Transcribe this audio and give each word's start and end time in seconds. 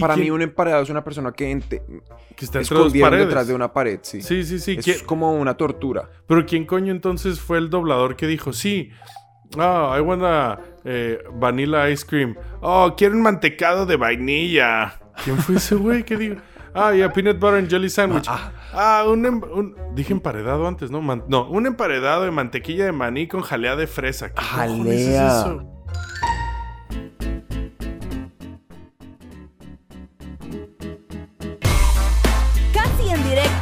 Para 0.00 0.16
mí 0.16 0.28
un 0.28 0.42
emparedado 0.42 0.82
es 0.82 0.90
una 0.90 1.04
persona 1.04 1.30
que 1.30 1.52
ente- 1.52 1.80
Que 2.34 2.44
está 2.44 2.60
paredes. 3.00 3.26
detrás 3.28 3.46
de 3.46 3.54
una 3.54 3.72
pared, 3.72 4.00
sí. 4.02 4.22
Sí, 4.22 4.42
sí, 4.42 4.58
sí. 4.58 4.72
Eso 4.72 4.80
¿quién- 4.82 4.96
es 4.96 5.02
como 5.04 5.32
una 5.36 5.56
tortura. 5.56 6.10
Pero 6.26 6.44
¿quién 6.46 6.66
coño 6.66 6.90
entonces 6.90 7.38
fue 7.40 7.58
el 7.58 7.70
doblador 7.70 8.16
que 8.16 8.26
dijo, 8.26 8.52
sí, 8.52 8.90
ah, 9.56 9.94
I 9.96 10.00
want 10.00 10.22
a 10.24 10.58
eh, 10.84 11.22
vanilla 11.34 11.88
ice 11.90 12.04
cream. 12.04 12.34
Oh, 12.60 12.94
quiero 12.96 13.14
un 13.14 13.22
mantecado 13.22 13.86
de 13.86 13.94
vainilla. 13.94 14.98
¿Quién 15.22 15.38
fue 15.38 15.54
ese 15.56 15.76
güey 15.76 16.02
que 16.02 16.16
dijo? 16.16 16.36
Ah, 16.74 16.92
ya, 16.92 17.12
peanut 17.12 17.38
butter 17.38 17.60
and 17.60 17.70
jelly 17.70 17.88
sandwich. 17.88 18.26
Ah, 18.28 19.04
un, 19.08 19.24
em- 19.24 19.42
un- 19.44 19.76
Dije 19.94 20.12
emparedado 20.12 20.66
antes, 20.66 20.90
¿no? 20.90 21.00
Man- 21.02 21.22
no, 21.28 21.48
un 21.48 21.66
emparedado 21.68 22.24
de 22.24 22.32
mantequilla 22.32 22.84
de 22.84 22.90
maní 22.90 23.28
con 23.28 23.42
jalea 23.42 23.76
de 23.76 23.86
fresa. 23.86 24.30
¿Qué 24.30 24.34
cojones 24.42 25.00
es 25.00 25.06
Jalea. 25.16 25.40
eso? 25.40 25.70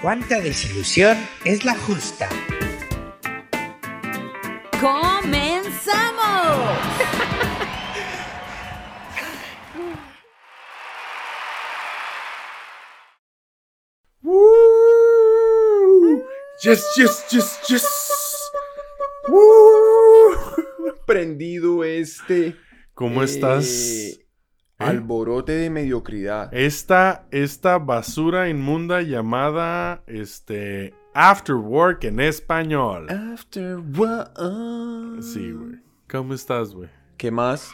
¿Cuánta 0.00 0.40
desilusión 0.40 1.18
es 1.44 1.64
la 1.64 1.74
justa? 1.74 2.28
¡Comenzamos! 4.80 6.78
Woo. 14.22 16.24
Yes, 16.62 16.86
yes, 16.96 17.24
yes, 17.30 17.60
yes. 17.68 18.50
Woo. 19.26 20.30
Prendido 21.06 21.82
este 21.82 22.54
¿Cómo 22.94 23.22
eh, 23.22 23.24
estás? 23.24 24.20
Alborote 24.78 25.52
de 25.52 25.70
mediocridad. 25.70 26.54
Esta, 26.54 27.26
esta 27.30 27.78
basura 27.78 28.48
inmunda 28.48 29.02
llamada 29.02 30.02
este 30.06 30.94
After 31.14 31.56
Work 31.56 32.04
en 32.04 32.20
español. 32.20 33.08
After 33.10 33.78
what? 33.96 34.28
Sí, 35.20 35.50
güey. 35.52 35.80
¿Cómo 36.08 36.34
estás, 36.34 36.74
güey? 36.74 36.88
¿Qué 37.16 37.30
más? 37.30 37.70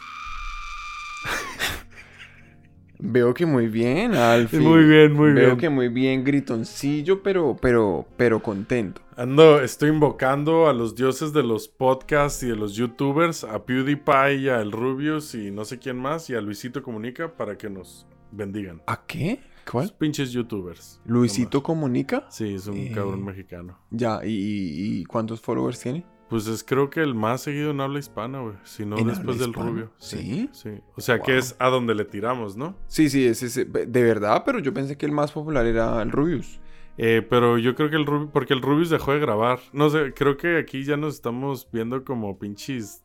Veo 2.99 3.33
que 3.33 3.45
muy 3.45 3.67
bien, 3.67 4.13
Alfie. 4.15 4.59
Muy 4.59 4.83
bien, 4.85 5.13
muy 5.13 5.33
Veo 5.33 5.45
bien. 5.47 5.57
que 5.57 5.69
muy 5.69 5.89
bien, 5.89 6.23
gritoncillo, 6.23 7.21
pero, 7.23 7.55
pero, 7.61 8.05
pero 8.17 8.41
contento. 8.41 9.01
Ando, 9.17 9.61
estoy 9.61 9.89
invocando 9.89 10.67
a 10.67 10.73
los 10.73 10.95
dioses 10.95 11.31
de 11.33 11.43
los 11.43 11.67
podcasts 11.67 12.43
y 12.43 12.47
de 12.47 12.55
los 12.55 12.73
youtubers, 12.75 13.43
a 13.43 13.65
PewDiePie 13.65 14.35
y 14.41 14.49
a 14.49 14.61
El 14.61 14.71
Rubius 14.71 15.35
y 15.35 15.51
no 15.51 15.65
sé 15.65 15.79
quién 15.79 15.97
más, 15.97 16.29
y 16.29 16.35
a 16.35 16.41
Luisito 16.41 16.81
Comunica 16.83 17.35
para 17.35 17.57
que 17.57 17.69
nos 17.69 18.05
bendigan. 18.31 18.81
¿A 18.87 19.05
qué? 19.05 19.39
Los 19.65 19.71
¿Cuál? 19.71 19.93
pinches 19.97 20.31
youtubers. 20.31 20.99
¿Luisito 21.05 21.63
comunica? 21.63 22.27
Sí, 22.29 22.53
es 22.55 22.67
un 22.67 22.77
Eh. 22.77 22.91
cabrón 22.93 23.25
mexicano. 23.25 23.79
Ya, 23.89 24.19
¿y, 24.23 24.29
y- 24.29 24.99
y 24.99 25.05
cuántos 25.05 25.41
followers 25.41 25.79
tiene? 25.79 26.05
Pues 26.29 26.47
es 26.47 26.63
creo 26.63 26.89
que 26.89 27.01
el 27.01 27.13
más 27.13 27.41
seguido 27.41 27.71
en 27.71 27.81
habla 27.81 27.99
hispana, 27.99 28.39
güey. 28.39 28.55
Si 28.63 28.83
no, 28.85 28.97
¿En 28.97 29.07
después 29.07 29.37
del 29.37 29.49
hispana? 29.49 29.69
Rubio. 29.69 29.91
¿Sí? 29.97 30.49
Sí. 30.53 30.71
O 30.95 31.01
sea 31.01 31.19
que 31.19 31.37
es 31.37 31.55
a 31.59 31.67
donde 31.69 31.93
le 31.93 32.03
tiramos, 32.05 32.57
¿no? 32.57 32.75
Sí, 32.87 33.09
sí, 33.09 33.25
es 33.25 33.43
ese. 33.43 33.65
De 33.65 34.03
verdad, 34.03 34.43
pero 34.45 34.59
yo 34.59 34.73
pensé 34.73 34.97
que 34.97 35.05
el 35.05 35.11
más 35.11 35.31
popular 35.31 35.65
era 35.67 36.01
el 36.01 36.11
Rubius. 36.11 36.59
Eh, 36.97 37.25
pero 37.29 37.57
yo 37.57 37.75
creo 37.75 37.89
que 37.89 37.97
el 37.97 38.05
Rubius, 38.05 38.31
porque 38.31 38.53
el 38.53 38.61
Rubius 38.61 38.89
dejó 38.89 39.13
de 39.13 39.19
grabar. 39.19 39.59
No 39.71 39.89
sé, 39.89 40.13
creo 40.13 40.37
que 40.37 40.57
aquí 40.57 40.83
ya 40.83 40.97
nos 40.97 41.15
estamos 41.15 41.67
viendo 41.71 42.03
como 42.03 42.39
pinches 42.39 43.03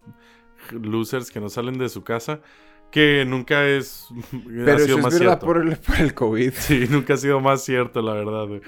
losers 0.70 1.30
que 1.30 1.40
no 1.40 1.48
salen 1.48 1.78
de 1.78 1.88
su 1.88 2.02
casa. 2.02 2.40
Que 2.90 3.24
nunca 3.26 3.66
es. 3.68 4.08
Pero 4.46 4.72
ha 4.74 4.78
sido 4.78 4.98
eso 4.98 5.08
es 5.08 5.14
verdad 5.14 5.38
cierto. 5.40 5.46
por 5.46 5.58
el, 5.58 5.76
por 5.76 5.96
el 6.00 6.14
COVID. 6.14 6.52
Sí, 6.54 6.86
nunca 6.88 7.14
ha 7.14 7.16
sido 7.18 7.38
más 7.40 7.62
cierto, 7.62 8.00
la 8.00 8.14
verdad. 8.14 8.46
güey. 8.46 8.62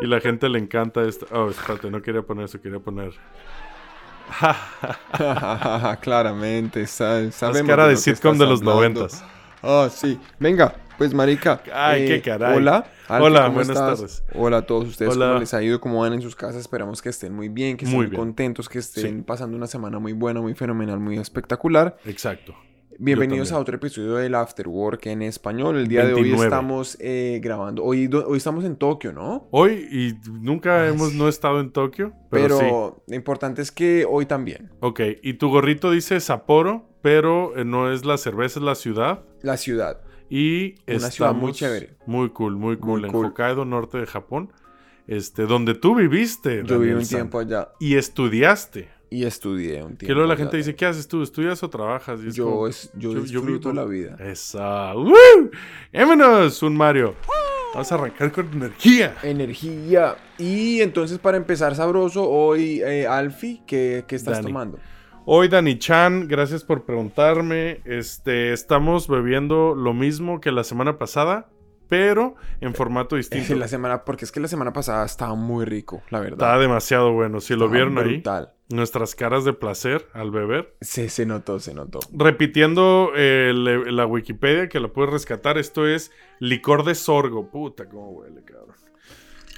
Y 0.00 0.06
la 0.06 0.20
gente 0.20 0.48
le 0.48 0.58
encanta 0.58 1.06
esto. 1.06 1.26
Oh, 1.30 1.50
espérate, 1.50 1.90
no 1.90 2.00
quería 2.00 2.22
poner 2.22 2.46
eso, 2.46 2.60
quería 2.60 2.80
poner. 2.80 3.12
Claramente, 6.00 6.86
sa- 6.86 7.30
sabemos. 7.32 7.68
cara 7.68 7.86
de 7.88 7.96
sitcom 7.96 8.36
de 8.38 8.46
los 8.46 8.62
noventas. 8.62 9.24
Ah, 9.62 9.88
sí. 9.94 10.18
Venga, 10.40 10.74
pues, 10.98 11.14
marica. 11.14 11.62
Ay, 11.72 12.06
qué 12.06 12.22
caray. 12.22 12.56
Hola. 12.56 12.86
Alfie, 13.08 13.26
Hola, 13.26 13.40
¿cómo 13.42 13.54
buenas 13.54 13.68
estás? 13.76 13.98
tardes. 13.98 14.24
Hola 14.34 14.56
a 14.58 14.62
todos 14.62 14.88
ustedes. 14.88 15.12
Hola. 15.14 15.26
¿Cómo 15.28 15.40
les 15.40 15.54
ha 15.54 15.62
ido? 15.62 15.80
¿Cómo 15.80 16.00
van 16.00 16.14
en 16.14 16.22
sus 16.22 16.34
casas? 16.34 16.56
Esperamos 16.62 17.02
que 17.02 17.10
estén 17.10 17.34
muy 17.34 17.48
bien, 17.48 17.76
que 17.76 17.84
estén 17.84 17.96
Muy 17.96 18.06
muy, 18.06 18.10
bien. 18.10 18.20
contentos, 18.20 18.68
que 18.68 18.78
estén 18.78 19.16
Sí. 19.18 19.22
pasando 19.22 19.56
una 19.56 19.66
semana 19.66 19.98
muy 19.98 20.12
buena, 20.14 20.40
muy 20.40 20.54
fenomenal, 20.54 20.98
muy 20.98 21.18
espectacular. 21.18 21.96
Exacto. 22.06 22.54
Bienvenidos 23.04 23.50
a 23.50 23.58
otro 23.58 23.74
episodio 23.74 24.14
del 24.14 24.32
After 24.36 24.68
Work 24.68 25.06
en 25.06 25.22
español. 25.22 25.76
El 25.76 25.88
día 25.88 26.04
de 26.04 26.14
29. 26.14 26.38
hoy 26.38 26.44
estamos 26.44 26.96
eh, 27.00 27.40
grabando. 27.42 27.82
Hoy, 27.82 28.08
hoy 28.14 28.36
estamos 28.36 28.64
en 28.64 28.76
Tokio, 28.76 29.12
¿no? 29.12 29.48
Hoy, 29.50 29.88
y 29.90 30.30
nunca 30.30 30.86
hemos 30.86 31.12
no 31.12 31.26
estado 31.26 31.58
en 31.58 31.72
Tokio, 31.72 32.12
pero, 32.30 32.58
Pero, 32.58 32.94
sí. 32.96 33.02
lo 33.08 33.16
importante 33.16 33.60
es 33.60 33.72
que 33.72 34.06
hoy 34.08 34.26
también. 34.26 34.70
Ok, 34.78 35.00
y 35.20 35.34
tu 35.34 35.48
gorrito 35.48 35.90
dice 35.90 36.20
Sapporo, 36.20 36.88
pero 37.02 37.56
eh, 37.56 37.64
no 37.64 37.90
es 37.90 38.04
la 38.04 38.18
cerveza, 38.18 38.60
es 38.60 38.64
la 38.64 38.76
ciudad. 38.76 39.24
La 39.42 39.56
ciudad. 39.56 40.00
Y 40.30 40.76
Una 40.86 41.10
ciudad 41.10 41.34
muy 41.34 41.50
chévere. 41.54 41.96
Muy 42.06 42.30
cool, 42.30 42.54
muy 42.54 42.76
cool. 42.76 43.00
Muy 43.00 43.08
en 43.08 43.12
cool. 43.12 43.26
Hokkaido, 43.26 43.64
norte 43.64 43.98
de 43.98 44.06
Japón. 44.06 44.52
Este, 45.08 45.46
donde 45.46 45.74
tú 45.74 45.96
viviste. 45.96 46.62
Yo 46.64 46.78
viví 46.78 46.94
un 46.94 47.04
tiempo 47.04 47.40
allá 47.40 47.70
Y 47.80 47.96
estudiaste. 47.96 49.01
Y 49.12 49.24
estudié 49.24 49.82
un 49.82 49.96
tiempo. 49.96 50.06
Que 50.06 50.12
luego 50.14 50.26
la 50.26 50.36
gente 50.36 50.56
dice. 50.56 50.74
¿qué 50.74 50.86
haces 50.86 51.06
tú? 51.06 51.22
¿Estudias 51.22 51.62
o 51.62 51.68
trabajas? 51.68 52.20
Y 52.24 52.28
es 52.28 52.34
Yo, 52.34 52.46
como, 52.46 52.66
es, 52.66 52.90
yo, 52.94 53.12
disfruto 53.14 53.72
la 53.72 53.84
vida. 53.84 54.16
Esa. 54.18 54.94
¡Woo! 54.94 55.50
¡Vámonos, 55.92 56.62
un 56.62 56.74
Mario! 56.76 57.14
Vamos 57.74 57.92
a 57.92 57.94
arrancar 57.94 58.32
con 58.32 58.50
energía. 58.52 59.14
Energía. 59.22 60.16
Y 60.38 60.80
entonces, 60.80 61.18
para 61.18 61.36
empezar 61.36 61.74
sabroso, 61.74 62.28
hoy, 62.28 62.80
eh, 62.82 63.06
Alfie, 63.06 63.62
¿qué, 63.66 64.04
qué 64.06 64.16
estás 64.16 64.36
Dani. 64.36 64.46
tomando? 64.46 64.78
Hoy, 65.26 65.48
Dani 65.48 65.78
Chan, 65.78 66.26
gracias 66.26 66.64
por 66.64 66.84
preguntarme. 66.84 67.80
Este, 67.84 68.52
estamos 68.52 69.08
bebiendo 69.08 69.74
lo 69.74 69.92
mismo 69.94 70.40
que 70.40 70.52
la 70.52 70.64
semana 70.64 70.98
pasada, 70.98 71.48
pero 71.92 72.36
en 72.62 72.74
formato 72.74 73.16
distinto. 73.16 73.54
la 73.54 73.68
semana, 73.68 74.02
porque 74.02 74.24
es 74.24 74.32
que 74.32 74.40
la 74.40 74.48
semana 74.48 74.72
pasada 74.72 75.04
estaba 75.04 75.34
muy 75.34 75.66
rico, 75.66 76.02
la 76.08 76.20
verdad. 76.20 76.48
Está 76.48 76.58
demasiado 76.58 77.12
bueno. 77.12 77.38
Si 77.40 77.52
lo 77.52 77.66
Estaba 77.66 77.72
vieron 77.72 77.98
ahí, 77.98 78.14
brutal. 78.14 78.52
nuestras 78.70 79.14
caras 79.14 79.44
de 79.44 79.52
placer 79.52 80.06
al 80.14 80.30
beber. 80.30 80.74
Se, 80.80 81.10
se 81.10 81.26
notó, 81.26 81.60
se 81.60 81.74
notó. 81.74 82.00
Repitiendo 82.14 83.12
eh, 83.14 83.52
le- 83.54 83.92
la 83.92 84.06
Wikipedia 84.06 84.70
que 84.70 84.80
la 84.80 84.88
puedes 84.88 85.12
rescatar, 85.12 85.58
esto 85.58 85.86
es 85.86 86.10
licor 86.38 86.82
de 86.86 86.94
sorgo. 86.94 87.50
Puta, 87.50 87.86
cómo 87.90 88.08
huele, 88.12 88.42
cabrón. 88.42 88.74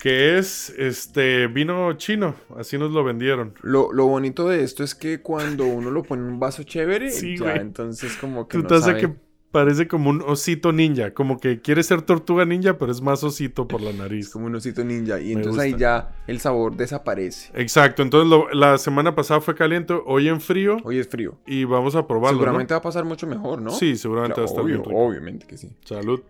Que 0.03 0.37
es 0.37 0.71
este 0.77 1.47
vino 1.47 1.93
chino, 1.95 2.35
así 2.59 2.77
nos 2.79 2.91
lo 2.91 3.05
vendieron. 3.05 3.55
Lo, 3.63 3.91
lo 3.93 4.07
bonito 4.07 4.47
de 4.49 4.63
esto 4.65 4.83
es 4.83 4.95
que 4.97 5.23
cuando 5.23 5.65
uno 5.67 5.91
lo 5.93 6.03
pone 6.03 6.23
en 6.23 6.29
un 6.33 6.41
vaso 6.41 6.65
chévere, 6.65 7.11
Sí, 7.11 7.39
ya 7.39 7.55
entonces 7.55 8.17
como 8.17 8.47
que 8.49 8.59
Tú 8.59 8.65
no 8.65 8.81
sabe- 8.81 9.01
que 9.01 9.15
parece 9.55 9.87
como 9.87 10.11
un 10.11 10.21
osito 10.23 10.73
ninja, 10.73 11.15
como 11.15 11.39
que 11.39 11.61
quiere 11.61 11.85
ser 11.85 12.03
tortuga 12.03 12.45
ninja, 12.45 12.77
pero 12.77 12.91
es 12.91 13.01
más 13.01 13.23
osito 13.23 13.69
por 13.69 13.81
la 13.81 13.93
nariz. 13.93 14.29
como 14.31 14.47
un 14.47 14.55
osito 14.57 14.83
ninja. 14.85 15.21
Y 15.21 15.27
Me 15.27 15.33
entonces 15.35 15.63
ahí 15.63 15.75
ya 15.79 16.11
el 16.27 16.41
sabor 16.41 16.77
desaparece. 16.77 17.53
Exacto, 17.55 18.03
entonces 18.03 18.29
lo- 18.29 18.51
la 18.53 18.77
semana 18.79 19.15
pasada 19.15 19.41
fue 19.41 19.55
caliente, 19.55 19.95
hoy 20.07 20.27
en 20.27 20.41
frío 20.41 20.79
Hoy 20.83 20.99
es 20.99 21.09
frío. 21.09 21.39
y 21.47 21.63
vamos 21.63 21.95
a 21.95 22.07
probarlo. 22.09 22.39
¿no? 22.39 22.43
Seguramente 22.45 22.75
va 22.75 22.79
a 22.79 22.83
pasar 22.83 23.05
mucho 23.05 23.29
mejor, 23.29 23.63
¿no? 23.63 23.71
Sí, 23.71 23.97
seguramente 23.97 24.41
va 24.41 24.47
a 24.47 24.49
estar 24.51 24.65
Obvio, 24.65 24.75
bien 24.79 24.85
rico. 24.89 24.99
Obviamente 25.07 25.47
que 25.47 25.57
sí. 25.57 25.71
Salud. 25.85 26.21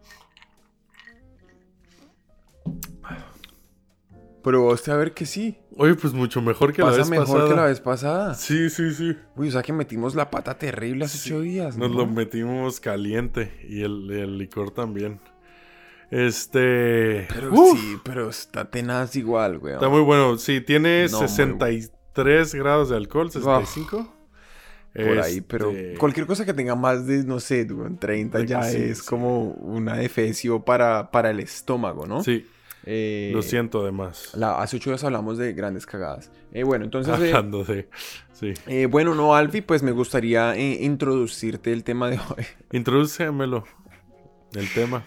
Probaste 4.44 4.91
a 4.93 4.96
ver 4.96 5.12
que 5.14 5.26
sí. 5.26 5.58
Oye, 5.76 5.94
pues 5.94 6.12
mucho 6.12 6.41
mejor 6.43 6.73
que 6.73 6.82
la 6.82 6.91
vez 6.91 7.08
mejor 7.11 7.26
pasada. 7.26 7.49
que 7.49 7.55
la 7.56 7.64
vez 7.64 7.81
pasada. 7.81 8.35
Sí, 8.35 8.70
sí, 8.70 8.93
sí. 8.94 9.17
Uy, 9.37 9.49
o 9.49 9.50
sea 9.50 9.62
que 9.62 9.73
metimos 9.73 10.14
la 10.14 10.31
pata 10.31 10.56
terrible 10.58 11.06
hace 11.06 11.17
ocho 11.31 11.41
días, 11.41 11.76
¿no? 11.79 11.88
Nos 11.88 11.96
lo 11.96 12.06
metimos 12.06 12.79
caliente 12.79 13.50
y 13.69 13.82
el, 13.82 14.11
el 14.12 14.38
licor 14.38 14.70
también. 14.70 15.19
Este. 16.11 17.26
Pero 17.32 17.52
Uf, 17.52 17.79
sí, 17.81 17.99
pero 18.05 18.29
está 18.31 18.70
tenaz 18.70 19.17
igual, 19.17 19.58
güey. 19.58 19.75
Está 19.75 19.88
muy 19.88 20.02
bueno. 20.02 20.37
Sí, 20.38 20.61
tiene 20.61 21.06
No, 21.11 21.20
muy 21.20 21.29
63 21.29 22.55
grados 22.55 22.90
de 22.90 22.97
alcohol, 22.97 23.31
65. 23.31 24.14
por 24.94 25.19
ahí, 25.20 25.40
pero 25.40 25.70
Este, 25.70 25.94
cualquier 25.99 26.26
cosa 26.26 26.44
que 26.44 26.55
tenga 26.55 26.76
más 26.76 27.05
de, 27.06 27.25
no 27.25 27.40
sé, 27.40 27.64
dude, 27.64 27.97
30 27.99 28.38
De- 28.38 28.47
ya 28.47 28.62
sí, 28.62 28.76
es 28.76 28.99
sí. 28.99 29.06
como 29.06 29.49
una 29.55 29.97
defecio 29.97 30.64
para, 30.64 31.11
para 31.11 31.31
el 31.31 31.40
estómago, 31.40 32.06
¿no? 32.06 32.23
Sí, 32.23 32.47
Eh, 32.86 33.31
lo 33.32 33.42
siento 33.42 33.81
además. 33.82 34.31
la- 34.34 34.60
hace 34.60 34.76
ocho 34.76 34.90
días 34.90 35.02
hablamos 35.04 35.38
de 35.38 35.52
grandes 35.54 35.86
cagadas. 35.86 36.31
Eh, 36.52 36.64
bueno, 36.64 36.84
entonces, 36.84 37.14
eh, 37.20 37.32
Hablando 37.32 37.64
de... 37.64 37.88
Sí. 38.32 38.52
eh, 38.66 38.86
bueno, 38.86 39.14
no, 39.14 39.34
Alfie, 39.34 39.62
pues 39.62 39.82
me 39.82 39.92
gustaría 39.92 40.54
eh, 40.56 40.78
introducirte 40.84 41.72
el 41.72 41.82
tema 41.84 42.10
de 42.10 42.19
hoy. 42.19 42.44
Introdúcemelo. 42.72 43.64
El 44.54 44.72
tema. 44.72 45.04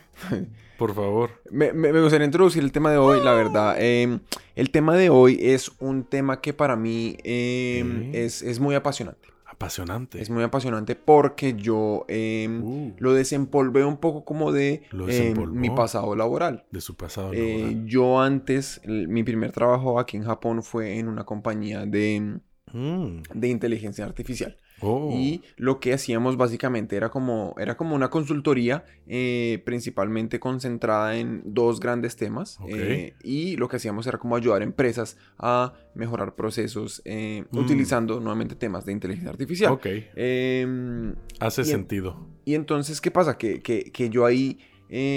Por 0.78 0.94
favor. 0.94 1.42
Me, 1.50 1.72
me- 1.74 1.92
me 1.94 2.02
gustaría 2.02 2.26
introducir 2.26 2.64
el 2.64 2.72
tema 2.72 2.92
de 2.92 2.98
hoy, 2.98 3.24
la 3.24 3.34
verdad. 3.34 3.76
Eh, 3.80 4.20
el 4.56 4.70
tema 4.72 4.96
de 4.96 5.10
hoy 5.10 5.38
es 5.42 5.72
un 5.80 6.04
tema 6.04 6.42
que 6.42 6.54
para 6.54 6.76
mí 6.76 7.18
eh, 7.24 7.84
Sí. 8.12 8.18
es, 8.18 8.42
es 8.42 8.60
muy 8.60 8.76
apasionante. 8.76 9.30
Apasionante. 9.58 10.22
Es 10.22 10.30
muy 10.30 10.44
apasionante 10.44 10.96
porque 10.96 11.56
yo 11.56 12.06
eh, 12.08 12.48
Uh. 12.62 12.92
lo 13.00 13.14
desempolvé 13.14 13.84
un 13.84 13.98
poco 13.98 14.24
como 14.24 14.52
de 14.52 14.74
eh, 14.74 14.84
desempolvó. 15.08 15.56
mi 15.56 15.72
pasado 15.72 16.16
laboral. 16.16 16.66
De 16.70 16.80
su 16.80 16.96
pasado 16.96 17.34
Eh, 17.34 17.58
laboral. 17.58 17.86
yo 17.88 18.22
antes, 18.22 18.80
el- 18.84 19.08
mi 19.08 19.24
primer 19.24 19.52
trabajo 19.54 20.00
aquí 20.00 20.16
en 20.18 20.24
Japón 20.26 20.62
fue 20.62 21.00
en 21.00 21.08
una 21.08 21.24
compañía 21.26 21.88
de, 21.88 22.40
Mm. 22.72 23.22
de 23.34 23.48
inteligencia 23.48 24.06
artificial. 24.06 24.58
Oh. 24.82 25.10
Y 25.12 25.42
lo 25.56 25.80
que 25.80 25.94
hacíamos 25.94 26.38
básicamente 26.38 26.96
era 26.96 27.10
como, 27.10 27.56
era 27.58 27.76
como 27.78 27.96
una 27.96 28.10
consultoría 28.10 28.86
eh, 29.08 29.62
principalmente 29.66 30.40
concentrada 30.40 31.18
en 31.18 31.42
dos 31.46 31.80
grandes 31.80 32.16
temas. 32.16 32.60
Eh, 32.68 33.14
y 33.24 33.56
lo 33.58 33.68
que 33.68 33.78
hacíamos 33.78 34.06
era 34.08 34.18
como 34.18 34.36
ayudar 34.36 34.62
a 34.62 34.66
empresas 34.66 35.18
a 35.40 35.74
mejorar 35.96 36.36
procesos 36.36 37.02
eh, 37.06 37.44
Mm. 37.52 37.58
utilizando 37.58 38.20
nuevamente 38.20 38.56
temas 38.56 38.86
de 38.86 38.92
inteligencia 38.92 39.30
artificial. 39.32 39.72
Ok. 39.72 39.88
Em, 40.16 41.16
Hace 41.40 41.62
y 41.62 41.66
en- 41.66 41.70
sentido. 41.72 42.28
y 42.46 42.54
entonces, 42.56 43.02
¿qué 43.02 43.12
pasa? 43.12 43.38
Que, 43.38 43.62
que- 43.62 43.92
que 43.92 44.10
yo 44.10 44.26
ahí 44.26 44.60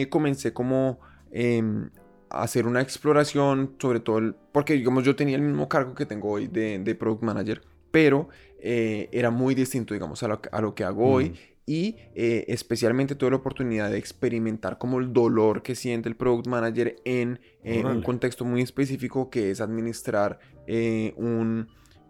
comencé 0.08 0.52
como 0.52 0.98
em, 1.32 1.90
a 2.28 2.42
hacer 2.42 2.66
una 2.66 2.80
exploración, 2.80 3.74
sobre 3.78 4.00
todo, 4.00 4.18
el- 4.18 4.34
porque 4.52 4.72
digamos 4.74 5.04
yo 5.04 5.14
tenía 5.16 5.36
el 5.36 5.42
mismo 5.42 5.68
cargo 5.68 5.94
que 5.94 6.06
tengo 6.06 6.28
hoy 6.30 6.46
de, 6.48 6.78
de 6.78 6.94
Product 6.94 7.22
Manager, 7.22 7.60
pero 7.90 8.28
eh, 8.62 9.08
era 9.12 9.30
muy 9.30 9.54
distinto, 9.54 9.94
digamos, 9.94 10.22
a 10.22 10.28
lo, 10.28 10.40
que- 10.40 10.48
a 10.52 10.60
lo 10.60 10.74
que 10.74 10.84
hago 10.84 11.08
hoy. 11.10 11.30
Mm. 11.30 11.34
Y 11.66 11.96
eh, 12.16 12.46
especialmente 12.48 13.14
tuve 13.14 13.30
la 13.30 13.36
oportunidad 13.36 13.90
de 13.92 13.98
experimentar 13.98 14.76
como 14.78 14.98
el 14.98 15.12
dolor 15.12 15.62
que 15.62 15.76
siente 15.76 16.08
el 16.08 16.16
Product 16.16 16.48
Manager 16.48 16.96
en 17.04 17.38
eh, 17.62 17.84
un 17.84 18.02
contexto 18.02 18.44
muy 18.44 18.62
específico 18.62 19.30
que 19.30 19.50
es 19.52 19.60
administrar 19.60 20.40
eh, 20.66 21.12
un, 21.16 21.68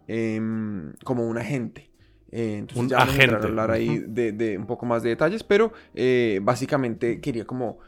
em, 0.08 0.94
como 1.04 1.28
un 1.28 1.36
agente. 1.36 1.90
Entonces 2.32 2.76
Un 2.84 2.88
ya 2.88 2.98
vamos 2.98 3.18
a 3.18 3.36
hablar 3.48 3.70
ahí 3.70 3.98
de, 4.06 4.32
de 4.32 4.56
un 4.56 4.66
poco 4.66 4.86
más 4.86 5.02
de 5.02 5.10
detalles, 5.10 5.42
pero 5.42 5.72
básicamente 6.42 7.20
quería 7.20 7.44
como 7.44 7.78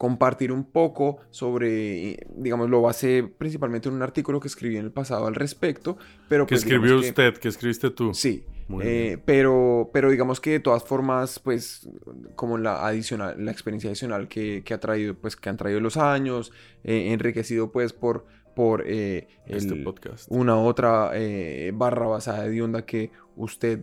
compartir 0.00 0.50
un 0.50 0.64
poco 0.64 1.18
sobre, 1.28 2.26
digamos, 2.34 2.70
lo 2.70 2.80
basé 2.80 3.22
principalmente 3.36 3.90
en 3.90 3.94
un 3.96 4.00
artículo 4.00 4.40
que 4.40 4.48
escribí 4.48 4.78
en 4.78 4.86
el 4.86 4.92
pasado 4.92 5.26
al 5.26 5.34
respecto, 5.34 5.98
pero 6.26 6.46
¿Qué 6.46 6.54
pues, 6.54 6.64
digamos 6.64 6.86
escribió 6.86 7.02
que- 7.02 7.08
usted? 7.10 7.38
¿Qué 7.38 7.48
escribiste 7.48 7.90
tú? 7.90 8.14
Sí, 8.14 8.46
eh, 8.82 9.18
pero, 9.26 9.90
pero 9.92 10.08
digamos 10.10 10.40
que 10.40 10.52
de 10.52 10.60
todas 10.60 10.84
formas, 10.84 11.38
pues, 11.38 11.86
como 12.34 12.56
la 12.56 12.86
adicional, 12.86 13.44
la 13.44 13.50
experiencia 13.52 13.90
adicional 13.90 14.26
que, 14.26 14.62
que 14.64 14.72
ha 14.72 14.80
traído, 14.80 15.12
pues, 15.16 15.36
que 15.36 15.50
han 15.50 15.58
traído 15.58 15.80
los 15.80 15.98
años, 15.98 16.50
eh, 16.82 17.12
enriquecido, 17.12 17.70
pues, 17.70 17.92
por, 17.92 18.24
por 18.56 18.84
eh, 18.86 19.28
Este 19.44 19.76
podcast. 19.76 20.28
una 20.30 20.56
otra 20.56 21.10
barra 21.74 22.06
basada 22.06 22.48
de 22.48 22.62
onda 22.62 22.86
que 22.86 23.10
usted. 23.36 23.80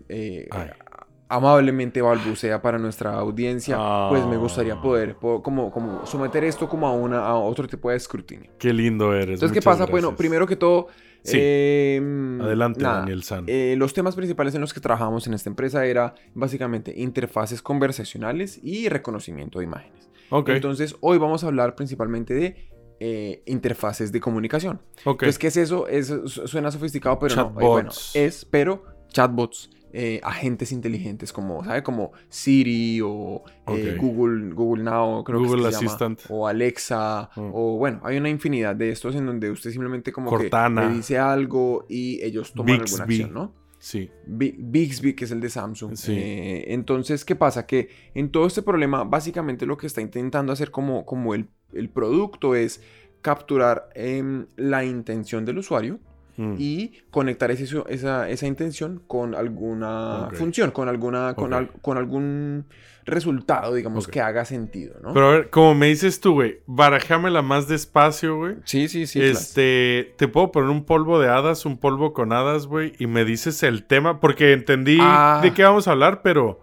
Amablemente 1.30 2.02
balbucea 2.02 2.62
para 2.62 2.78
nuestra 2.78 3.14
audiencia, 3.16 3.78
pues 4.10 4.26
me 4.26 4.38
gustaría 4.38 4.74
Ah. 4.76 4.82
poder, 4.82 5.16
po- 5.18 5.42
como, 5.44 5.72
como 5.72 6.06
someter 6.06 6.44
esto 6.44 6.70
como 6.70 6.88
a, 6.88 6.94
una, 6.94 7.20
a 7.26 7.36
otro 7.36 7.68
tipo 7.68 7.90
de 7.90 7.98
escrutinio. 7.98 8.50
Qué 8.58 8.74
lindo 8.74 9.14
eres. 9.14 9.36
Entonces, 9.36 9.52
¿qué 9.52 9.62
pasa? 9.62 9.86
Bueno, 9.86 10.10
gracias. 10.10 10.18
primero 10.18 10.48
que 10.48 10.56
todo... 10.56 10.88
Sí. 11.24 11.38
em, 11.42 12.40
Adelante, 12.40 12.82
nada, 12.82 13.00
Daniel 13.00 13.24
San. 13.24 13.44
eh, 13.48 13.76
los 13.78 13.94
temas 13.94 14.16
principales 14.16 14.56
en 14.56 14.62
los 14.62 14.74
que 14.74 14.80
trabajamos 14.80 15.28
en 15.28 15.34
esta 15.34 15.50
empresa 15.50 15.86
era 15.86 16.16
básicamente 16.34 16.94
interfaces 16.96 17.62
conversacionales 17.62 18.60
y 18.64 18.88
reconocimiento 18.88 19.60
de 19.60 19.66
imágenes. 19.66 20.10
ok. 20.30 20.50
Entonces, 20.50 20.96
hoy 21.02 21.18
vamos 21.18 21.44
a 21.44 21.48
hablar 21.48 21.76
principalmente 21.76 22.34
de 22.34 22.70
eh, 23.00 23.42
interfaces 23.46 24.12
de 24.14 24.22
comunicación. 24.22 24.80
ok. 25.04 25.24
Entonces, 25.24 25.38
¿qué 25.40 25.48
es 25.48 25.58
eso? 25.58 25.88
Es, 25.88 26.08
su- 26.08 26.48
suena 26.48 26.72
sofisticado, 26.72 27.20
pero 27.20 27.36
no. 27.36 27.42
Eh, 27.42 27.46
Chatbots. 27.46 27.68
bueno, 27.68 27.90
es, 28.14 28.46
pero 28.46 28.84
chatbots, 29.10 29.70
eh, 30.00 30.20
agentes 30.24 30.72
inteligentes 30.72 31.34
como, 31.34 31.64
¿sabe? 31.64 31.82
Como 31.82 32.12
Siri 32.30 33.02
o 33.04 33.44
eh. 33.68 33.98
Google, 34.00 34.54
Google 34.54 34.84
Now, 34.84 35.24
creo 35.24 35.40
Google 35.40 35.64
que 35.64 35.72
se 35.72 35.72
llama, 35.72 35.86
Assistant. 35.88 36.22
o 36.30 36.48
Alexa, 36.48 37.30
Mm. 37.36 37.50
o 37.54 37.78
bueno, 37.78 38.02
hay 38.04 38.18
una 38.18 38.30
infinidad 38.30 38.76
de 38.76 38.92
estos 38.92 39.16
en 39.16 39.26
donde 39.26 39.50
usted 39.50 39.72
simplemente 39.72 40.12
como 40.12 40.30
Cortana. 40.30 40.82
que 40.84 40.88
le 40.90 40.94
dice 40.98 41.18
algo 41.18 41.86
y 41.90 42.22
ellos 42.24 42.54
toman 42.54 42.82
alguna 42.82 43.06
Bixby. 43.06 43.24
acción, 43.24 43.34
¿no? 43.34 43.54
Sí. 43.80 44.10
Bi- 44.26 44.56
Bixby, 44.58 45.14
que 45.14 45.26
es 45.26 45.32
el 45.32 45.40
de 45.42 45.50
Samsung. 45.50 45.96
Sí. 45.96 46.14
Eh, 46.16 46.74
entonces, 46.74 47.24
¿qué 47.26 47.36
pasa? 47.36 47.66
Que 47.66 47.90
en 48.14 48.30
todo 48.32 48.46
este 48.48 48.62
problema, 48.62 49.04
básicamente 49.04 49.66
lo 49.66 49.78
que 49.78 49.88
está 49.88 50.02
intentando 50.02 50.52
hacer 50.54 50.70
como, 50.72 51.06
como 51.06 51.34
el, 51.34 51.48
el 51.74 51.90
producto 51.90 52.54
es 52.56 52.82
capturar 53.22 53.90
em, 53.96 54.46
la 54.56 54.86
intención 54.86 55.44
del 55.46 55.58
usuario 55.60 56.00
Mm. 56.40 56.56
y 56.60 56.92
conectar 57.10 57.50
ese 57.50 57.66
esa, 57.90 58.30
esa 58.30 58.46
intención 58.48 59.02
con 59.08 59.34
alguna 59.34 60.30
función, 60.34 60.70
con, 60.72 60.88
alguna, 60.88 61.34
con, 61.34 61.52
al- 61.54 61.72
con 61.82 61.98
algún 61.98 62.66
resultado, 63.06 63.74
digamos, 63.74 64.08
que 64.08 64.22
haga 64.22 64.46
sentido, 64.46 65.00
¿no? 65.02 65.14
Pero 65.14 65.28
a 65.30 65.32
ver, 65.32 65.50
como 65.50 65.74
me 65.74 65.88
dices 65.88 66.20
tú, 66.20 66.34
güey, 66.34 66.60
barajámela 66.68 67.42
más 67.42 67.68
despacio, 67.68 68.36
güey. 68.38 68.56
sí, 68.66 68.88
sí, 68.88 69.08
sí. 69.08 69.22
este, 69.22 70.14
te 70.18 70.28
puedo 70.28 70.52
poner 70.52 70.70
un 70.70 70.84
polvo 70.86 71.20
de 71.20 71.28
hadas, 71.30 71.66
un 71.66 71.78
polvo 71.80 72.14
con 72.14 72.32
hadas, 72.34 72.68
güey, 72.68 72.94
y 73.00 73.08
me 73.08 73.26
dices 73.26 73.64
el 73.64 73.86
tema, 73.86 74.20
porque 74.20 74.54
entendí 74.54 74.98
Ah. 75.02 75.40
de 75.42 75.54
qué 75.54 75.64
vamos 75.64 75.88
a 75.88 75.92
hablar, 75.94 76.22
pero, 76.22 76.60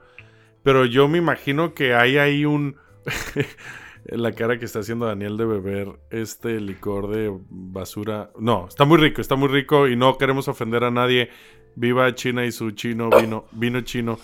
pero 0.63 0.85
yo 0.85 1.09
me 1.09 1.19
imagino 1.19 1.75
que 1.75 1.95
hay 1.95 2.19
ahí 2.19 2.45
un, 2.45 2.77
la 4.07 4.33
cara 4.33 4.59
que 4.59 4.65
está 4.65 4.81
haciendo 4.81 5.07
Daniel 5.07 5.37
de 5.37 5.45
beber 5.47 5.89
este 6.11 6.61
licor 6.61 7.09
de 7.09 7.33
basura, 7.49 8.31
no, 8.39 8.67
está 8.69 8.85
muy 8.85 8.99
rico, 8.99 9.21
está 9.21 9.35
muy 9.37 9.49
rico 9.49 9.89
y 9.89 9.97
no 9.97 10.19
queremos 10.19 10.49
ofender 10.49 10.85
a 10.85 10.91
nadie. 10.91 11.31
Viva 11.77 12.15
China 12.15 12.45
y 12.45 12.53
su 12.53 12.71
chino 12.71 13.11
vino, 13.11 13.47
vino 13.51 13.81
chino. 13.81 14.19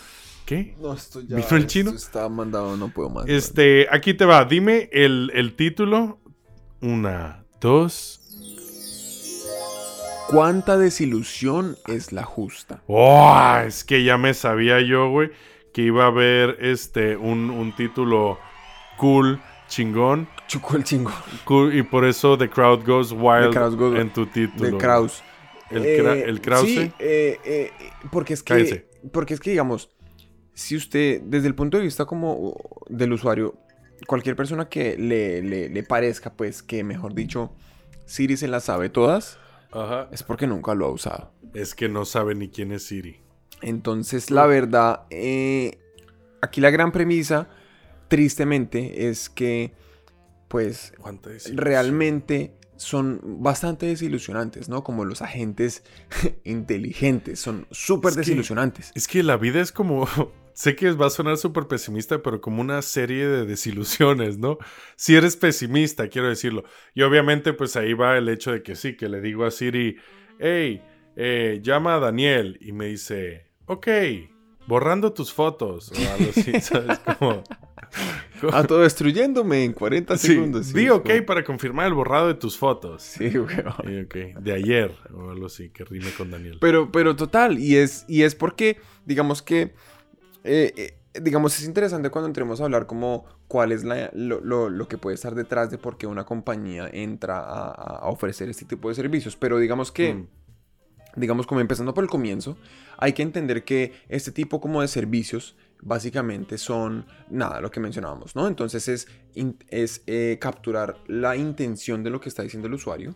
¿Qué? 0.46 0.76
No, 0.80 0.92
esto 0.92 1.20
ya 1.20 1.36
¿Vino 1.36 1.48
el 1.56 1.66
chino? 1.66 1.90
está 1.92 2.28
mandado, 2.28 2.76
no 2.76 2.88
puedo 2.90 3.10
más. 3.10 3.28
Este, 3.28 3.86
aquí 3.90 4.14
te 4.14 4.24
va. 4.24 4.44
Dime 4.44 4.88
el, 4.92 5.30
el 5.34 5.54
título. 5.54 6.18
Una, 6.80 7.44
dos. 7.60 8.16
¿Cuánta 10.28 10.78
desilusión 10.78 11.76
es 11.88 12.12
la 12.12 12.22
justa? 12.22 12.82
¡Oh! 12.86 13.56
Es 13.66 13.82
que 13.82 14.04
ya 14.04 14.16
me 14.16 14.32
sabía 14.32 14.80
yo, 14.80 15.10
güey, 15.10 15.30
que 15.74 15.82
iba 15.82 16.04
a 16.04 16.08
haber 16.08 16.56
este 16.60 17.16
un, 17.16 17.50
un 17.50 17.74
título 17.74 18.38
cool, 18.96 19.40
chingón, 19.70 20.28
Chuco 20.46 20.76
el 20.76 20.84
chingo 20.84 21.12
cool, 21.44 21.74
y 21.74 21.82
por 21.82 22.04
eso 22.04 22.36
The 22.36 22.50
Crowd 22.50 22.84
Goes 22.84 23.12
Wild 23.12 23.50
The 23.50 23.56
Crowd 23.56 23.78
Goes- 23.78 24.00
en 24.00 24.12
tu 24.12 24.26
título. 24.26 24.76
Kraus. 24.76 25.22
El, 25.70 25.86
Eh, 25.86 26.24
el 26.26 26.40
Krause. 26.40 26.66
Sí, 26.68 26.92
eh, 26.98 27.38
eh, 27.44 27.70
porque 28.10 28.34
es 28.34 28.42
que, 28.42 28.86
porque 29.12 29.34
es 29.34 29.40
que 29.40 29.50
digamos, 29.50 29.88
si 30.52 30.76
usted, 30.76 31.20
desde 31.22 31.46
el 31.46 31.54
punto 31.54 31.76
de 31.78 31.84
vista 31.84 32.04
como 32.04 32.56
del 32.88 33.12
usuario, 33.12 33.54
cualquier 34.08 34.34
persona 34.34 34.68
que 34.68 34.98
le, 34.98 35.40
le- 35.42 35.68
le 35.68 35.82
parezca, 35.84 36.32
pues, 36.32 36.62
que 36.64 36.82
mejor 36.82 37.14
dicho, 37.14 37.52
Siri 38.04 38.36
se 38.36 38.48
las 38.48 38.64
sabe 38.64 38.88
todas, 38.88 39.38
Ajá. 39.70 40.08
es 40.10 40.24
porque 40.24 40.48
nunca 40.48 40.74
lo 40.74 40.86
ha 40.86 40.90
usado. 40.90 41.32
Es 41.54 41.76
que 41.76 41.88
no 41.88 42.04
sabe 42.04 42.34
ni 42.34 42.48
quién 42.48 42.72
es 42.72 42.82
Siri. 42.86 43.20
Entonces, 43.62 44.32
la 44.32 44.46
verdad, 44.46 45.02
eh, 45.10 45.78
aquí 46.42 46.60
la 46.60 46.70
gran 46.70 46.90
premisa, 46.90 47.48
tristemente, 48.10 49.08
es 49.08 49.30
que, 49.30 49.72
pues, 50.48 50.92
realmente 51.54 52.52
son 52.76 53.20
bastante 53.22 53.86
desilusionantes, 53.86 54.68
¿no? 54.68 54.82
Como 54.82 55.04
los 55.04 55.22
agentes 55.22 55.84
inteligentes, 56.44 57.38
son 57.38 57.66
súper 57.70 58.12
que- 58.12 58.18
desilusionantes. 58.18 58.90
Es 58.94 59.08
que 59.08 59.22
la 59.22 59.38
vida 59.38 59.62
es 59.62 59.72
como. 59.72 60.06
Sé 60.52 60.76
que 60.76 60.90
va 60.90 61.06
a 61.06 61.10
sonar 61.10 61.38
súper 61.38 61.68
pesimista, 61.68 62.20
pero 62.22 62.42
como 62.42 62.60
una 62.60 62.82
serie 62.82 63.26
de 63.26 63.46
desilusiones, 63.46 64.36
¿no? 64.36 64.58
Si 64.96 65.14
eres 65.16 65.36
pesimista, 65.36 66.08
quiero 66.08 66.28
decirlo. 66.28 66.64
Y 66.92 67.00
obviamente, 67.00 67.54
pues 67.54 67.76
ahí 67.76 67.94
va 67.94 68.18
el 68.18 68.28
hecho 68.28 68.52
de 68.52 68.62
que 68.62 68.74
sí, 68.76 68.94
que 68.94 69.08
le 69.08 69.22
digo 69.22 69.46
a 69.46 69.52
Siri, 69.52 69.96
hey, 70.38 70.82
eh, 71.16 71.60
llama 71.62 71.94
a 71.94 72.00
Daniel. 72.00 72.58
Y 72.60 72.72
me 72.72 72.86
dice, 72.86 73.46
ok, 73.66 73.86
borrando 74.66 75.12
tus 75.12 75.32
fotos. 75.32 75.90
O 75.92 76.12
algo 76.12 76.30
así, 76.30 76.52
¿sabes? 76.60 76.98
Como, 77.18 77.42
A 78.52 78.64
todo 78.64 78.80
destruyéndome 78.80 79.64
en 79.64 79.72
40 79.72 80.16
Sí, 80.16 80.28
segundos. 80.28 80.66
sí, 80.66 80.74
di 80.74 80.88
ok 80.90 81.02
como- 81.10 81.26
para 81.26 81.44
confirmar 81.44 81.86
el 81.86 81.94
borrado 81.94 82.28
de 82.28 82.34
tus 82.34 82.56
fotos. 82.56 83.02
Sí, 83.02 83.26
weón. 83.38 83.74
Sí, 83.86 84.00
ok. 84.00 84.40
De 84.40 84.52
ayer 84.52 84.94
o 85.12 85.30
algo 85.30 85.46
así, 85.46 85.70
que 85.70 85.84
rime 85.84 86.10
con 86.16 86.30
Daniel. 86.30 86.58
Pero, 86.60 86.90
pero 86.92 87.16
total, 87.16 87.58
y 87.58 87.76
es, 87.76 88.04
y 88.08 88.22
es 88.22 88.34
porque, 88.34 88.78
digamos 89.06 89.42
que, 89.42 89.74
eh, 90.44 90.72
eh, 90.76 90.96
digamos, 91.20 91.58
es 91.58 91.66
interesante 91.66 92.10
cuando 92.10 92.28
entremos 92.28 92.60
a 92.60 92.64
hablar 92.64 92.86
como 92.86 93.24
cuál 93.48 93.72
es 93.72 93.82
la- 93.82 94.10
lo, 94.14 94.40
lo- 94.40 94.70
lo 94.70 94.86
que 94.86 94.96
puede 94.96 95.14
estar 95.16 95.34
detrás 95.34 95.70
de 95.72 95.76
por 95.78 95.98
qué 95.98 96.06
una 96.06 96.24
compañía 96.24 96.88
entra 96.92 97.40
a, 97.40 97.64
a- 97.70 97.98
a 98.02 98.08
ofrecer 98.08 98.48
este 98.48 98.64
tipo 98.64 98.88
de 98.88 98.94
servicios. 98.94 99.34
Pero 99.36 99.58
digamos 99.58 99.90
que, 99.90 100.14
Mm. 100.14 100.26
digamos, 101.16 101.46
como 101.48 101.60
empezando 101.60 101.92
por 101.92 102.04
el 102.04 102.10
comienzo, 102.10 102.56
hay 103.00 103.14
que 103.14 103.22
entender 103.22 103.64
que 103.64 103.92
este 104.08 104.30
tipo 104.30 104.60
como 104.60 104.82
de 104.82 104.88
servicios 104.88 105.56
básicamente 105.82 106.58
son, 106.58 107.06
nada, 107.30 107.60
lo 107.60 107.70
que 107.70 107.80
mencionábamos, 107.80 108.36
¿no? 108.36 108.46
Entonces 108.46 108.86
es, 108.88 109.08
es 109.68 110.02
eh, 110.06 110.38
capturar 110.40 110.98
la 111.06 111.36
intención 111.36 112.02
de 112.02 112.10
lo 112.10 112.20
que 112.20 112.28
está 112.28 112.42
diciendo 112.42 112.68
el 112.68 112.74
usuario. 112.74 113.14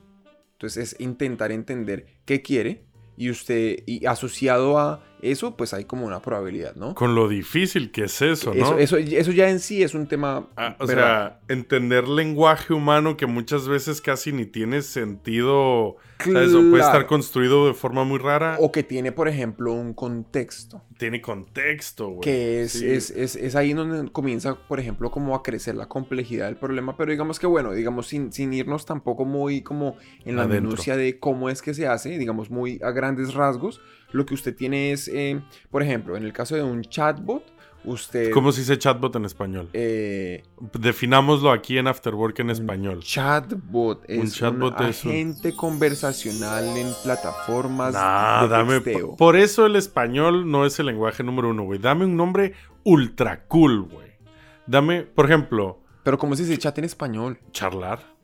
Entonces 0.52 0.94
es 0.94 1.00
intentar 1.00 1.52
entender 1.52 2.06
qué 2.24 2.40
quiere 2.40 2.86
y 3.16 3.30
usted, 3.30 3.82
y 3.86 4.06
asociado 4.06 4.78
a 4.78 5.04
eso, 5.30 5.56
pues 5.56 5.74
hay 5.74 5.84
como 5.84 6.06
una 6.06 6.20
probabilidad, 6.20 6.74
¿no? 6.76 6.94
Con 6.94 7.14
lo 7.14 7.28
difícil 7.28 7.90
que 7.90 8.04
es 8.04 8.22
eso, 8.22 8.54
¿no? 8.54 8.78
Eso, 8.78 8.96
eso, 8.96 8.96
eso 8.98 9.32
ya 9.32 9.48
en 9.50 9.60
sí 9.60 9.82
es 9.82 9.94
un 9.94 10.06
tema... 10.06 10.48
Ah, 10.56 10.76
o 10.78 10.86
pero- 10.86 11.00
sea, 11.00 11.40
entender 11.48 12.08
lenguaje 12.08 12.72
humano 12.74 13.16
que 13.16 13.26
muchas 13.26 13.68
veces 13.68 14.00
casi 14.00 14.32
ni 14.32 14.46
tiene 14.46 14.82
sentido. 14.82 15.96
¿sabes? 16.18 16.54
O 16.54 16.60
puede 16.70 16.82
estar 16.82 17.06
construido 17.06 17.66
de 17.66 17.74
forma 17.74 18.04
muy 18.04 18.18
rara. 18.18 18.56
O 18.60 18.72
que 18.72 18.82
tiene, 18.82 19.12
por 19.12 19.28
ejemplo, 19.28 19.72
un 19.72 19.92
contexto. 19.94 20.82
Tiene 20.98 21.20
contexto, 21.20 22.08
güey. 22.08 22.20
Que 22.20 22.62
es, 22.62 22.72
Sí. 22.72 22.88
es, 22.88 23.10
es, 23.10 23.36
es 23.36 23.56
ahí 23.56 23.72
donde 23.72 24.10
comienza, 24.10 24.54
por 24.68 24.80
ejemplo, 24.80 25.10
como 25.10 25.34
a 25.34 25.42
crecer 25.42 25.74
la 25.74 25.86
complejidad 25.86 26.46
del 26.46 26.56
problema. 26.56 26.96
Pero 26.96 27.10
digamos 27.10 27.38
que, 27.38 27.46
bueno, 27.46 27.72
digamos, 27.72 28.06
sin, 28.06 28.32
sin 28.32 28.52
irnos 28.52 28.86
tampoco 28.86 29.24
muy 29.24 29.62
como 29.62 29.96
en 30.24 30.36
la 30.36 30.42
Adentro. 30.42 30.62
minucia 30.70 30.96
de 30.96 31.18
cómo 31.18 31.50
es 31.50 31.60
que 31.62 31.74
se 31.74 31.86
hace, 31.88 32.16
digamos, 32.18 32.50
muy 32.50 32.80
a 32.82 32.90
grandes 32.92 33.34
rasgos, 33.34 33.80
lo 34.12 34.24
que 34.26 34.34
usted 34.34 34.54
tiene 34.54 34.92
es, 34.92 35.08
eh, 35.08 35.40
por 35.70 35.82
ejemplo, 35.82 36.16
en 36.16 36.24
el 36.24 36.32
caso 36.32 36.54
de 36.54 36.62
un 36.62 36.82
chatbot, 36.82 37.44
usted... 37.84 38.30
¿Cómo 38.30 38.50
se 38.52 38.60
dice 38.60 38.78
chatbot 38.78 39.14
en 39.16 39.24
español? 39.24 39.68
eh, 39.72 40.42
Definámoslo 40.78 41.50
aquí 41.50 41.76
en 41.78 41.86
Afterwork 41.88 42.38
en 42.40 42.50
español. 42.50 43.00
chatbot 43.00 44.04
es 44.08 44.18
un, 44.20 44.30
chatbot 44.30 44.80
es 44.82 45.04
un- 45.04 45.10
agente 45.10 45.54
conversacional 45.54 46.64
en 46.76 46.88
plataformas 47.02 47.92
Nah, 47.94 48.42
de 48.42 48.48
dame. 48.48 48.80
texteo. 48.80 49.16
Por 49.16 49.36
eso 49.36 49.66
el 49.66 49.76
español 49.76 50.50
no 50.50 50.64
es 50.64 50.78
el 50.78 50.86
lenguaje 50.86 51.22
número 51.22 51.50
uno, 51.50 51.64
güey. 51.64 51.78
Dame 51.78 52.04
un 52.04 52.16
nombre 52.16 52.54
ultra 52.84 53.44
cool, 53.46 53.82
güey. 53.82 54.08
Dame, 54.66 55.02
por 55.02 55.26
ejemplo, 55.26 55.80
Pero 56.04 56.18
¿cómo 56.18 56.36
se 56.36 56.44
dice 56.44 56.56
chat 56.58 56.78
en 56.78 56.84
español? 56.84 57.38
charlar. 57.52 58.14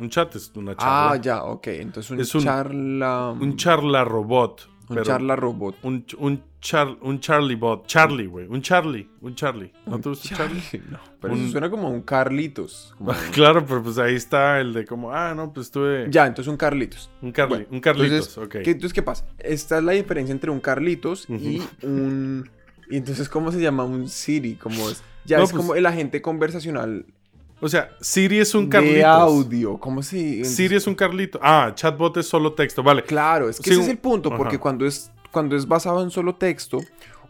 Un 0.00 0.10
chat 0.10 0.34
es 0.36 0.52
una 0.54 0.76
charla. 0.76 1.10
Ah, 1.12 1.16
ya, 1.16 1.42
ok. 1.42 1.66
Entonces 1.68 2.10
un, 2.12 2.20
Es 2.20 2.32
un- 2.36 2.42
charla... 2.44 3.30
Un 3.40 3.56
charla 3.56 4.04
robot. 4.04 4.68
Un 4.88 4.94
pero- 4.96 5.04
charla 5.04 5.36
robot. 5.36 5.76
Un, 5.82 6.04
un, 6.18 6.42
char, 6.60 6.88
un 7.02 7.20
Charlie 7.20 7.54
bot. 7.56 7.86
Charlie, 7.86 8.26
güey. 8.26 8.46
Un 8.48 8.62
Charlie. 8.62 9.08
Un 9.20 9.34
Charlie. 9.34 9.72
¿No 9.86 10.00
te 10.00 10.08
gusta 10.08 10.34
Charlie? 10.36 10.62
No, 10.90 10.98
pero 11.20 11.34
Un- 11.34 11.40
eso 11.42 11.52
suena 11.52 11.70
como 11.70 11.88
un 11.90 12.02
Carlitos. 12.02 12.94
como- 12.98 13.12
claro, 13.32 13.64
pero 13.66 13.82
pues 13.82 13.98
ahí 13.98 14.14
está 14.14 14.60
el 14.60 14.72
de 14.72 14.84
como, 14.84 15.12
ah, 15.12 15.34
no, 15.34 15.52
pues 15.52 15.70
tuve 15.70 16.06
ya, 16.10 16.26
entonces 16.26 16.50
un 16.50 16.56
Carlitos. 16.56 17.10
un 17.22 17.32
Bueno, 17.32 17.66
un 17.70 17.80
Carlitos, 17.80 18.10
entonces, 18.12 18.38
ok. 18.38 18.50
¿qué, 18.64 18.70
entonces, 18.70 18.92
¿qué 18.92 19.02
pasa? 19.02 19.26
Esta 19.38 19.78
es 19.78 19.84
la 19.84 19.92
diferencia 19.92 20.32
entre 20.32 20.50
un 20.50 20.60
Carlitos 20.60 21.26
y 21.28 21.62
un... 21.82 22.48
Y 22.90 22.96
entonces, 22.96 23.28
¿cómo 23.28 23.52
se 23.52 23.60
llama? 23.60 23.84
Un 23.84 24.08
Siri. 24.08 24.54
Como 24.54 24.88
es, 24.88 25.02
ya 25.26 25.36
No, 25.36 25.44
es 25.44 25.50
pues, 25.52 25.60
como 25.60 25.74
el 25.74 25.84
agente 25.84 26.22
conversacional 26.22 27.04
O 27.60 27.68
sea, 27.68 27.90
Siri 28.00 28.38
es 28.38 28.54
un 28.54 28.68
Carlitos. 28.68 28.96
de 28.96 29.04
audio. 29.04 29.78
¿Cómo 29.78 30.02
se...? 30.02 30.44
Siri 30.44 30.76
es 30.76 30.86
un 30.86 30.94
Carlito. 30.94 31.40
Ah, 31.42 31.72
chatbot 31.74 32.16
es 32.18 32.26
solo 32.26 32.52
texto, 32.52 32.82
vale. 32.82 33.02
Claro, 33.02 33.48
es 33.48 33.58
que 33.58 33.64
Sí, 33.64 33.70
ese 33.70 33.78
un- 33.80 33.84
es 33.84 33.90
el 33.90 33.98
punto, 33.98 34.30
porque 34.30 34.54
ajá. 34.56 34.60
cuando 34.62 34.86
es, 34.86 35.10
cuando 35.32 35.56
es 35.56 35.66
basado 35.66 36.02
en 36.02 36.10
solo 36.10 36.36
texto, 36.36 36.78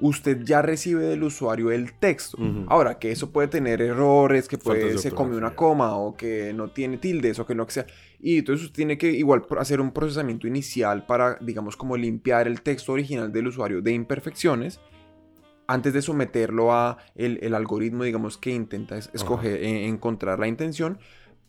usted 0.01 0.43
ya 0.45 0.61
recibe 0.63 1.03
del 1.05 1.23
usuario 1.23 1.71
el 1.73 1.93
texto. 1.95 2.37
Ahora, 2.69 2.99
que 2.99 3.11
eso 3.11 3.31
puede 3.31 3.49
tener 3.49 3.81
errores, 3.83 4.47
que 4.49 4.59
puede, 4.59 4.97
se 4.99 5.11
come 5.13 5.37
una 5.37 5.55
coma 5.57 5.97
o 5.97 6.15
que 6.17 6.53
no 6.55 6.69
tiene 6.69 6.99
tildes 6.99 7.39
o 7.39 7.47
que 7.47 7.55
lo 7.55 7.67
que 7.67 7.73
sea. 7.73 7.87
Y 8.21 8.39
entonces 8.39 8.67
usted 8.67 8.77
tiene 8.77 8.99
que 8.99 9.11
igual 9.11 9.45
hacer 9.59 9.81
un 9.81 9.93
procesamiento 9.93 10.47
inicial 10.47 11.07
para, 11.07 11.37
digamos, 11.41 11.75
como 11.77 11.97
limpiar 11.97 12.47
el 12.47 12.61
texto 12.61 12.93
original 12.93 13.33
del 13.33 13.49
usuario 13.49 13.81
de 13.81 13.93
imperfecciones 13.93 14.79
antes 15.69 15.93
de 15.93 16.03
someterlo 16.03 16.73
a 16.73 16.99
el, 17.15 17.39
el 17.43 17.55
algoritmo, 17.55 18.03
digamos, 18.03 18.37
que 18.39 18.51
intenta 18.51 18.99
es- 18.99 19.11
escoger, 19.13 19.63
eh, 19.63 19.87
encontrar 19.87 20.41
la 20.41 20.49
intención. 20.49 20.99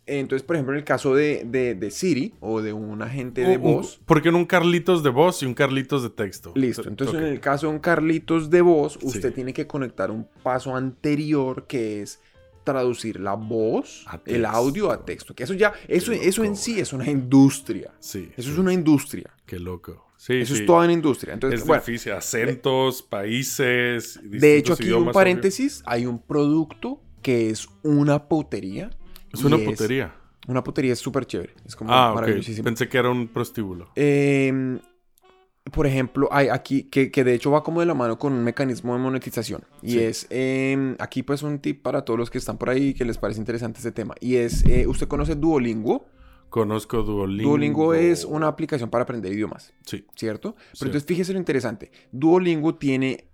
Entonces, 0.05 0.43
por 0.45 0.55
ejemplo, 0.55 0.73
en 0.73 0.79
el 0.79 0.85
caso 0.85 1.13
de, 1.15 1.43
de- 1.45 1.75
de 1.75 1.91
Siri 1.91 2.33
o 2.39 2.61
de 2.61 2.73
un 2.73 3.01
agente 3.01 3.41
de 3.41 3.57
Un- 3.57 3.63
voz, 3.63 3.99
¿Por 4.05 4.21
qué 4.21 4.31
no 4.31 4.37
un 4.39 4.45
Carlitos 4.45 5.03
de 5.03 5.09
voz 5.11 5.41
y 5.43 5.45
un 5.45 5.53
Carlitos 5.53 6.01
de 6.03 6.09
texto? 6.09 6.51
Listo. 6.55 6.87
Entonces, 6.87 7.15
Ok. 7.15 7.21
en 7.21 7.27
el 7.27 7.39
caso 7.39 7.67
de 7.67 7.73
un 7.73 7.79
Carlitos 7.79 8.49
de 8.49 8.61
voz, 8.61 8.97
usted 9.03 9.29
Sí. 9.29 9.35
tiene 9.35 9.53
que 9.53 9.67
conectar 9.67 10.09
un 10.11 10.27
paso 10.43 10.75
anterior 10.75 11.65
que 11.67 12.01
es 12.01 12.19
traducir 12.63 13.19
la 13.19 13.35
voz, 13.35 14.05
el 14.25 14.45
audio 14.45 14.91
a 14.91 15.05
texto. 15.05 15.33
Que 15.33 15.43
eso 15.43 15.53
ya, 15.53 15.73
eso, 15.87 16.11
eso 16.11 16.43
en 16.43 16.55
sí 16.55 16.79
es 16.79 16.91
una 16.91 17.09
industria. 17.09 17.91
Sí. 17.99 18.29
Eso 18.35 18.47
sí, 18.49 18.53
es 18.53 18.57
una 18.59 18.73
industria. 18.73 19.29
Qué 19.45 19.59
loco. 19.59 20.05
Sí, 20.21 20.33
eso 20.33 20.53
sí. 20.53 20.61
es 20.61 20.65
toda 20.67 20.83
una 20.83 20.91
industria. 20.91 21.33
Entonces, 21.33 21.61
Es 21.61 21.65
bueno, 21.65 21.81
difícil. 21.81 22.11
Acentos, 22.11 23.01
países. 23.01 24.19
de 24.21 24.57
hecho, 24.57 24.73
aquí 24.73 24.91
un 24.91 25.13
paréntesis, 25.13 25.81
hay 25.85 26.05
un 26.05 26.19
producto 26.21 27.01
que 27.21 27.49
es 27.49 27.69
una 27.83 28.27
putería. 28.27 28.89
Es 29.31 29.41
y 29.41 29.45
una 29.45 29.57
putería. 29.57 30.13
Una 30.47 30.61
putería 30.61 30.91
es 30.91 30.99
súper 30.99 31.25
chévere. 31.25 31.53
Es 31.65 31.73
como 31.75 31.93
Ah, 31.93 32.11
maravillosísimo. 32.13 32.65
Pensé 32.65 32.89
que 32.89 32.97
era 32.97 33.09
un 33.09 33.29
prostíbulo. 33.29 33.91
Eh, 33.95 34.79
por 35.71 35.87
ejemplo, 35.87 36.27
hay 36.31 36.49
aquí 36.49 36.83
que, 36.83 37.11
que 37.11 37.23
de 37.23 37.35
hecho 37.35 37.51
va 37.51 37.63
como 37.63 37.79
de 37.79 37.85
la 37.85 37.93
mano 37.93 38.17
con 38.19 38.33
un 38.33 38.43
mecanismo 38.43 38.93
de 38.95 38.99
monetización. 38.99 39.63
Y 39.81 39.91
Sí. 39.91 39.99
es, 39.99 40.27
eh, 40.31 40.95
aquí 40.99 41.23
pues 41.23 41.43
un 41.43 41.59
tip 41.59 41.81
para 41.81 42.03
todos 42.03 42.19
los 42.19 42.29
que 42.29 42.39
están 42.39 42.57
por 42.57 42.69
ahí 42.69 42.93
que 42.93 43.05
les 43.05 43.17
parece 43.17 43.39
interesante 43.39 43.77
este 43.77 43.91
tema. 43.93 44.15
Y 44.19 44.35
es, 44.35 44.65
eh, 44.65 44.85
¿usted 44.85 45.07
conoce 45.07 45.35
Duolingo? 45.35 46.05
Conozco 46.49 47.03
Duolingo. 47.03 47.49
Duolingo 47.49 47.93
es 47.93 48.25
una 48.25 48.47
aplicación 48.47 48.89
para 48.89 49.03
aprender 49.03 49.31
idiomas, 49.33 49.73
Sí. 49.85 50.05
¿cierto? 50.15 50.55
Pero 50.55 50.67
Sí. 50.73 50.85
entonces 50.85 51.05
fíjese 51.05 51.33
lo 51.33 51.39
interesante. 51.39 51.91
Duolingo 52.11 52.75
tiene 52.75 53.25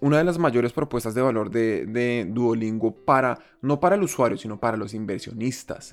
una 0.00 0.18
de 0.18 0.24
las 0.24 0.38
mayores 0.38 0.72
propuestas 0.72 1.14
de 1.14 1.22
valor 1.22 1.50
de, 1.50 1.86
de 1.86 2.26
Duolingo 2.28 2.94
para, 2.94 3.38
no 3.60 3.78
para 3.78 3.94
el 3.96 4.02
usuario, 4.02 4.36
sino 4.36 4.58
para 4.58 4.76
los 4.76 4.94
inversionistas 4.94 5.92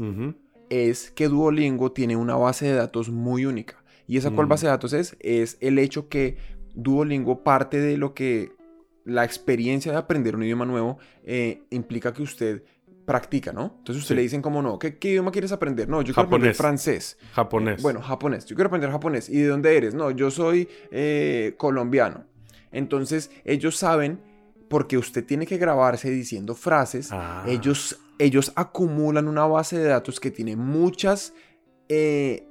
es 0.69 1.09
que 1.12 1.27
Duolingo 1.27 1.91
tiene 1.91 2.15
una 2.15 2.36
base 2.36 2.65
de 2.67 2.74
datos 2.74 3.09
muy 3.09 3.45
única. 3.45 3.83
¿Y 4.07 4.17
esa 4.17 4.29
cuál 4.31 4.45
Mm. 4.45 4.50
base 4.50 4.65
de 4.67 4.71
datos 4.71 4.93
es? 4.93 5.15
Es 5.19 5.57
el 5.62 5.79
hecho 5.79 6.09
que 6.09 6.38
Duolingo 6.75 7.43
parte 7.43 7.79
de 7.79 7.98
lo 7.98 8.13
que 8.13 8.51
la 9.05 9.24
experiencia 9.25 9.91
de 9.91 9.98
aprender 9.98 10.36
un 10.36 10.43
idioma 10.43 10.65
nuevo 10.65 10.98
eh, 11.24 11.63
implica 11.71 12.13
que 12.13 12.21
usted 12.21 12.63
practica, 13.09 13.51
¿no? 13.51 13.73
Entonces 13.79 14.03
usted 14.03 14.13
Sí. 14.13 14.17
le 14.17 14.21
dicen 14.21 14.39
como 14.43 14.61
no, 14.61 14.77
¿qué, 14.77 14.99
qué 14.99 15.09
idioma 15.09 15.31
quieres 15.31 15.51
aprender? 15.51 15.89
No, 15.89 16.03
yo 16.03 16.13
quiero 16.13 16.27
aprender 16.27 16.53
francés. 16.53 17.17
Japonés. 17.33 17.81
Bueno, 17.81 18.03
japonés. 18.03 18.45
Yo 18.45 18.55
quiero 18.55 18.67
aprender 18.67 18.91
japonés. 18.91 19.29
¿Y 19.29 19.41
de 19.41 19.47
dónde 19.47 19.75
eres? 19.75 19.95
No, 19.95 20.11
yo 20.11 20.29
soy 20.29 20.69
eh, 20.91 21.55
colombiano. 21.57 22.25
Entonces 22.71 23.31
ellos 23.45 23.77
saben, 23.77 24.21
porque 24.69 24.95
usted 24.99 25.25
tiene 25.25 25.47
que 25.47 25.57
grabarse 25.57 26.11
diciendo 26.11 26.53
frases, 26.53 27.09
Ah. 27.11 27.43
ellos, 27.47 27.99
ellos 28.19 28.51
acumulan 28.55 29.27
una 29.27 29.47
base 29.47 29.79
de 29.79 29.85
datos 29.85 30.19
que 30.19 30.29
tiene 30.29 30.55
muchas 30.55 31.33
eh, 31.89 32.45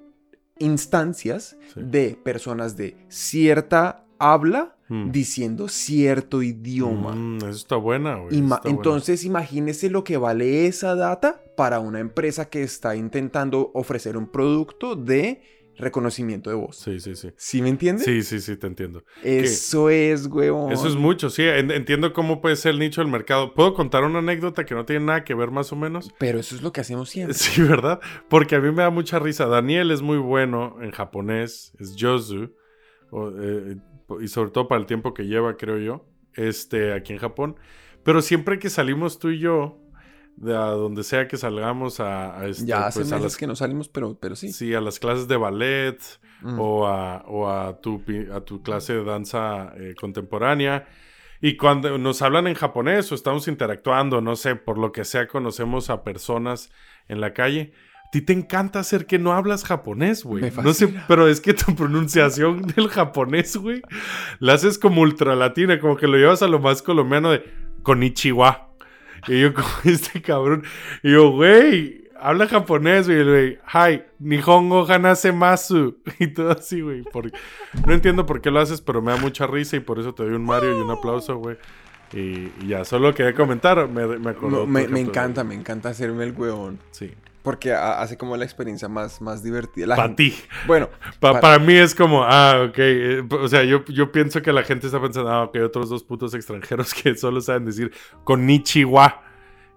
instancias 0.59 1.57
Sí. 1.73 1.81
de 1.85 2.19
personas 2.25 2.77
de 2.77 2.97
cierta 3.09 4.05
habla 4.19 4.75
Mm. 4.91 5.11
diciendo 5.11 5.69
cierto 5.69 6.43
idioma. 6.43 7.15
Mm, 7.15 7.37
eso 7.39 7.49
está 7.51 7.77
buena, 7.77 8.17
güey. 8.17 8.35
Ima- 8.37 8.57
está 8.57 8.69
buena. 8.69 8.77
Entonces, 8.79 9.25
imagínese 9.25 9.91
lo 9.91 10.03
que 10.05 10.17
vale 10.17 10.67
esa 10.67 10.95
data 10.95 11.43
para 11.57 11.79
una 11.81 12.01
empresa 12.01 12.49
que 12.49 12.63
está 12.63 12.97
intentando 12.97 13.71
ofrecer 13.75 14.17
un 14.17 14.27
producto 14.31 14.97
de 14.97 15.43
reconocimiento 15.77 16.51
de 16.51 16.57
voz. 16.57 16.77
Sí, 16.77 16.99
sí, 17.01 17.15
sí. 17.15 17.31
¿Sí 17.37 17.63
me 17.63 17.69
entiende? 17.69 18.03
Sí, 18.03 18.23
sí, 18.23 18.41
sí, 18.41 18.57
te 18.57 18.67
entiendo. 18.67 19.05
Eso 19.23 19.91
es, 19.91 20.27
huevón. 20.27 20.73
Eso 20.73 20.89
es 20.89 20.97
mucho, 20.97 21.31
sí. 21.31 21.43
en- 21.43 21.71
Entiendo 21.71 22.13
cómo 22.13 22.41
puede 22.41 22.57
ser 22.57 22.73
el 22.73 22.81
nicho 22.81 23.01
del 23.01 23.11
mercado. 23.11 23.55
¿Puedo 23.55 23.75
contar 23.75 24.03
una 24.05 24.19
anécdota 24.19 24.65
que 24.65 24.75
no 24.75 24.85
tiene 24.85 25.05
nada 25.07 25.23
que 25.25 25.35
ver 25.35 25.51
más 25.53 25.73
o 25.73 25.77
menos? 25.77 26.13
Pero 26.19 26.41
eso 26.41 26.57
es 26.57 26.63
lo 26.63 26.73
que 26.73 26.81
hacemos 26.81 27.11
siempre. 27.11 27.35
Sí, 27.39 27.63
¿verdad? 27.63 28.01
Porque 28.29 28.57
a 28.57 28.61
mí 28.61 28.71
me 28.73 28.83
da 28.83 28.91
mucha 28.91 29.19
risa. 29.19 29.47
Daniel 29.47 29.91
es 29.93 30.03
muy 30.03 30.19
bueno 30.19 30.77
en 30.83 30.91
japonés, 30.91 31.73
es 31.79 31.95
o, 33.11 33.31
eh, 33.31 33.77
y 34.21 34.29
sobre 34.29 34.51
todo 34.51 34.69
para 34.69 34.81
el 34.81 34.87
tiempo 34.87 35.15
que 35.15 35.27
lleva, 35.27 35.57
creo 35.57 35.79
yo, 35.79 36.07
este, 36.35 36.93
aquí 36.93 37.13
en 37.13 37.19
Japón. 37.19 37.57
Pero 38.03 38.23
siempre 38.23 38.59
que 38.59 38.71
salimos 38.71 39.19
tú 39.19 39.31
y 39.31 39.39
yo, 39.39 39.79
de 40.37 40.55
a 40.57 40.67
donde 40.67 41.03
sea 41.03 41.27
que 41.27 41.37
salgamos 41.37 42.01
a, 42.01 42.39
a 42.39 42.47
este, 42.47 42.67
Ya 42.67 42.87
hace 42.87 43.01
pues, 43.01 43.13
a 43.13 43.17
meses 43.17 43.33
las, 43.33 43.37
que 43.37 43.47
no 43.47 43.57
salimos, 43.57 43.89
pero, 43.89 44.19
pero 44.19 44.37
sí. 44.37 44.53
sí, 44.53 44.75
a 44.75 44.81
las 44.81 44.99
clases 44.99 45.27
de 45.29 45.37
ballet 45.37 45.99
Mm. 46.41 46.61
o, 46.61 46.87
a, 46.87 47.25
o 47.27 47.49
a, 47.49 47.81
tu, 47.81 48.03
a 48.33 48.41
tu 48.41 48.63
clase 48.63 48.95
de 48.95 49.05
danza 49.05 49.73
eh, 49.77 49.95
contemporánea. 49.99 50.87
Y 51.41 51.57
cuando 51.57 51.99
nos 51.99 52.23
hablan 52.23 52.47
en 52.49 52.55
japonés 52.55 53.11
o 53.13 53.15
estamos 53.15 53.47
interactuando, 53.49 54.21
no 54.21 54.37
sé, 54.37 54.57
por 54.57 54.79
lo 54.79 54.91
que 54.93 55.05
sea, 55.05 55.29
conocemos 55.29 55.89
a 55.91 56.03
personas 56.03 56.71
en 57.07 57.21
la 57.21 57.33
calle. 57.33 57.73
A 58.09 58.11
ti 58.11 58.23
te 58.23 58.33
encanta 58.33 58.79
hacer 58.79 59.05
que 59.05 59.19
no 59.19 59.35
hablas 59.35 59.65
japonés, 59.65 60.25
güey. 60.25 60.51
No 60.63 60.73
sé, 60.73 60.89
pero 61.09 61.29
es 61.29 61.43
que 61.43 61.53
tu 61.53 61.75
pronunciación 61.75 62.63
del 62.77 62.89
japonés, 62.89 63.55
güey, 63.59 63.83
la 64.41 64.55
haces 64.55 64.79
como 64.79 65.03
ultra 65.03 65.37
latina, 65.37 65.79
como 65.79 65.97
que 65.97 66.07
lo 66.09 66.17
llevas 66.17 66.41
a 66.43 66.49
lo 66.49 66.59
más 66.59 66.81
colombiano 66.81 67.31
de 67.31 67.45
Konichiwa. 67.83 68.69
Y 69.27 69.43
yo, 69.43 69.53
como 69.55 69.69
este 69.85 70.23
cabrón. 70.23 70.63
Y 71.03 71.13
yo, 71.13 71.31
güey, 71.33 72.09
habla 72.19 72.47
japonés, 72.47 73.07
güey. 73.09 73.25
Güey, 73.25 73.59
hi, 73.75 74.03
Nihongo 74.21 74.87
hanase 74.91 75.33
masu. 75.33 75.99
Y 76.19 76.29
todo 76.29 76.53
así, 76.53 76.81
güey. 76.81 77.03
por- 77.03 77.31
No 77.87 77.93
entiendo 77.93 78.25
por 78.25 78.41
qué 78.41 78.51
lo 78.51 78.61
haces, 78.61 78.81
pero 78.81 79.03
me 79.03 79.13
da 79.13 79.19
mucha 79.19 79.47
risa 79.47 79.77
y 79.77 79.81
por 79.81 79.99
eso 79.99 80.15
te 80.15 80.23
doy 80.23 80.33
un 80.33 80.45
Mario 80.47 80.79
y 80.79 80.81
un 80.81 80.91
aplauso, 80.91 81.37
güey. 81.37 81.59
Y, 82.15 82.51
y 82.63 82.69
ya, 82.69 82.87
solo 82.87 83.15
quería 83.15 83.35
comentar. 83.35 83.87
Me, 83.87 84.07
me 84.19 84.31
acordó. 84.31 84.61
No, 84.61 84.63
tu 84.63 84.67
me, 84.69 85.01
encanta, 85.01 85.45
me 85.45 85.55
encanta 85.55 85.91
hacerme 85.91 86.25
el 86.25 86.33
huevón. 86.33 86.79
Sí. 86.91 87.13
Porque 87.49 87.73
ha- 87.73 88.03
hace 88.03 88.19
como 88.19 88.37
la 88.37 88.45
experiencia 88.45 88.89
más, 88.89 89.23
más 89.23 89.43
divertida. 89.43 89.97
Para 89.97 90.15
ti. 90.15 90.35
Bueno, 90.67 90.91
Pa- 91.19 91.33
pa- 91.33 91.41
para 91.41 91.59
mí 91.59 91.73
es 91.73 91.95
como, 91.95 92.23
ah, 92.23 92.67
ok. 92.69 92.79
eh, 92.79 93.23
o 93.31 93.49
sea, 93.49 93.65
yo, 93.65 93.87
yo 93.87 94.13
pienso 94.13 94.43
que 94.43 94.53
la 94.53 94.63
gente 94.65 94.87
está 94.87 95.01
pensando, 95.01 95.31
ah, 95.31 95.45
ok, 95.45 95.57
otros 95.65 95.89
dos 95.89 96.05
putos 96.05 96.35
extranjeros 96.35 96.93
que 97.03 97.15
solo 97.17 97.41
saben 97.41 97.65
decir 97.65 97.91
Konichiwa. 98.25 99.23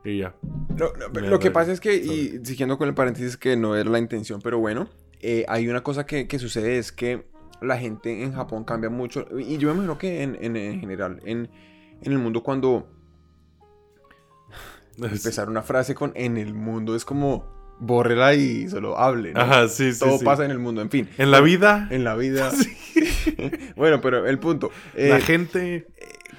Y 0.03 0.17
ya. 0.17 0.35
Lo, 0.75 1.39
que 1.39 1.49
pasa 1.49 1.71
es 1.71 1.79
que, 1.79 1.95
y 1.95 2.41
siguiendo 2.43 2.77
con 2.77 2.89
el 2.89 2.93
paréntesis 2.93 3.37
que 3.37 3.55
no 3.55 3.73
era 3.77 3.89
la 3.89 3.99
intención, 3.99 4.41
pero 4.41 4.59
bueno, 4.59 4.89
eh, 5.21 5.45
hay 5.47 5.69
una 5.69 5.81
cosa 5.81 6.05
que, 6.05 6.27
que 6.27 6.39
sucede 6.39 6.77
es 6.77 6.91
que 6.91 7.25
la 7.61 7.77
gente 7.77 8.21
en 8.23 8.33
Japón 8.33 8.65
cambia 8.65 8.89
mucho, 8.89 9.25
y 9.39 9.57
yo 9.59 9.69
me 9.69 9.75
imagino 9.75 9.97
que 9.97 10.23
en, 10.23 10.37
en- 10.41 10.57
en 10.57 10.81
general, 10.81 11.21
en, 11.23 11.49
en 12.01 12.11
el 12.11 12.19
mundo 12.19 12.43
cuando 12.43 12.89
empezar 15.01 15.49
una 15.49 15.61
frase 15.61 15.95
con 15.95 16.11
en 16.15 16.37
el 16.37 16.53
mundo 16.53 16.95
es 16.95 17.05
como 17.05 17.45
bórrela 17.81 18.33
y 18.35 18.69
solo 18.69 18.97
hable, 18.97 19.33
¿no? 19.33 19.41
Ajá, 19.41 19.67
sí, 19.67 19.91
sí. 19.91 19.99
Todo 19.99 20.19
sí. 20.19 20.23
pasa 20.23 20.45
en 20.45 20.51
el 20.51 20.59
mundo, 20.59 20.81
en 20.81 20.89
fin. 20.91 21.09
En 21.17 21.31
la 21.31 21.41
vida, 21.41 21.87
En 21.89 22.03
la 22.03 22.15
vida. 22.15 22.51
bueno, 23.75 23.99
pero 24.01 24.25
el 24.27 24.39
punto. 24.39 24.69
eh, 24.95 25.09
la 25.09 25.19
gente. 25.19 25.87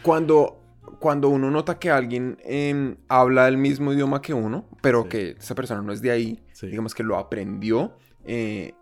cuando, 0.02 0.60
cuando 1.00 1.28
uno 1.28 1.50
nota 1.50 1.78
que 1.78 1.90
alguien 1.90 2.38
em, 2.44 2.96
habla 3.08 3.48
el 3.48 3.56
mismo 3.58 3.92
idioma 3.92 4.22
que 4.22 4.32
uno, 4.34 4.66
pero 4.80 5.02
Sí. 5.04 5.08
que 5.08 5.30
esa 5.38 5.54
persona 5.54 5.82
no 5.82 5.92
es 5.92 6.00
de 6.00 6.10
ahí, 6.12 6.42
Sí. 6.52 6.68
digamos 6.68 6.94
que 6.94 7.02
lo 7.02 7.16
aprendió, 7.18 7.96
eh, 8.24 8.74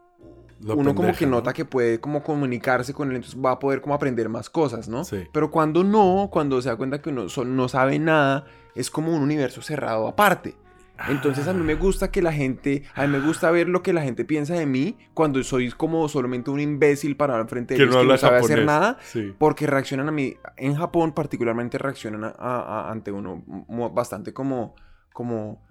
lo 0.62 0.76
uno 0.76 0.94
como 0.94 1.14
que 1.14 1.24
¿no? 1.24 1.36
nota 1.36 1.54
que 1.54 1.64
puede 1.64 1.98
como 2.00 2.22
comunicarse 2.22 2.92
con 2.92 3.08
él, 3.08 3.16
entonces 3.16 3.40
va 3.42 3.52
a 3.52 3.58
poder 3.58 3.80
como 3.80 3.94
aprender 3.94 4.28
más 4.28 4.50
cosas, 4.50 4.86
¿no? 4.88 5.04
Sí. 5.04 5.24
Pero 5.32 5.50
cuando 5.50 5.82
no, 5.82 6.28
cuando 6.30 6.60
se 6.60 6.68
da 6.68 6.76
cuenta 6.76 7.00
que 7.00 7.08
uno 7.08 7.26
no 7.46 7.68
sabe 7.70 7.98
nada, 7.98 8.44
es 8.74 8.90
como 8.90 9.14
un 9.16 9.22
universo 9.22 9.62
cerrado 9.62 10.06
aparte. 10.06 10.56
Entonces 11.08 11.48
a 11.48 11.52
mí 11.54 11.62
me 11.62 11.74
gusta 11.74 12.10
que 12.10 12.20
la 12.22 12.32
gente, 12.32 12.82
a 12.94 13.06
mí 13.06 13.08
me 13.08 13.20
gusta 13.20 13.50
ver 13.50 13.68
lo 13.68 13.82
que 13.82 13.92
la 13.92 14.02
gente 14.02 14.24
piensa 14.24 14.54
de 14.54 14.66
mí 14.66 14.96
cuando 15.14 15.42
soy 15.42 15.70
como 15.70 16.08
solamente 16.08 16.50
un 16.50 16.60
imbécil 16.60 17.16
para 17.16 17.44
frente 17.46 17.74
de 17.74 17.82
ellos 17.82 17.94
no 17.94 18.02
que 18.02 18.06
no 18.08 18.16
sabe 18.18 18.36
japonés. 18.36 18.54
hacer 18.56 18.66
nada. 18.66 18.98
Sí. 19.02 19.34
Porque 19.38 19.66
reaccionan 19.66 20.08
a 20.08 20.12
mí, 20.12 20.34
en 20.56 20.74
Japón 20.74 21.12
particularmente 21.12 21.78
reaccionan 21.78 22.24
a- 22.24 22.34
a- 22.38 22.60
a- 22.88 22.90
ante 22.90 23.10
uno 23.12 23.42
bastante 23.94 24.32
como, 24.34 24.74
como, 25.12 25.62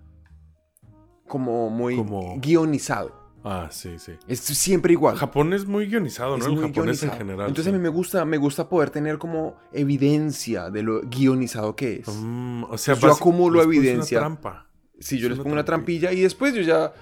como 1.28 1.70
muy 1.70 1.96
Como- 1.96 2.36
guionizado. 2.40 3.18
Ah, 3.44 3.68
sí, 3.72 3.98
sí. 4.00 4.14
Es 4.28 4.40
siempre 4.42 4.92
igual. 4.92 5.16
Japón 5.16 5.54
es 5.54 5.66
muy 5.66 5.88
guionizado, 5.88 6.36
Es 6.36 6.42
¿no? 6.44 6.50
El 6.50 6.56
muy 6.60 6.68
japonés 6.70 7.02
en 7.04 7.12
general. 7.12 7.48
Entonces 7.48 7.66
sí. 7.66 7.70
a 7.70 7.74
mí 7.74 7.80
me 7.80 7.88
gusta, 7.88 8.26
me 8.26 8.38
gusta 8.38 8.68
poder 8.68 8.90
tener 8.90 9.18
como 9.18 9.56
evidencia 9.72 10.70
de 10.70 10.84
lo 10.84 11.02
guionizado 11.04 11.74
que 11.76 11.98
es. 12.02 12.08
Mm, 12.08 12.64
o 12.70 12.78
sea, 12.78 12.96
yo 12.96 13.12
acumulo 13.12 13.62
evidencia. 13.64 14.18
Una 14.20 14.28
trampa. 14.28 14.66
Si 15.00 15.18
yo 15.18 15.28
es 15.28 15.30
les 15.30 15.38
pongo 15.38 15.54
una 15.54 15.66
trampilla 15.66 16.12
y 16.12 16.22
después 16.22 16.54
yo 16.54 16.62
ya 16.62 16.94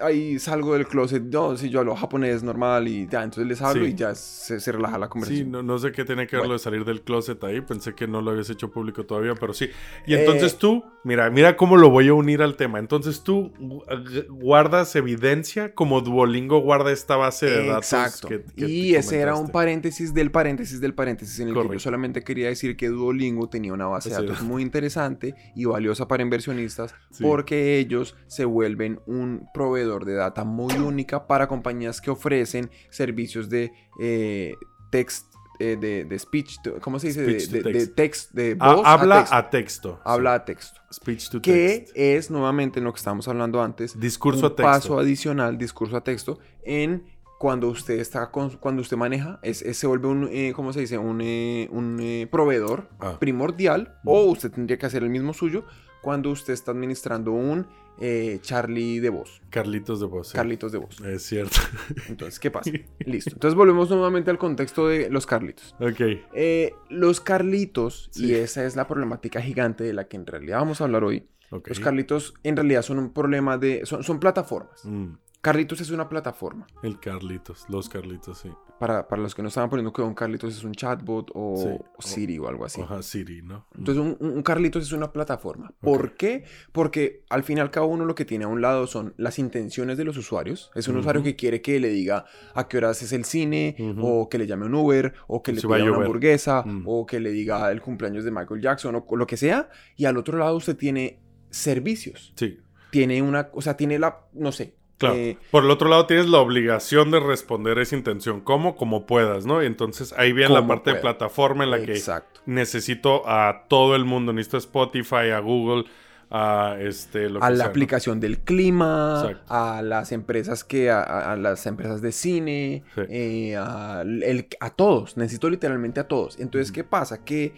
ahí 0.00 0.38
salgo 0.38 0.74
del 0.74 0.86
closet, 0.86 1.22
no, 1.22 1.56
si 1.56 1.68
yo 1.68 1.80
hablo 1.80 1.96
japonés 1.96 2.42
normal 2.42 2.86
y 2.86 3.08
ya, 3.08 3.22
entonces 3.24 3.46
les 3.48 3.60
hablo 3.60 3.84
Sí. 3.84 3.90
y 3.90 3.94
ya 3.94 4.14
se, 4.14 4.60
se 4.60 4.70
relaja 4.72 4.98
la 4.98 5.06
Sí, 5.06 5.10
conversación. 5.10 5.50
no, 5.50 5.62
no 5.62 5.78
sé 5.78 5.90
qué 5.92 6.04
tiene 6.04 6.26
que 6.26 6.36
ver 6.36 6.42
Bueno. 6.42 6.52
lo 6.54 6.58
de 6.58 6.62
salir 6.64 6.84
del 6.84 7.02
closet 7.02 7.42
ahí. 7.44 7.60
Pensé 7.60 7.94
que 7.94 8.06
no 8.06 8.20
lo 8.22 8.30
habías 8.30 8.48
hecho 8.50 8.70
público 8.70 9.04
todavía, 9.04 9.34
pero 9.34 9.52
sí. 9.52 9.68
Y 10.06 10.14
Eh, 10.14 10.20
entonces 10.20 10.56
tú, 10.58 10.84
mira, 11.02 11.28
mira 11.30 11.56
cómo 11.56 11.76
lo 11.76 11.90
voy 11.90 12.08
a 12.08 12.14
unir 12.14 12.40
al 12.42 12.56
tema. 12.56 12.78
Entonces 12.78 13.22
tú 13.22 13.52
gu- 13.58 13.84
gu- 13.86 14.26
guardas 14.28 14.94
evidencia 14.96 15.74
como 15.74 16.00
Duolingo 16.02 16.58
guarda 16.60 16.92
esta 16.92 17.16
base 17.16 17.46
de 17.46 17.66
datos. 17.66 17.92
Exacto. 17.92 18.28
que- 18.28 18.44
que 18.56 18.68
y 18.68 18.94
ese 18.94 19.18
era 19.20 19.34
un 19.34 19.48
paréntesis 19.50 20.14
del 20.14 20.30
paréntesis 20.30 20.80
del 20.80 20.94
paréntesis 20.94 21.40
en 21.40 21.48
el 21.48 21.54
que 21.54 21.58
Correcto. 21.58 21.74
yo 21.74 21.80
solamente 21.80 22.22
quería 22.22 22.48
decir 22.48 22.76
que 22.76 22.88
Duolingo 22.88 23.48
tenía 23.48 23.72
una 23.72 23.86
base 23.86 24.10
de 24.10 24.16
Sí. 24.16 24.22
datos 24.22 24.42
muy 24.42 24.62
interesante 24.62 25.34
y 25.56 25.64
valiosa 25.64 26.06
para 26.08 26.22
inversionistas 26.22 26.94
Sí. 27.10 27.22
porque 27.24 27.78
ellos 27.78 28.16
se 28.26 28.44
vuelven 28.44 29.00
un 29.06 29.46
proveedor 29.64 30.04
de 30.04 30.14
data 30.14 30.44
muy 30.44 30.74
única 30.74 31.26
para 31.26 31.46
compañías 31.48 32.00
que 32.00 32.10
ofrecen 32.10 32.70
servicios 32.90 33.48
de 33.48 33.72
eh, 34.00 34.54
text, 34.90 35.32
eh, 35.58 35.76
de, 35.80 36.04
de 36.04 36.18
speech, 36.18 36.56
to- 36.62 36.80
¿cómo 36.80 36.98
se 36.98 37.08
dice? 37.08 37.22
De- 37.22 37.34
to 37.46 37.68
de, 37.68 37.72
de 37.72 37.86
text. 37.86 37.94
text, 37.96 38.32
de 38.32 38.56
Ah, 38.60 38.74
voz 38.74 38.86
habla 38.86 39.16
a 39.16 39.20
texto. 39.20 39.34
a 39.36 39.50
texto. 39.50 40.00
Habla 40.04 40.30
sí. 40.30 40.36
a 40.36 40.44
texto. 40.44 40.80
Speech 40.92 41.28
to 41.30 41.42
Que 41.42 41.78
text. 41.78 41.92
es 41.96 42.30
nuevamente 42.30 42.78
en 42.80 42.84
lo 42.84 42.92
que 42.92 42.98
estábamos 42.98 43.26
hablando 43.28 43.62
antes, 43.62 43.98
Discurso 43.98 44.40
un 44.40 44.46
a 44.46 44.48
texto. 44.56 44.62
paso 44.62 44.98
adicional, 44.98 45.56
discurso 45.58 45.96
a 45.96 46.02
texto, 46.02 46.38
en 46.64 47.04
cuando 47.38 47.68
usted 47.68 47.98
está 47.98 48.30
con, 48.30 48.50
cuando 48.58 48.82
usted 48.82 48.96
maneja, 48.96 49.38
es, 49.42 49.62
es- 49.62 49.76
se 49.78 49.86
vuelve 49.86 50.08
un, 50.08 50.28
eh, 50.30 50.52
¿cómo 50.54 50.72
se 50.72 50.80
dice? 50.80 50.98
Un, 50.98 51.20
eh, 51.20 51.68
un 51.70 52.28
proveedor 52.30 52.88
Ah. 53.00 53.16
primordial, 53.18 53.96
Mm. 54.04 54.08
o 54.08 54.24
usted 54.24 54.50
tendría 54.50 54.76
que 54.78 54.86
hacer 54.86 55.02
el 55.02 55.10
mismo 55.10 55.32
suyo 55.32 55.64
cuando 56.02 56.30
usted 56.30 56.52
está 56.52 56.70
administrando 56.72 57.32
un 57.32 57.66
eh, 58.00 58.38
Charlie 58.42 59.00
de 59.00 59.08
voz, 59.10 59.40
Carlitos 59.50 60.00
de 60.00 60.06
voz. 60.06 60.28
sí. 60.28 60.34
Carlitos 60.34 60.72
de 60.72 60.78
voz. 60.78 61.00
Es 61.00 61.22
cierto. 61.22 61.56
Entonces, 62.08 62.38
¿qué 62.40 62.50
pasa? 62.50 62.70
Listo. 63.00 63.30
Entonces 63.34 63.54
volvemos 63.56 63.88
nuevamente 63.90 64.30
al 64.30 64.38
contexto 64.38 64.88
de 64.88 65.10
los 65.10 65.26
Carlitos. 65.26 65.74
ok. 65.80 66.00
Eh, 66.34 66.72
los 66.90 67.20
Carlitos, 67.20 68.08
Sí. 68.12 68.26
y 68.26 68.34
esa 68.34 68.64
es 68.64 68.76
la 68.76 68.86
problemática 68.88 69.40
gigante 69.40 69.84
de 69.84 69.92
la 69.92 70.08
que 70.08 70.16
en 70.16 70.26
realidad 70.26 70.58
vamos 70.58 70.80
a 70.80 70.84
hablar 70.84 71.04
hoy, 71.04 71.26
ok. 71.50 71.68
los 71.68 71.80
Carlitos 71.80 72.34
en 72.42 72.56
realidad 72.56 72.82
son 72.82 72.98
un 72.98 73.12
problema 73.12 73.58
de... 73.58 73.84
Son, 73.86 74.02
son 74.02 74.18
plataformas. 74.20 74.84
Mm, 74.84 75.12
Carlitos 75.44 75.80
es 75.80 75.90
una 75.90 76.08
plataforma. 76.08 76.66
el 76.82 76.98
Carlitos. 76.98 77.66
Los 77.68 77.88
Carlitos, 77.88 78.38
sí. 78.38 78.50
Para, 78.80 79.06
para 79.06 79.22
los 79.22 79.34
que 79.34 79.42
no 79.42 79.48
estaban 79.48 79.70
poniendo 79.70 79.92
que 79.92 80.02
un 80.02 80.14
Carlitos 80.14 80.56
es 80.56 80.64
un 80.64 80.72
chatbot 80.72 81.30
o 81.34 81.54
Sí. 82.00 82.08
Siri 82.14 82.38
o 82.38 82.48
algo 82.48 82.64
así. 82.64 82.80
Oja 82.80 83.02
Siri, 83.02 83.40
¿no? 83.42 83.66
Entonces 83.78 84.02
un, 84.02 84.16
un 84.20 84.42
Carlitos 84.42 84.82
es 84.82 84.92
una 84.92 85.12
plataforma. 85.12 85.72
¿Por 85.80 86.16
qué? 86.16 86.44
Porque 86.72 87.24
al 87.30 87.44
fin 87.44 87.58
y 87.58 87.60
al 87.60 87.70
cabo 87.70 87.86
uno 87.86 88.04
lo 88.04 88.14
que 88.14 88.24
tiene 88.24 88.44
a 88.46 88.48
un 88.48 88.60
lado 88.62 88.86
son 88.86 89.14
las 89.16 89.38
intenciones 89.38 89.96
de 89.96 90.04
los 90.04 90.16
usuarios. 90.16 90.70
Es 90.74 90.88
un 90.88 90.96
usuario 90.96 91.22
que 91.22 91.36
quiere 91.36 91.62
que 91.62 91.78
le 91.78 91.88
diga 91.90 92.24
a 92.54 92.66
qué 92.66 92.78
horas 92.78 93.00
es 93.02 93.12
el 93.12 93.24
cine, 93.24 93.76
o 94.00 94.28
que 94.28 94.38
le 94.38 94.46
llame 94.46 94.66
un 94.66 94.74
Uber, 94.74 95.14
o 95.28 95.42
que 95.42 95.52
le 95.52 95.60
pida 95.60 95.84
una 95.84 95.96
hamburguesa, 95.96 96.62
Mm. 96.64 96.82
o 96.86 97.06
que 97.06 97.20
le 97.20 97.30
diga 97.30 97.70
el 97.70 97.80
cumpleaños 97.80 98.24
de 98.24 98.30
Michael 98.30 98.60
Jackson, 98.60 98.96
o 99.06 99.16
lo 99.16 99.26
que 99.26 99.36
sea. 99.36 99.68
Y 99.96 100.06
al 100.06 100.16
otro 100.16 100.36
lado 100.38 100.56
usted 100.56 100.76
tiene 100.76 101.20
servicios. 101.50 102.32
Sí. 102.36 102.58
Tiene 102.90 103.22
una, 103.22 103.50
o 103.52 103.62
sea, 103.62 103.76
tiene 103.76 103.98
la, 103.98 104.20
no 104.32 104.50
sé. 104.52 104.74
Claro. 104.98 105.14
eh, 105.16 105.36
Por 105.50 105.64
el 105.64 105.70
otro 105.70 105.88
lado, 105.88 106.06
tienes 106.06 106.26
la 106.28 106.38
obligación 106.38 107.10
de 107.10 107.20
responder 107.20 107.78
esa 107.78 107.96
intención. 107.96 108.40
¿Cómo? 108.40 108.76
Como 108.76 109.06
puedas, 109.06 109.44
¿no? 109.44 109.62
Y 109.62 109.66
entonces 109.66 110.14
ahí 110.16 110.32
viene 110.32 110.54
la 110.54 110.66
parte 110.66 110.94
de 110.94 111.00
plataforma 111.00 111.64
en 111.64 111.70
la 111.72 111.80
que 111.82 112.00
necesito 112.46 113.28
a 113.28 113.64
todo 113.68 113.96
el 113.96 114.04
mundo. 114.04 114.32
Necesito 114.32 114.56
a 114.56 114.60
Spotify, 114.60 115.30
a 115.34 115.40
Google, 115.40 115.84
a 116.30 116.76
este, 116.80 117.28
lo 117.28 117.42
a 117.42 117.48
que 117.48 117.52
la 117.52 117.56
sea, 117.56 117.64
¿no? 117.66 117.70
aplicación 117.70 118.20
del 118.20 118.38
clima, 118.40 119.22
Exacto. 119.24 119.54
a 119.54 119.82
las 119.82 120.12
empresas 120.12 120.64
que, 120.64 120.90
a, 120.90 121.36
las 121.36 121.66
empresas 121.66 122.00
de 122.00 122.12
cine, 122.12 122.82
Sí. 122.94 123.00
eh, 123.08 123.56
a, 123.56 124.02
el- 124.02 124.46
a 124.60 124.70
todos, 124.70 125.16
necesito 125.16 125.50
literalmente 125.50 126.00
a 126.00 126.08
todos. 126.08 126.38
Entonces. 126.40 126.72
¿qué 126.72 126.84
pasa? 126.84 127.24
Que 127.24 127.52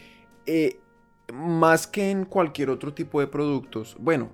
eh, 0.47 0.79
más 1.33 1.87
que 1.87 2.11
en 2.11 2.25
cualquier 2.25 2.71
otro 2.71 2.93
tipo 2.95 3.21
de 3.21 3.27
productos, 3.27 3.97
bueno, 3.99 4.31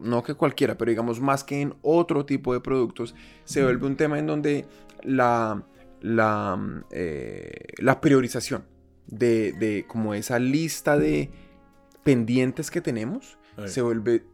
no 0.00 0.22
que 0.22 0.34
cualquiera, 0.34 0.76
pero 0.78 0.90
digamos 0.90 1.20
más 1.20 1.44
que 1.44 1.60
en 1.60 1.74
otro 1.82 2.24
tipo 2.24 2.52
de 2.54 2.60
productos, 2.60 3.14
se 3.44 3.62
vuelve 3.62 3.86
un 3.86 3.96
tema 3.96 4.18
en 4.18 4.26
donde 4.26 4.64
la, 5.02 5.62
la, 6.00 6.56
mm, 6.56 6.84
eh, 6.90 7.50
la 7.78 8.00
priorización 8.00 8.64
de, 9.06 9.52
de 9.52 9.84
como 9.86 10.14
esa 10.14 10.38
lista 10.38 10.96
de 10.98 11.30
pendientes 12.02 12.70
que 12.70 12.80
tenemos 12.80 13.36
se 13.66 13.82
vuelve 13.82 14.24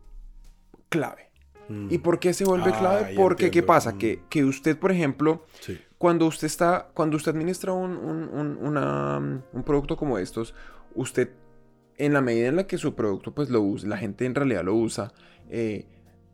clave. 0.89 1.31
Mm, 1.69 1.89
¿Y 1.91 1.99
por 1.99 2.21
qué 2.21 2.33
se 2.33 2.45
vuelve 2.45 2.71
Ah, 2.73 2.79
clave? 2.79 3.15
Porque, 3.17 3.51
¿qué 3.51 3.63
pasa? 3.65 3.93
Mm. 3.93 3.99
Que, 3.99 4.21
que 4.29 4.45
usted, 4.45 4.79
por 4.79 4.93
ejemplo, 4.93 5.45
Sí. 5.61 5.77
cuando 5.99 6.27
usted 6.27 6.47
está, 6.47 6.91
cuando 6.95 7.17
usted 7.17 7.33
administra 7.33 7.73
un, 7.73 7.97
un- 7.97 8.29
un- 8.33 8.57
una, 8.61 9.19
un 9.53 9.63
producto 9.65 9.97
como 9.97 10.17
estos, 10.19 10.55
usted, 10.95 11.31
en 11.99 12.13
la 12.13 12.21
medida 12.21 12.49
en 12.49 12.57
la 12.57 12.67
que 12.67 12.79
su 12.79 12.95
producto, 12.95 13.35
pues 13.35 13.51
lo 13.51 13.61
usa, 13.63 13.89
la 13.89 13.97
gente 13.99 14.25
en 14.27 14.35
realidad 14.35 14.65
lo 14.65 14.75
usa, 14.75 15.13
eh, 15.51 15.87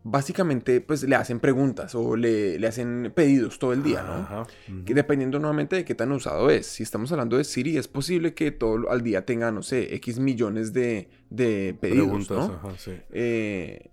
básicamente 0.05 0.81
pues 0.81 1.05
le 1.05 1.15
hacen 1.15 1.39
preguntas 1.39 1.95
o 1.95 2.17
le, 2.17 2.59
le 2.59 2.67
hacen 2.67 3.13
pedidos 3.15 3.59
todo 3.61 3.73
el 3.73 3.83
día, 3.85 4.03
¿no? 4.03 4.15
Ajá. 4.15 4.43
ujú. 4.69 4.85
Que 4.85 4.95
dependiendo 4.95 5.39
nuevamente 5.39 5.77
de 5.77 5.85
qué 5.85 5.95
tan 5.95 6.11
usado 6.13 6.51
es. 6.51 6.67
Si 6.67 6.83
estamos 6.83 7.13
hablando 7.13 7.37
de 7.37 7.45
Siri, 7.45 7.77
es 7.77 7.87
posible 7.87 8.35
que 8.35 8.51
todo 8.51 8.91
al 8.91 9.03
día 9.03 9.25
tenga, 9.25 9.53
no 9.53 9.63
sé, 9.63 9.95
X 9.97 10.19
millones 10.19 10.73
de, 10.73 11.09
de 11.31 11.77
pedidos, 11.81 12.27
Preguntas, 12.27 12.49
¿no? 12.49 12.55
ajá, 12.57 12.79
sí. 12.79 12.93
Eh, 13.13 13.91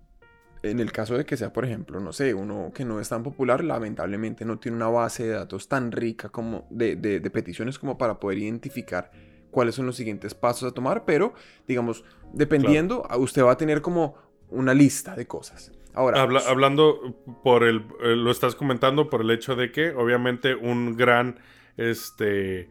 en 0.62 0.78
el 0.80 0.92
caso 0.92 1.16
de 1.16 1.24
que 1.24 1.36
sea, 1.38 1.52
por 1.54 1.64
ejemplo, 1.64 2.00
no 2.00 2.12
sé, 2.12 2.34
uno 2.34 2.70
que 2.74 2.84
no 2.84 3.00
es 3.00 3.08
tan 3.08 3.22
popular, 3.22 3.64
lamentablemente 3.64 4.44
no 4.44 4.58
tiene 4.58 4.76
una 4.76 4.88
base 4.88 5.22
de 5.26 5.30
datos 5.30 5.68
tan 5.68 5.90
rica 5.90 6.28
como 6.28 6.66
de, 6.70 6.96
de- 6.96 7.20
de 7.20 7.30
peticiones 7.30 7.78
como 7.78 7.96
para 7.96 8.20
poder 8.20 8.38
identificar 8.38 9.10
cuáles 9.50 9.74
son 9.74 9.86
los 9.86 9.96
siguientes 9.96 10.34
pasos 10.34 10.70
a 10.70 10.74
tomar, 10.74 11.04
pero 11.04 11.34
digamos, 11.66 12.04
dependiendo, 12.32 13.06
usted 13.18 13.42
va 13.42 13.52
a 13.52 13.56
tener 13.56 13.82
como 13.82 14.14
una 14.48 14.74
lista 14.74 15.14
de 15.14 15.26
cosas. 15.26 15.72
Ahora, 15.92 16.22
Habla- 16.22 16.42
hablando 16.48 17.16
por 17.42 17.64
el, 17.64 17.78
eh, 18.02 18.14
lo 18.16 18.30
estás 18.30 18.54
comentando 18.54 19.10
por 19.10 19.22
el 19.22 19.30
hecho 19.30 19.56
de 19.56 19.72
que 19.72 19.90
obviamente 19.90 20.54
un 20.54 20.96
gran 20.96 21.40
este 21.76 22.68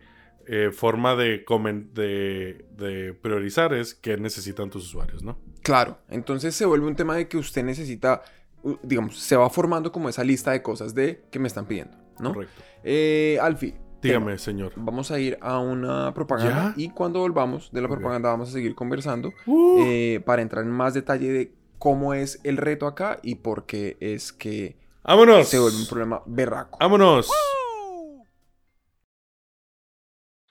eh, 0.48 0.72
forma 0.72 1.16
de, 1.16 1.44
de, 1.94 2.66
de 2.72 3.14
priorizar 3.14 3.74
es 3.74 3.94
qué 3.94 4.18
necesitan 4.18 4.70
tus 4.70 4.86
usuarios, 4.86 5.22
¿no? 5.22 5.38
Claro, 5.62 6.00
entonces 6.10 6.56
se 6.56 6.66
vuelve 6.66 6.88
un 6.88 6.96
tema 6.96 7.16
de 7.16 7.28
que 7.28 7.38
usted 7.38 7.64
necesita, 7.64 8.24
digamos, 8.84 9.20
se 9.20 9.36
va 9.36 9.50
formando 9.50 9.92
como 9.92 10.10
esa 10.10 10.24
lista 10.24 10.52
de 10.52 10.62
cosas 10.64 10.96
de 10.96 11.24
que 11.30 11.38
me 11.40 11.48
están 11.48 11.66
pidiendo, 11.68 11.98
¿no? 12.20 12.34
Correcto. 12.34 12.62
Eh, 12.84 13.38
Alfie, 13.42 13.76
Dígame, 14.02 14.26
tema. 14.28 14.38
señor. 14.38 14.74
Vamos 14.76 15.12
a 15.12 15.20
ir 15.20 15.38
a 15.42 15.60
una 15.60 16.14
propaganda 16.14 16.74
¿Ya? 16.76 16.84
y 16.84 16.90
cuando 16.90 17.20
volvamos 17.20 17.72
de 17.72 17.82
la 17.82 17.88
propaganda 17.88 18.30
vamos 18.30 18.50
a 18.50 18.52
seguir 18.54 18.76
conversando 18.76 19.34
Uh, 19.46 19.84
eh, 19.86 20.22
para 20.26 20.42
entrar 20.42 20.64
en 20.64 20.72
más 20.72 20.94
detalle 20.94 21.32
de 21.32 21.54
cómo 21.78 22.14
es 22.14 22.40
el 22.44 22.58
reto 22.58 22.88
acá 22.88 23.20
y 23.24 23.36
por 23.36 23.66
qué 23.66 23.98
es 24.00 24.32
que 24.34 24.78
¡Vámonos! 25.04 25.48
se 25.48 25.60
vuelve 25.60 25.78
un 25.78 25.88
problema 25.88 26.22
berraco. 26.26 26.78
¡Vámonos! 26.80 27.30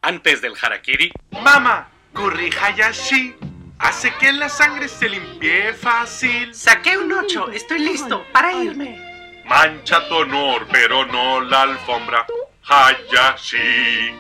Antes 0.03 0.41
del 0.41 0.55
harakiri, 0.61 1.11
Mama, 1.43 1.89
curry 2.15 2.51
hayashi 2.63 3.35
hace 3.79 4.13
que 4.21 4.33
la 4.33 4.49
sangre 4.49 4.89
se 4.89 5.09
limpie 5.09 5.73
fácil. 5.75 6.55
Saqué 6.55 6.97
un 6.99 7.13
8, 7.13 7.51
estoy 7.53 7.81
listo 7.81 8.23
para 8.33 8.53
irme. 8.63 8.99
Mancha 9.47 10.07
tu 10.09 10.15
honor, 10.15 10.67
pero 10.71 11.05
no 11.07 11.41
la 11.41 11.63
alfombra. 11.63 12.27
Hayashi. 12.69 14.15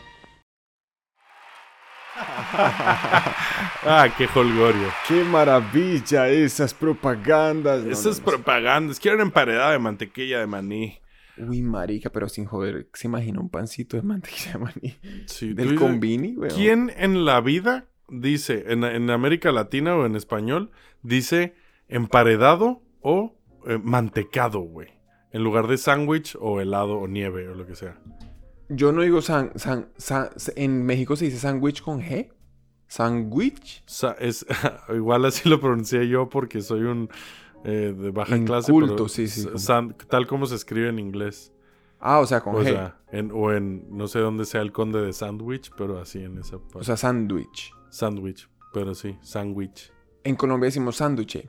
¡Ah, 2.20 4.08
qué 4.16 4.26
holgorio! 4.34 4.88
¡Qué 5.06 5.22
maravilla 5.24 6.28
esas 6.28 6.74
propagandas! 6.74 7.84
No, 7.84 7.90
Esas 7.92 8.18
no, 8.20 8.26
no. 8.26 8.32
propagandas. 8.32 8.98
Quiero 8.98 9.16
una 9.16 9.24
emparedada 9.24 9.72
de 9.72 9.78
mantequilla 9.78 10.40
de 10.40 10.46
maní. 10.46 10.98
Uy, 11.36 11.62
marica, 11.62 12.10
pero 12.10 12.28
sin 12.28 12.46
joder, 12.46 12.88
¿se 12.94 13.06
imagina 13.06 13.38
un 13.40 13.48
pancito 13.50 13.96
de 13.96 14.02
mantequilla 14.02 14.52
de 14.52 14.58
maní? 14.58 14.98
Sí, 15.26 15.50
tú 15.50 15.54
Del 15.56 15.68
dices, 15.70 15.80
combini, 15.80 16.36
weón. 16.36 16.52
¿Quién 16.54 16.92
en 16.96 17.24
la 17.24 17.40
vida 17.40 17.86
dice, 18.08 18.64
en, 18.68 18.82
en 18.82 19.10
América 19.10 19.52
Latina 19.52 19.94
o 19.94 20.04
en 20.06 20.16
español, 20.16 20.72
dice 21.02 21.54
emparedado 21.86 22.82
o 23.00 23.36
eh, 23.66 23.78
mantecado, 23.80 24.60
güey? 24.60 24.88
En 25.30 25.44
lugar 25.44 25.68
de 25.68 25.76
sándwich 25.78 26.36
o 26.40 26.60
helado 26.60 26.98
o 26.98 27.06
nieve 27.06 27.48
o 27.48 27.54
lo 27.54 27.66
que 27.66 27.76
sea. 27.76 27.98
Yo 28.68 28.92
no 28.92 29.02
digo 29.02 29.22
san, 29.22 29.52
san, 29.58 29.88
san- 29.96 30.30
en 30.56 30.84
México 30.84 31.16
se 31.16 31.26
dice 31.26 31.38
sándwich 31.38 31.82
con 31.82 32.00
G. 32.02 32.30
¿Sándwich? 32.86 33.82
Sa- 33.86 34.16
es, 34.18 34.46
igual 34.94 35.24
así 35.24 35.48
lo 35.48 35.60
pronuncié 35.60 36.08
yo 36.08 36.28
porque 36.28 36.60
soy 36.60 36.82
un 36.82 37.08
eh, 37.64 37.94
de 37.96 38.10
baja 38.10 38.38
clase. 38.44 38.70
Inculto, 38.72 38.94
pero 38.96 39.08
sí, 39.08 39.26
sí, 39.28 39.44
como- 39.44 39.58
san- 39.58 39.94
tal 40.08 40.26
como 40.26 40.46
se 40.46 40.54
escribe 40.54 40.88
en 40.88 40.98
inglés. 40.98 41.52
Ah, 42.00 42.20
o 42.20 42.26
sea, 42.26 42.40
con 42.40 42.54
O 42.54 42.60
G. 42.60 42.64
sea, 42.64 42.98
en, 43.10 43.30
o 43.32 43.52
en, 43.52 43.86
no 43.96 44.06
sé 44.06 44.20
dónde 44.20 44.44
sea 44.44 44.60
el 44.60 44.70
conde 44.72 45.00
de 45.02 45.12
sándwich, 45.12 45.70
pero 45.76 45.98
así 45.98 46.22
en 46.22 46.38
esa 46.38 46.58
parte. 46.58 46.78
o 46.78 46.84
sea, 46.84 46.96
sándwich. 46.96 47.72
sándwich, 47.90 48.48
pero 48.72 48.94
sí, 48.94 49.16
sándwich. 49.22 49.92
En 50.24 50.36
Colombia 50.36 50.66
decimos 50.66 50.96
sánduche. 50.96 51.48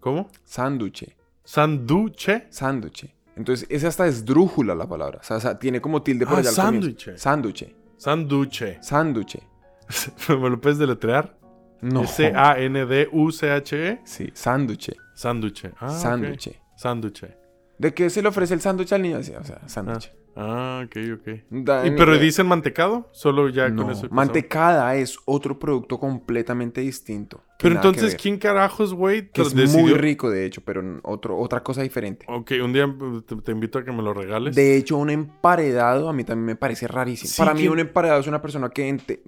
¿Cómo? 0.00 0.30
Sánduche. 0.44 1.16
¿Sanduche? 1.44 2.46
Sánduche. 2.50 3.14
Entonces, 3.38 3.66
esa 3.70 3.88
hasta 3.88 4.06
es 4.06 4.24
drújula 4.24 4.74
la 4.74 4.86
palabra. 4.86 5.18
O 5.20 5.24
sea, 5.24 5.36
o 5.36 5.40
sea, 5.40 5.58
tiene 5.58 5.80
como 5.80 6.02
tilde 6.02 6.26
por 6.26 6.34
Ah, 6.34 6.38
allá 6.40 6.48
al 6.50 6.54
sánduche. 6.54 7.16
Sánduche. 7.16 7.74
Sanduche. 7.96 8.78
Sánduche. 8.82 9.40
¿Me 10.28 10.50
lo 10.50 10.60
puedes 10.60 10.76
deletrear? 10.78 11.38
No. 11.80 12.02
S-A-N-D-U-C-H-E. 12.02 14.00
Sí, 14.04 14.30
sánduche. 14.34 14.94
Sánduche. 15.14 15.72
Ah. 15.80 15.88
Sánduche. 15.90 16.60
Sánduche. 16.76 17.36
¿De 17.78 17.94
qué 17.94 18.10
se 18.10 18.20
le 18.22 18.28
ofrece 18.28 18.54
el 18.54 18.60
sándwich 18.60 18.92
al 18.92 19.02
niño? 19.02 19.22
Sí, 19.22 19.32
o 19.34 19.44
sea, 19.44 19.60
sándwich. 19.68 20.12
Ah, 20.40 20.84
ok, 20.86 20.96
ok. 21.14 21.28
Da- 21.50 21.84
¿Y 21.84 21.90
pero 21.96 22.16
dicen 22.16 22.46
mantecado? 22.46 23.08
Solo 23.12 23.48
ya 23.48 23.68
no, 23.70 23.82
con 23.82 23.90
eso. 23.92 24.06
mantecada 24.10 24.94
es 24.94 25.18
otro 25.24 25.58
producto 25.58 25.98
completamente 25.98 26.80
distinto. 26.80 27.42
Pero 27.58 27.74
entonces. 27.74 28.14
¿quién 28.14 28.38
carajos, 28.38 28.94
güey? 28.94 29.30
Que 29.32 29.42
es 29.42 29.52
decidió- 29.52 29.80
muy 29.80 29.94
rico, 29.94 30.30
de 30.30 30.46
hecho, 30.46 30.60
pero 30.64 31.00
otro, 31.02 31.36
otra 31.36 31.64
cosa 31.64 31.82
diferente. 31.82 32.24
Ok, 32.28 32.52
un 32.62 32.72
día 32.72 32.84
eh, 32.84 33.20
te, 33.26 33.34
te 33.34 33.50
invito 33.50 33.80
a 33.80 33.84
que 33.84 33.90
me 33.90 34.00
lo 34.00 34.14
regales. 34.14 34.54
De 34.54 34.76
hecho, 34.76 34.96
un 34.96 35.10
emparedado 35.10 36.08
a 36.08 36.12
mí 36.12 36.22
también 36.22 36.46
me 36.46 36.54
parece 36.56 36.86
rarísimo. 36.86 37.30
Sí, 37.30 37.38
Para 37.42 37.52
mí, 37.52 37.60
¿quién- 37.62 37.72
un 37.72 37.80
emparedado 37.80 38.20
es 38.20 38.28
una 38.28 38.40
persona 38.40 38.68
que 38.70 38.88
ente- 38.88 39.20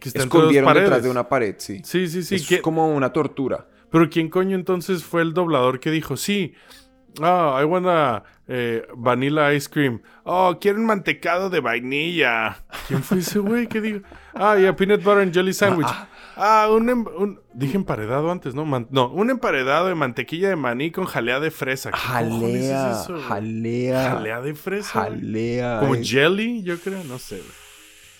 que 0.00 0.08
está 0.08 0.22
entre 0.22 0.38
dos 0.40 0.50
escondieron 0.52 0.72
detrás 0.72 1.02
de 1.02 1.10
una 1.10 1.28
pared, 1.28 1.56
sí. 1.58 1.82
Sí, 1.84 2.08
sí, 2.08 2.22
sí. 2.22 2.36
es 2.36 2.46
¿quién- 2.46 2.62
como 2.62 2.88
una 2.94 3.12
tortura. 3.12 3.68
Pero 3.90 4.08
¿quién 4.08 4.30
coño 4.30 4.56
entonces 4.56 5.04
fue 5.04 5.20
el 5.20 5.34
doblador 5.34 5.80
que 5.80 5.90
dijo, 5.90 6.16
sí, 6.16 6.54
ah, 7.22 7.58
I 7.60 7.64
wanna 7.64 8.22
eh, 8.48 8.86
vanilla 8.96 9.52
ice 9.54 9.68
cream. 9.68 10.00
Oh, 10.24 10.56
quiero 10.60 10.78
un 10.78 10.86
mantecado 10.86 11.50
de 11.50 11.60
vainilla. 11.60 12.64
¿Quién 12.88 13.02
fue 13.02 13.18
ese 13.18 13.38
güey 13.38 13.66
que 13.66 13.80
dijo? 13.80 14.00
Ah, 14.34 14.56
ya, 14.58 14.74
peanut 14.76 15.02
butter 15.02 15.22
and 15.22 15.32
jelly 15.34 15.52
sandwich. 15.52 15.88
Ah, 16.36 16.68
un, 16.70 16.88
em- 16.90 17.06
un- 17.16 17.40
Dije 17.54 17.76
emparedado 17.76 18.30
antes, 18.30 18.54
¿no? 18.54 18.64
Man- 18.66 18.88
no, 18.90 19.08
un 19.08 19.30
emparedado 19.30 19.86
de 19.88 19.94
mantequilla 19.94 20.50
de 20.50 20.56
maní 20.56 20.90
con 20.90 21.06
jalea 21.06 21.40
de 21.40 21.50
fresa. 21.50 21.90
¿Qué 21.90 21.96
cojones 21.98 22.54
es 22.64 22.70
Jalea, 22.72 22.90
eso, 22.92 23.20
jalea. 23.26 24.10
Jalea 24.10 24.40
de 24.42 24.54
fresa. 24.54 25.00
Jalea. 25.04 25.78
Como 25.80 25.94
jelly, 26.02 26.62
yo 26.62 26.78
creo, 26.78 27.02
no 27.04 27.18
sé. 27.18 27.36
güey. 27.36 27.65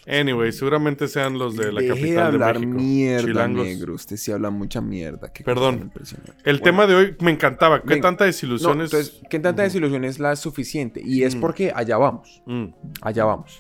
Anyway, 0.07 0.53
seguramente 0.53 1.09
sean 1.09 1.37
los 1.37 1.57
de 1.57 1.73
la 1.73 1.81
Deje 1.81 1.95
capital 1.95 2.15
de 2.15 2.21
hablar 2.23 2.61
de 2.61 2.67
México. 2.67 2.81
mierda, 2.83 3.27
Chilangos. 3.27 3.67
negro. 3.67 3.95
Usted 3.95 4.17
sí 4.17 4.31
habla 4.31 4.51
mucha 4.51 4.81
mierda. 4.81 5.33
Qué 5.33 5.43
Perdón. 5.43 5.81
impresionante. 5.83 6.33
El 6.45 6.59
Bueno, 6.59 6.63
tema 6.65 6.87
de 6.87 6.95
hoy 6.95 7.17
me 7.21 7.33
encantaba. 7.33 7.81
¿Qué 7.83 7.89
Venga. 7.89 8.03
tanta 8.03 8.25
No, 8.25 8.27
desilusión 8.27 8.81
es? 8.83 8.93
entonces, 8.93 9.21
¿qué 9.29 9.41
tanta 9.41 9.63
desilusión 9.65 10.05
es 10.05 10.19
la 10.21 10.37
suficiente? 10.37 11.03
Y 11.05 11.25
es 11.25 11.35
Mm. 11.35 11.41
porque 11.41 11.73
allá 11.75 11.99
vamos. 11.99 12.43
Mm, 12.47 12.67
Allá 13.03 13.25
vamos. 13.25 13.59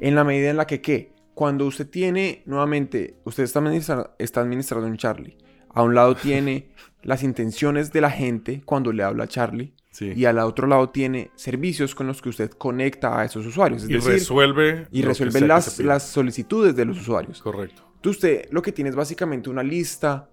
En 0.00 0.14
la 0.14 0.24
medida 0.24 0.50
en 0.50 0.56
la 0.56 0.66
que, 0.66 0.80
¿qué? 0.80 1.12
Cuando 1.34 1.66
usted 1.66 1.88
tiene, 1.90 2.42
nuevamente, 2.46 3.18
usted 3.24 3.44
está, 3.44 3.60
administra- 3.60 4.14
está 4.18 4.40
administrando 4.40 4.86
un 4.88 4.96
Charlie. 4.96 5.36
A 5.68 5.82
un 5.82 5.94
lado 5.94 6.14
tiene 6.16 6.70
las 7.06 7.22
intenciones 7.22 7.92
de 7.92 8.00
la 8.00 8.10
gente 8.10 8.62
cuando 8.64 8.92
le 8.92 9.02
habla 9.02 9.24
a 9.24 9.28
Charlie. 9.28 9.72
sí. 9.90 10.12
Y 10.14 10.24
al 10.24 10.38
otro 10.40 10.66
lado 10.66 10.90
tiene 10.90 11.30
servicios 11.36 11.94
con 11.94 12.06
los 12.06 12.20
que 12.20 12.28
usted 12.28 12.50
conecta 12.50 13.18
a 13.18 13.24
esos 13.24 13.46
usuarios. 13.46 13.84
Es 13.84 13.90
y 13.90 13.94
decir, 13.94 14.12
resuelve. 14.12 14.88
y 14.90 15.02
resuelve 15.02 15.40
las, 15.40 15.78
las 15.78 16.02
solicitudes 16.02 16.74
de 16.74 16.84
los 16.84 16.98
usuarios. 17.00 17.40
Correcto. 17.40 17.82
Entonces 17.94 18.22
usted 18.22 18.48
lo 18.50 18.60
que 18.60 18.72
tiene 18.72 18.90
es 18.90 18.96
básicamente 18.96 19.48
una 19.48 19.62
lista 19.62 20.28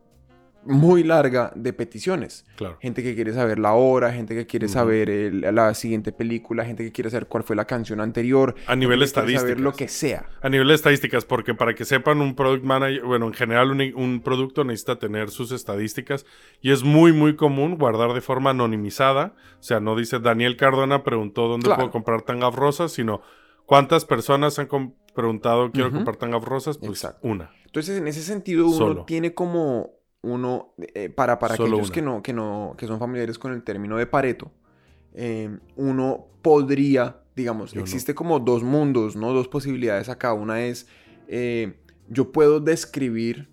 muy 0.65 1.03
larga 1.03 1.51
de 1.55 1.73
peticiones. 1.73 2.45
Claro. 2.55 2.77
Gente 2.81 3.03
que 3.03 3.15
quiere 3.15 3.33
saber 3.33 3.59
la 3.59 3.73
hora, 3.73 4.11
gente 4.13 4.33
que 4.35 4.45
quiere 4.47 4.65
Ujú. 4.67 4.73
saber 4.73 5.09
el- 5.09 5.41
la 5.41 5.73
siguiente 5.73 6.11
película, 6.11 6.65
gente 6.65 6.83
que 6.83 6.91
quiere 6.91 7.09
saber 7.09 7.27
cuál 7.27 7.43
fue 7.43 7.55
la 7.55 7.65
canción 7.65 7.99
anterior. 7.99 8.55
A 8.67 8.75
nivel 8.75 8.99
quiere 8.99 9.37
saber 9.37 9.59
lo 9.59 9.73
que 9.73 9.87
sea. 9.87 10.25
A 10.41 10.49
nivel 10.49 10.67
de 10.67 10.73
estadísticas, 10.75 11.25
porque 11.25 11.53
para 11.53 11.73
que 11.75 11.85
sepan, 11.85 12.21
un 12.21 12.35
product 12.35 12.63
manager, 12.63 13.03
bueno, 13.03 13.27
en 13.27 13.33
general 13.33 13.71
un, 13.71 13.81
un 13.95 14.21
producto 14.21 14.63
necesita 14.63 14.97
tener 14.99 15.29
sus 15.29 15.51
estadísticas 15.51 16.25
y 16.61 16.71
es 16.71 16.83
muy, 16.83 17.11
muy 17.13 17.35
común 17.35 17.77
guardar 17.77 18.13
de 18.13 18.21
forma 18.21 18.51
anonimizada. 18.51 19.33
O 19.59 19.63
sea, 19.63 19.79
no 19.79 19.95
dice 19.95 20.19
Daniel 20.19 20.57
Cardona 20.57 21.03
preguntó 21.03 21.47
dónde 21.47 21.65
Claro. 21.65 21.79
puedo 21.81 21.91
comprar 21.91 22.21
tangas 22.23 22.53
rosas, 22.55 22.91
sino 22.91 23.21
cuántas 23.65 24.05
personas 24.05 24.59
han 24.59 24.67
preguntado 25.13 25.71
quiero 25.71 25.87
Ujú. 25.89 25.97
comprar 25.97 26.15
tangas 26.17 26.43
rosas, 26.43 26.77
pues 26.77 26.91
Exacto. 27.03 27.27
una. 27.27 27.51
Entonces, 27.65 27.97
en 27.97 28.07
ese 28.07 28.21
sentido, 28.21 28.67
uno 28.67 28.77
Solo. 28.77 29.05
tiene 29.05 29.33
como 29.33 29.91
uno, 30.23 30.73
eh, 30.77 31.09
para, 31.09 31.37
para 31.37 31.55
Solo 31.55 31.67
aquellos 31.75 31.87
una. 31.89 31.93
que 31.93 32.01
no, 32.01 32.23
que 32.23 32.33
no, 32.33 32.75
que 32.77 32.87
son 32.87 32.97
familiares 32.99 33.37
con 33.37 33.53
el 33.53 33.63
término 33.63 33.97
de 33.97 34.07
Pareto, 34.07 34.51
eh, 35.13 35.55
uno 35.75 36.27
podría, 36.41 37.21
digamos, 37.35 37.71
Yo 37.73 37.79
no. 37.79 37.83
existe 37.83 38.15
como 38.15 38.39
dos 38.39 38.63
mundos, 38.63 39.15
¿no? 39.15 39.33
Dos 39.33 39.47
posibilidades 39.47 40.09
acá. 40.09 40.33
Una 40.33 40.63
es, 40.63 40.87
eh, 41.27 41.73
yo 42.09 42.31
puedo 42.31 42.59
describir, 42.59 43.49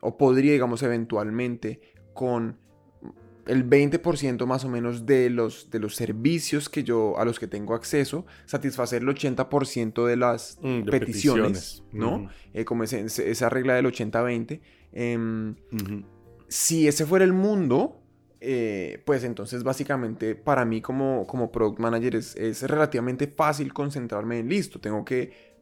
o 0.00 0.16
podría, 0.16 0.52
digamos, 0.52 0.82
eventualmente, 0.82 1.80
con 2.14 2.56
el 3.46 3.68
20% 3.68 4.44
más 4.46 4.64
o 4.64 4.68
menos 4.68 5.06
de 5.06 5.30
los, 5.30 5.70
de 5.70 5.78
los 5.78 5.94
servicios 5.94 6.68
que 6.68 6.82
yo, 6.82 7.18
a 7.18 7.24
los 7.24 7.38
que 7.38 7.46
tengo 7.46 7.74
acceso, 7.74 8.26
satisfacer 8.44 9.02
el 9.02 9.08
80% 9.08 10.04
de 10.06 10.16
las 10.16 10.58
Mm, 10.60 10.82
de 10.82 10.90
peticiones, 10.90 11.82
peticiones. 11.82 11.84
¿no? 11.92 12.28
Eh, 12.52 12.64
como 12.64 12.82
esa 12.84 13.48
regla 13.48 13.74
del 13.74 13.86
80-20. 13.86 14.60
Em, 14.96 15.56
Ujú. 15.72 16.04
si 16.48 16.88
ese 16.88 17.04
fuera 17.04 17.24
el 17.24 17.34
mundo, 17.34 18.00
eh, 18.40 19.02
pues 19.04 19.24
entonces 19.24 19.62
básicamente 19.62 20.34
para 20.34 20.64
mí 20.64 20.80
como, 20.80 21.26
como 21.26 21.52
product 21.52 21.78
manager 21.78 22.16
es, 22.16 22.34
es 22.36 22.62
relativamente 22.62 23.26
fácil 23.26 23.74
concentrarme 23.74 24.38
en 24.38 24.48
listo. 24.48 24.80
Tengo 24.80 25.04
que 25.04 25.54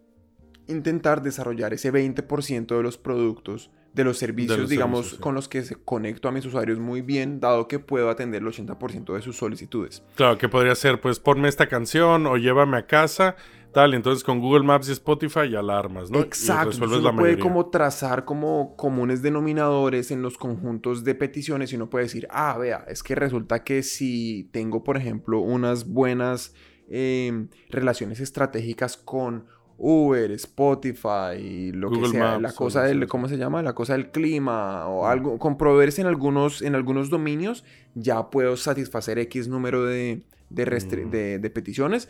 intentar 0.68 1.20
desarrollar 1.20 1.74
ese 1.74 1.92
20% 1.92 2.76
de 2.76 2.82
los 2.82 2.96
productos, 2.96 3.72
de 3.92 4.04
los 4.04 4.18
servicios, 4.18 4.58
los 4.58 4.70
digamos, 4.70 4.98
servicios, 4.98 5.18
sí. 5.18 5.22
con 5.22 5.34
los 5.34 5.48
que 5.48 5.62
se 5.62 5.74
conecto 5.76 6.28
a 6.28 6.32
mis 6.32 6.46
usuarios 6.46 6.78
muy 6.78 7.02
bien, 7.02 7.40
dado 7.40 7.66
que 7.66 7.80
puedo 7.80 8.10
atender 8.10 8.40
el 8.40 8.48
80% 8.48 9.14
de 9.14 9.22
sus 9.22 9.36
solicitudes. 9.36 10.02
Claro, 10.14 10.38
que 10.38 10.48
podría 10.48 10.74
ser, 10.76 11.00
pues 11.00 11.18
ponme 11.18 11.48
esta 11.48 11.68
canción 11.68 12.26
o 12.26 12.36
llévame 12.36 12.76
a 12.76 12.86
casa, 12.86 13.36
tal. 13.74 13.92
Entonces 13.92 14.24
con 14.24 14.40
Google 14.40 14.62
Maps 14.64 14.88
y 14.88 14.92
Spotify 14.92 15.50
ya 15.50 15.60
la 15.60 15.78
armas, 15.78 16.10
¿no? 16.10 16.20
Y 16.20 16.22
Exacto, 16.22 16.70
resuelves 16.70 17.02
la 17.02 17.10
uno 17.10 17.18
puede 17.20 17.38
como 17.38 17.66
trazar 17.70 18.24
como 18.24 18.74
comunes 18.76 19.20
denominadores 19.20 20.10
en 20.10 20.22
los 20.22 20.38
conjuntos 20.38 21.04
de 21.04 21.14
peticiones 21.14 21.72
y 21.72 21.76
uno 21.76 21.90
puede 21.90 22.04
decir, 22.04 22.26
ah, 22.30 22.56
vea, 22.58 22.86
es 22.88 23.02
que 23.02 23.14
resulta 23.14 23.62
que 23.64 23.82
si 23.82 24.48
tengo, 24.52 24.82
por 24.84 24.96
ejemplo, 24.96 25.40
unas 25.40 25.86
buenas 25.88 26.54
eh, 26.88 27.46
relaciones 27.68 28.20
estratégicas 28.20 28.96
con 28.96 29.44
Uber, 29.76 30.30
Spotify, 30.32 31.72
lo 31.72 31.88
Google 31.88 32.02
que 32.04 32.08
sea, 32.10 32.30
Maps, 32.32 32.42
la 32.42 32.52
cosa 32.52 32.82
del. 32.84 33.06
¿cómo 33.08 33.28
se 33.28 33.36
llama? 33.36 33.62
La 33.62 33.74
cosa 33.74 33.94
del 33.94 34.10
clima 34.10 34.86
o 34.86 35.06
algo, 35.06 35.38
con 35.38 35.56
proveedores 35.58 35.98
en 35.98 36.06
algunos, 36.06 36.62
en 36.62 36.74
algunos 36.74 37.10
dominios, 37.10 37.64
ya 37.94 38.30
puedo 38.30 38.56
satisfacer 38.56 39.18
X 39.18 39.48
número 39.48 39.84
de, 39.84 40.22
de, 40.50 40.64
Mm. 41.06 41.10
de- 41.10 41.38
de 41.40 41.50
peticiones. 41.50 42.08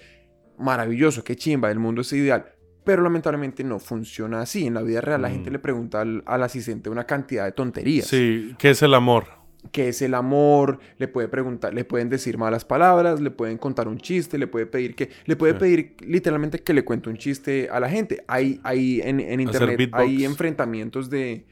Maravilloso, 0.59 1.25
qué 1.25 1.37
chimba, 1.37 1.71
el 1.71 1.79
mundo 1.79 2.03
es 2.03 2.12
ideal. 2.12 2.47
Pero 2.85 3.03
lamentablemente 3.03 3.64
no 3.64 3.79
funciona 3.79 4.40
así. 4.43 4.67
En 4.67 4.75
la 4.75 4.83
vida 4.83 5.01
real 5.01 5.23
la 5.23 5.29
Mm. 5.29 5.33
gente 5.33 5.51
le 5.51 5.59
pregunta 5.59 6.01
al, 6.03 6.23
al 6.27 6.43
asistente 6.43 6.90
una 6.90 7.05
cantidad 7.05 7.45
de 7.47 7.53
tonterías. 7.53 8.07
Sí, 8.07 8.55
¿qué 8.59 8.71
es 8.71 8.83
el 8.83 8.93
amor? 8.95 9.25
¿Qué 9.73 9.88
es 9.88 10.03
el 10.03 10.12
amor? 10.12 10.79
Le 10.99 11.09
puede 11.09 11.27
preguntar, 11.29 11.73
le 11.73 11.87
pueden 11.87 12.11
decir 12.11 12.37
malas 12.37 12.67
palabras, 12.67 13.23
le 13.23 13.31
pueden 13.31 13.57
contar 13.57 13.88
un 13.88 13.97
chiste, 13.97 14.37
le 14.37 14.47
puede 14.47 14.67
pedir 14.67 14.95
que, 14.95 15.09
le 15.25 15.37
puede 15.37 15.55
Sí. 15.55 15.59
pedir 15.59 15.97
literalmente 16.01 16.59
que 16.59 16.75
le 16.75 16.85
cuente 16.85 17.09
un 17.09 17.17
chiste 17.17 17.71
a 17.73 17.81
la 17.81 17.88
gente. 17.88 18.23
Hay, 18.29 18.61
hay 18.62 19.01
en, 19.03 19.21
en 19.21 19.40
internet, 19.40 19.88
hay 19.95 20.27
enfrentamientos 20.27 21.09
de, 21.09 21.47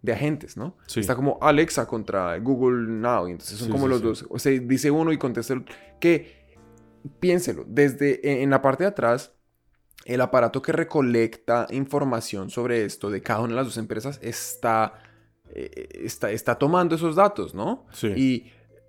de 0.00 0.12
agentes, 0.14 0.56
¿no? 0.56 0.78
Sí. 0.86 1.00
Está 1.00 1.14
como 1.14 1.36
Alexa 1.42 1.86
contra 1.86 2.38
Google 2.38 2.90
Now, 2.90 3.28
y 3.28 3.32
entonces 3.32 3.58
son 3.58 3.66
Sí, 3.66 3.72
como 3.72 3.84
sí, 3.84 3.90
los 3.90 4.00
dos. 4.00 4.26
O 4.30 4.38
sea, 4.38 4.50
dice 4.58 4.90
uno 4.90 5.12
y 5.12 5.18
contesta 5.18 5.52
el 5.52 5.66
que 6.00 6.37
piénselo, 7.08 7.64
desde 7.66 8.30
en, 8.32 8.42
en 8.42 8.50
la 8.50 8.62
parte 8.62 8.84
de 8.84 8.88
atrás, 8.88 9.32
el 10.04 10.20
aparato 10.20 10.62
que 10.62 10.72
recolecta 10.72 11.66
información 11.70 12.50
sobre 12.50 12.84
esto 12.84 13.10
de 13.10 13.20
cada 13.22 13.40
una 13.40 13.50
de 13.50 13.54
las 13.56 13.66
dos 13.66 13.76
empresas 13.78 14.18
está, 14.22 14.94
eh, 15.50 15.88
está, 16.02 16.30
está 16.30 16.54
tomando 16.56 16.94
esos 16.94 17.16
datos, 17.16 17.54
¿no? 17.54 17.86
Sí. 17.92 18.08
Y 18.16 18.34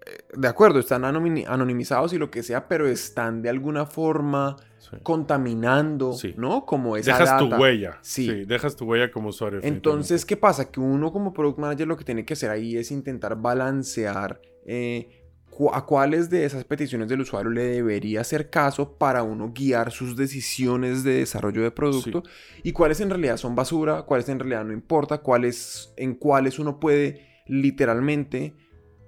eh, 0.06 0.18
de 0.38 0.48
acuerdo, 0.48 0.80
están 0.80 1.04
anonimizados 1.04 2.14
y 2.14 2.18
lo 2.18 2.32
que 2.32 2.44
sea, 2.44 2.68
pero 2.68 2.88
están 2.88 3.42
de 3.42 3.50
alguna 3.50 3.86
forma 3.86 4.56
Sí. 4.80 4.96
contaminando, 5.04 6.14
Sí. 6.14 6.34
¿no? 6.38 6.66
Como 6.66 6.96
esa 6.98 7.12
Dejas 7.18 7.38
tu 7.38 7.46
data. 7.50 7.60
huella. 7.62 8.00
Sí. 8.02 8.26
Sí. 8.28 8.46
dejas 8.46 8.76
tu 8.76 8.86
huella 8.86 9.12
como 9.12 9.30
usuario. 9.30 9.60
Entonces, 9.62 10.26
¿qué 10.26 10.38
pasa? 10.38 10.72
Que 10.72 10.80
uno 10.80 11.12
como 11.12 11.34
product 11.34 11.60
manager 11.60 11.86
lo 11.88 11.98
que 11.98 12.06
tiene 12.06 12.26
que 12.26 12.34
hacer 12.34 12.50
ahí 12.50 12.78
es 12.78 12.90
intentar 12.90 13.36
balancear 13.36 14.42
eh, 14.66 15.19
a 15.74 15.86
cuáles 15.86 16.30
de 16.30 16.46
esas 16.46 16.64
peticiones 16.64 17.10
del 17.10 17.22
usuario 17.22 17.52
le 17.52 17.64
debería 17.64 18.22
hacer 18.22 18.50
caso 18.50 18.98
para 18.98 19.24
uno 19.24 19.52
guiar 19.54 19.92
sus 19.92 20.16
decisiones 20.16 21.04
de 21.04 21.16
desarrollo 21.16 21.62
de 21.62 21.72
producto 21.72 22.24
y 22.64 22.72
cuáles 22.72 23.02
en 23.02 23.10
realidad 23.10 23.38
son 23.38 23.56
basura, 23.56 24.04
cuáles 24.04 24.30
en 24.30 24.40
realidad 24.40 24.64
no 24.64 24.74
importa, 24.74 25.18
cuáles 25.18 25.94
en 25.98 26.16
cuáles 26.16 26.60
uno 26.60 26.80
puede 26.80 27.44
literalmente 27.48 28.54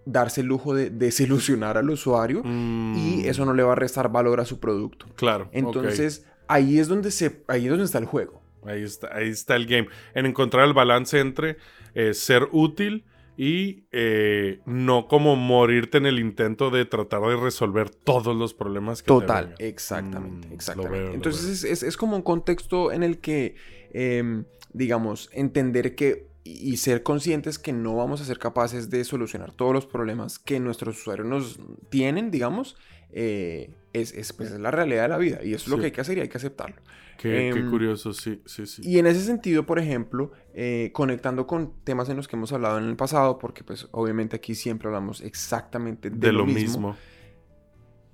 darse 0.06 0.42
el 0.42 0.48
lujo 0.48 0.74
de 0.74 0.90
desilusionar 0.90 1.78
al 1.78 1.90
usuario 1.90 2.42
Mm, 2.44 2.96
y 2.98 3.28
eso 3.28 3.46
no 3.46 3.54
le 3.54 3.64
va 3.64 3.74
a 3.74 3.76
restar 3.76 4.12
valor 4.12 4.40
a 4.40 4.46
su 4.46 4.60
producto. 4.60 5.06
Claro. 5.16 5.50
Entonces, 5.52 6.26
ahí 6.48 6.80
es 6.80 6.88
donde 6.88 7.12
se 7.12 7.44
ahí 7.48 7.66
es 7.66 7.70
donde 7.70 7.86
está 7.86 7.98
el 7.98 8.06
juego. 8.06 8.42
Ahí 8.66 8.84
está, 8.84 9.16
ahí 9.16 9.30
está 9.30 9.56
el 9.56 9.66
game. 9.66 9.88
En 10.14 10.26
encontrar 10.26 10.68
el 10.68 10.74
balance 10.74 11.20
entre 11.20 11.58
eh, 11.96 12.14
ser 12.14 12.48
útil 12.52 13.06
y 13.44 13.88
eh, 13.92 14.62
no 14.68 15.08
como 15.08 15.36
morirte 15.36 15.98
en 15.98 16.06
el 16.06 16.20
intento 16.20 16.70
de 16.70 16.86
tratar 16.86 17.22
de 17.24 17.36
resolver 17.38 17.90
todos 17.90 18.36
los 18.36 18.54
problemas 18.54 19.02
que 19.02 19.08
Total, 19.08 19.56
exactamente, 19.58 20.48
Mm, 20.50 20.54
exactamente. 20.54 21.04
veo, 21.06 21.14
Entonces 21.16 21.46
es, 21.50 21.64
es- 21.64 21.82
es 21.82 21.98
como 21.98 22.16
un 22.16 22.22
contexto 22.22 22.92
en 22.92 23.02
el 23.02 23.18
que, 23.18 23.56
em, 23.90 24.46
digamos, 24.74 25.28
entender 25.34 25.96
que 25.96 26.30
y 26.44 26.78
ser 26.78 27.02
conscientes 27.02 27.58
que 27.58 27.74
no 27.74 27.96
vamos 27.96 28.22
a 28.22 28.26
ser 28.26 28.38
capaces 28.38 28.90
de 28.92 29.04
solucionar 29.06 29.54
todos 29.54 29.74
los 29.74 29.86
problemas 29.88 30.38
que 30.38 30.60
nuestros 30.60 31.00
usuarios 31.00 31.28
nos 31.28 31.60
tienen, 31.90 32.30
digamos, 32.30 32.78
eh, 33.14 33.74
es, 33.94 34.14
es, 34.14 34.34
pues, 34.34 34.52
es 34.52 34.60
la 34.60 34.72
realidad 34.72 35.04
de 35.04 35.10
la 35.10 35.18
vida. 35.18 35.40
Y 35.44 35.54
eso 35.54 35.66
es 35.66 35.68
lo 35.70 35.78
que 35.78 35.86
hay 35.86 35.92
que 35.92 36.02
hacer 36.02 36.18
y 36.18 36.22
hay 36.22 36.30
que 36.30 36.38
aceptarlo. 36.38 36.78
Qué, 37.18 37.52
qué 37.54 37.60
Em, 37.60 37.70
curioso, 37.70 38.14
sí, 38.14 38.42
sí, 38.46 38.66
sí. 38.66 38.82
Y 38.84 38.98
en 38.98 39.06
ese 39.06 39.22
sentido, 39.24 39.66
por 39.66 39.78
ejemplo, 39.78 40.32
eh, 40.56 40.90
conectando 40.94 41.46
con 41.46 41.74
temas 41.84 42.10
en 42.10 42.18
los 42.18 42.28
que 42.28 42.36
hemos 42.36 42.52
hablado 42.52 42.78
en 42.80 42.86
el 42.86 42.96
pasado, 42.96 43.38
porque 43.38 43.64
pues 43.64 43.88
obviamente 43.92 44.36
aquí 44.38 44.56
siempre 44.56 44.88
hablamos 44.88 45.22
exactamente 45.22 46.10
de, 46.10 46.18
de 46.18 46.32
lo 46.34 46.46
mismo. 46.48 46.96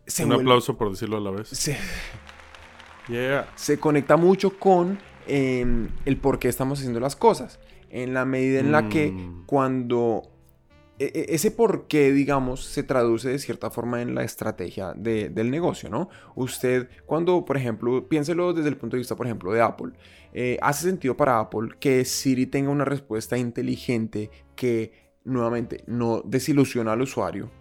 se 0.06 0.24
Un 0.26 0.32
vuelve- 0.32 0.42
aplauso 0.42 0.78
por 0.78 0.90
decirlo 0.92 1.18
a 1.18 1.22
la 1.22 1.32
vez. 1.32 1.48
se- 1.50 1.78
Yeah. 3.10 3.48
se 3.56 3.80
conecta 3.80 4.18
mucho 4.18 4.58
con 4.60 5.00
em, 5.28 5.90
el 6.06 6.18
por 6.18 6.40
qué 6.40 6.48
estamos 6.50 6.80
haciendo 6.80 7.00
las 7.00 7.16
cosas. 7.16 7.60
En 7.90 8.14
la 8.14 8.26
medida 8.26 8.60
en 8.60 8.72
la 8.74 8.90
que 8.90 9.12
Mm. 9.12 9.46
cuando 9.46 10.24
ese 11.00 11.52
por 11.52 11.88
qué, 11.88 12.12
digamos, 12.12 12.64
se 12.66 12.84
traduce 12.84 13.30
de 13.30 13.40
cierta 13.40 13.70
forma 13.70 14.02
en 14.02 14.16
la 14.16 14.24
estrategia 14.24 14.94
de- 14.96 15.30
del 15.30 15.52
negocio, 15.52 15.90
¿no? 15.90 16.10
Usted, 16.36 16.90
cuando, 17.06 17.46
por 17.46 17.58
ejemplo, 17.58 18.08
piénselo 18.10 18.54
desde 18.54 18.70
el 18.70 18.78
punto 18.78 18.96
de 18.96 19.00
vista, 19.00 19.16
por 19.16 19.28
ejemplo, 19.28 19.52
de 19.54 19.62
Apple, 19.62 19.94
eh, 20.34 20.58
hace 20.62 20.84
sentido 20.90 21.16
para 21.16 21.40
Apple 21.40 21.70
que 21.80 22.04
Siri 22.06 22.48
tenga 22.48 22.70
una 22.72 22.86
respuesta 22.86 23.38
inteligente 23.38 24.30
que, 24.56 24.92
nuevamente, 25.24 25.84
no 25.88 26.22
desilusiona 26.26 26.94
al 26.94 27.02
usuario. 27.02 27.52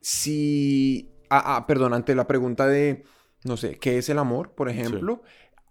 Si, 0.00 1.10
ah, 1.30 1.56
ah, 1.56 1.66
perdón, 1.66 1.94
ante 1.94 2.14
la 2.14 2.26
pregunta 2.26 2.66
de, 2.66 3.04
no 3.44 3.56
sé, 3.56 3.76
¿qué 3.78 3.98
es 3.98 4.08
el 4.08 4.18
amor, 4.18 4.50
por 4.52 4.68
ejemplo? 4.68 5.22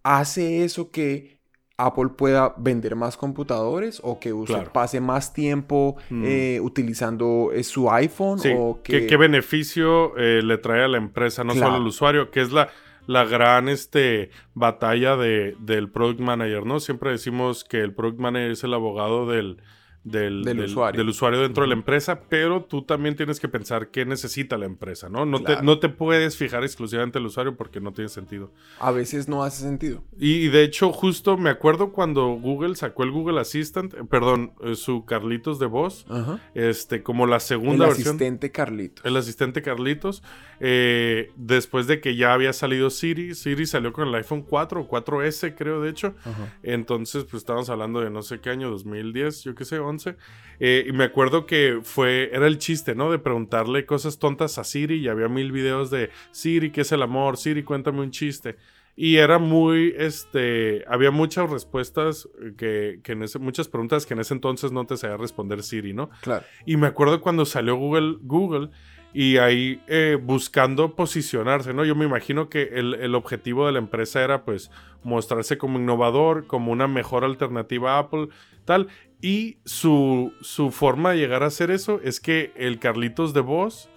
¿Hace 0.04 0.64
eso 0.64 0.92
que 0.92 1.33
Apple 1.78 2.10
pueda 2.16 2.54
vender 2.58 2.96
más 2.96 3.18
computadores 3.18 4.00
o 4.04 4.20
que 4.20 4.32
usted 4.32 4.54
Claro. 4.56 4.72
pase 4.74 5.02
más 5.02 5.34
tiempo 5.34 5.96
Mm. 6.10 6.24
eh, 6.26 6.60
utilizando 6.62 7.50
eh, 7.54 7.64
su 7.64 7.90
iPhone 7.92 8.40
Sí, 8.40 8.52
o 8.56 8.80
¿qué, 8.84 9.02
que... 9.02 9.08
qué 9.08 9.18
beneficio 9.18 10.16
eh, 10.18 10.42
le 10.44 10.58
trae 10.60 10.84
a 10.84 10.88
la 10.88 10.98
empresa, 10.98 11.44
no 11.44 11.54
Claro. 11.54 11.68
solo 11.70 11.82
al 11.82 11.88
usuario, 11.88 12.30
que 12.32 12.42
es 12.42 12.52
la, 12.52 12.70
la 13.08 13.26
gran 13.26 13.70
este, 13.70 14.30
batalla 14.54 15.16
de, 15.18 15.56
del 15.60 15.90
product 15.90 16.20
manager, 16.20 16.66
¿no? 16.66 16.80
Siempre 16.80 17.10
decimos 17.12 17.64
que 17.64 17.80
el 17.82 17.94
product 17.94 18.20
manager 18.20 18.52
es 18.52 18.64
el 18.64 18.74
abogado 18.76 19.28
del, 19.28 19.58
del, 20.04 20.44
Del 20.44 20.60
usuario. 20.62 20.98
del 20.98 21.10
usuario 21.10 21.40
dentro 21.42 21.64
de 21.64 21.70
la 21.70 21.76
empresa, 21.76 22.22
pero 22.30 22.64
tú 22.66 22.82
también 22.82 23.16
tienes 23.16 23.40
que 23.40 23.48
pensar 23.48 23.90
qué 23.90 24.06
necesita 24.06 24.58
la 24.58 24.66
empresa, 24.66 25.08
¿no? 25.10 25.26
No, 25.26 25.40
Claro. 25.44 25.60
te, 25.62 25.66
no 25.66 25.80
te 25.80 25.90
puedes 25.90 26.36
fijar 26.38 26.64
exclusivamente 26.64 27.20
el 27.20 27.26
usuario 27.26 27.56
porque 27.56 27.80
no 27.80 27.94
tiene 27.94 28.10
sentido. 28.10 28.52
A 28.80 28.92
veces 28.92 29.28
no 29.30 29.44
hace 29.44 29.64
sentido. 29.64 30.04
Y 30.20 30.48
de 30.50 30.64
hecho, 30.64 30.92
justo 30.92 31.38
me 31.38 31.50
acuerdo 31.50 31.92
cuando 31.94 32.28
Google 32.34 32.76
sacó 32.76 33.04
el 33.04 33.12
Google 33.12 33.40
Assistant, 33.40 33.94
eh, 33.94 33.98
perdón, 34.10 34.54
eh, 34.64 34.76
su 34.76 35.06
Carlitos 35.06 35.60
de 35.60 35.68
voz, 35.68 36.06
este, 36.54 37.02
como 37.04 37.26
la 37.26 37.36
El 37.36 37.42
segunda 37.42 37.86
versión. 37.88 38.08
asistente 38.10 38.52
Carlito. 38.52 39.02
El 39.06 39.16
asistente 39.18 39.62
Carlitos, 39.62 40.22
eh, 40.60 41.32
después 41.36 41.88
de 41.88 42.02
que 42.02 42.16
ya 42.16 42.34
había 42.34 42.52
salido 42.54 42.90
Siri, 42.90 43.36
Siri 43.36 43.66
salió 43.66 43.94
con 43.94 44.08
el 44.08 44.16
iPhone 44.16 44.42
4 44.42 44.82
o 44.82 44.88
4S 44.88 45.56
creo 45.58 45.82
de 45.82 45.90
hecho, 45.90 46.14
entonces 46.62 47.24
pues 47.24 47.42
estábamos 47.42 47.70
hablando 47.70 48.02
de 48.02 48.10
no 48.10 48.22
sé 48.22 48.40
qué 48.40 48.50
año, 48.50 48.70
2010, 48.70 49.44
yo 49.44 49.56
qué 49.56 49.66
sé, 49.66 49.80
11, 49.94 50.16
eh, 50.60 50.86
y 50.88 50.92
me 50.92 51.06
acuerdo 51.06 51.46
que 51.46 51.80
fue, 51.84 52.30
era 52.34 52.48
el 52.48 52.58
chiste, 52.58 52.96
¿no? 52.96 53.12
De 53.12 53.20
preguntarle 53.20 53.86
cosas 53.86 54.20
tontas 54.20 54.58
a 54.58 54.64
Siri 54.64 54.96
y 54.96 55.08
había 55.08 55.28
mil 55.28 55.52
videos 55.52 55.90
de 55.90 56.10
Siri, 56.32 56.72
¿qué 56.72 56.82
es 56.82 56.92
el 56.92 57.02
amor? 57.02 57.38
Siri, 57.38 57.64
cuéntame 57.64 58.02
un 58.02 58.12
chiste. 58.12 58.56
Y 58.96 59.18
era 59.18 59.40
muy, 59.40 59.94
este, 59.98 60.86
había 60.88 61.10
muchas 61.10 61.50
respuestas 61.50 62.30
que, 62.58 63.00
que 63.04 63.14
en 63.14 63.24
ese, 63.24 63.40
muchas 63.40 63.68
preguntas 63.68 64.06
que 64.06 64.14
en 64.14 64.20
ese 64.20 64.36
entonces 64.36 64.72
no 64.72 64.86
te 64.86 64.98
sabía 64.98 65.18
responder 65.18 65.64
Siri, 65.64 65.94
¿no? 65.94 66.12
Claro. 66.22 66.46
Y 66.66 66.78
me 66.78 66.88
acuerdo 66.88 67.20
cuando 67.20 67.46
salió 67.46 67.76
Google, 67.76 68.18
Google 68.22 68.70
y 69.14 69.38
ahí 69.38 69.82
eh, 69.88 70.18
buscando 70.22 70.96
posicionarse, 70.96 71.74
¿no? 71.74 71.86
Yo 71.86 71.96
me 71.96 72.06
imagino 72.06 72.50
que 72.50 72.64
el, 72.74 72.96
el 72.96 73.16
objetivo 73.16 73.66
de 73.66 73.74
la 73.74 73.80
empresa 73.80 74.24
era 74.24 74.44
pues 74.44 74.72
mostrarse 75.04 75.58
como 75.58 75.80
innovador, 75.80 76.48
como 76.48 76.72
una 76.72 76.88
mejor 76.88 77.24
alternativa 77.24 77.96
a 77.96 78.00
Apple, 78.00 78.30
tal. 78.66 78.88
Y 79.24 79.60
su, 79.64 80.34
su 80.42 80.70
forma 80.70 81.12
de 81.12 81.18
llegar 81.18 81.44
a 81.44 81.46
hacer 81.46 81.72
eso 81.72 82.02
es 82.04 82.20
que 82.20 82.52
el 82.58 82.78
Carlitos 82.78 83.34
de 83.34 83.40
voz, 83.40 83.90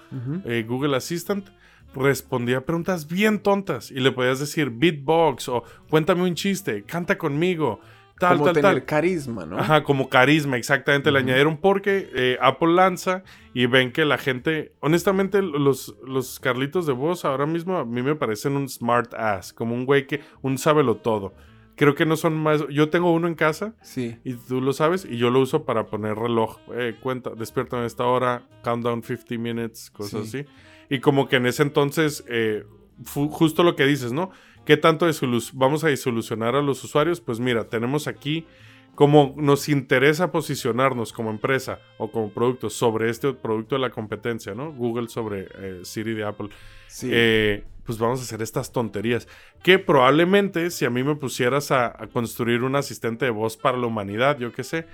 eh, 0.45 0.65
Google 0.69 0.97
Assistant, 0.97 1.49
respondía 1.97 2.59
a 2.59 2.61
preguntas 2.61 3.09
bien 3.09 3.41
tontas 3.41 3.91
y 3.91 3.99
le 3.99 4.13
podías 4.13 4.39
decir 4.39 4.71
beatbox 4.71 5.49
o 5.49 5.65
cuéntame 5.91 6.23
un 6.23 6.37
chiste, 6.37 6.85
canta 6.85 7.19
conmigo, 7.19 7.81
tal, 8.21 8.39
como 8.39 8.45
tal, 8.45 8.55
tener 8.55 8.73
tal. 8.75 8.85
carisma, 8.85 9.45
¿no? 9.45 9.59
Ajá, 9.59 9.83
como 9.83 10.09
carisma, 10.09 10.59
exactamente. 10.59 11.11
Le 11.11 11.19
añadieron 11.19 11.57
porque 11.57 12.09
eh, 12.15 12.39
Apple 12.41 12.75
lanza 12.75 13.25
y 13.53 13.67
ven 13.67 13.91
que 13.91 14.05
la 14.05 14.19
gente. 14.19 14.75
Honestamente, 14.79 15.43
los, 15.43 15.97
los 16.07 16.39
Carlitos 16.39 16.87
de 16.87 16.93
voz 16.93 17.25
ahora 17.25 17.47
mismo 17.47 17.79
a 17.79 17.85
mí 17.85 18.01
me 18.01 18.15
parecen 18.15 18.57
un 18.57 18.69
smart 18.69 19.13
ass, 19.15 19.53
como 19.53 19.75
un 19.75 19.87
güey 19.87 20.07
que. 20.07 20.21
un 20.41 20.57
sábelo 20.57 20.99
todo. 20.99 21.35
Creo 21.77 21.95
que 21.95 22.07
no 22.07 22.17
son 22.17 22.35
más. 22.37 22.65
Yo 22.71 22.89
tengo 22.89 23.13
uno 23.13 23.29
en 23.29 23.35
casa 23.35 23.75
Sí. 23.83 24.17
y 24.25 24.35
tú 24.35 24.61
lo 24.61 24.73
sabes 24.73 25.05
y 25.09 25.19
yo 25.19 25.31
lo 25.31 25.41
uso 25.41 25.65
para 25.65 25.87
poner 25.87 26.17
reloj. 26.17 26.59
Eh, 26.75 26.97
cuenta, 27.01 27.31
despierta 27.37 27.81
a 27.81 27.87
esta 27.87 28.05
hora, 28.05 28.49
countdown 28.65 29.03
50 29.03 29.37
minutes, 29.39 29.91
cosas 29.91 30.29
Sí. 30.29 30.39
así. 30.41 30.49
Y 30.89 31.01
como 31.01 31.29
que 31.29 31.37
en 31.37 31.47
ese 31.47 31.63
entonces, 31.63 32.25
eh, 32.29 32.65
justo 33.05 33.63
lo 33.63 33.77
que 33.77 33.85
dices, 33.87 34.13
¿no? 34.13 34.31
¿Qué 34.65 34.77
tanto 34.77 35.07
vamos 35.53 35.85
a 35.85 35.89
disolucionar 35.89 36.57
a 36.57 36.63
los 36.63 36.83
usuarios? 36.83 37.21
Pues 37.21 37.39
mira, 37.41 37.69
tenemos 37.69 38.07
aquí 38.09 38.47
como 38.97 39.35
nos 39.37 39.69
interesa 39.69 40.33
posicionarnos 40.33 41.13
como 41.13 41.31
empresa 41.31 41.79
o 41.99 42.11
como 42.11 42.31
producto 42.31 42.69
sobre 42.71 43.09
este 43.11 43.33
producto 43.33 43.77
de 43.77 43.83
la 43.83 43.91
competencia, 43.91 44.55
¿no? 44.55 44.73
Google 44.73 45.09
sobre 45.09 45.47
eh, 45.59 45.81
Siri 45.85 46.15
de 46.15 46.25
Apple. 46.25 46.49
Sí. 46.89 47.09
Eh, 47.13 47.63
pues 47.85 47.99
vamos 47.99 48.19
a 48.19 48.23
hacer 48.25 48.43
estas 48.43 48.73
tonterías. 48.73 49.29
Que 49.63 49.79
probablemente 49.79 50.71
si 50.73 50.85
a 50.85 50.91
mí 50.91 51.05
me 51.05 51.15
pusieras 51.15 51.71
a, 51.71 51.87
a 51.87 52.09
construir 52.09 52.63
un 52.63 52.75
asistente 52.75 53.27
de 53.27 53.31
voz 53.31 53.57
para 53.57 53.79
la 53.79 53.87
humanidad, 53.87 54.39
yo 54.39 54.51
qué 54.53 54.65
sé, 54.65 54.87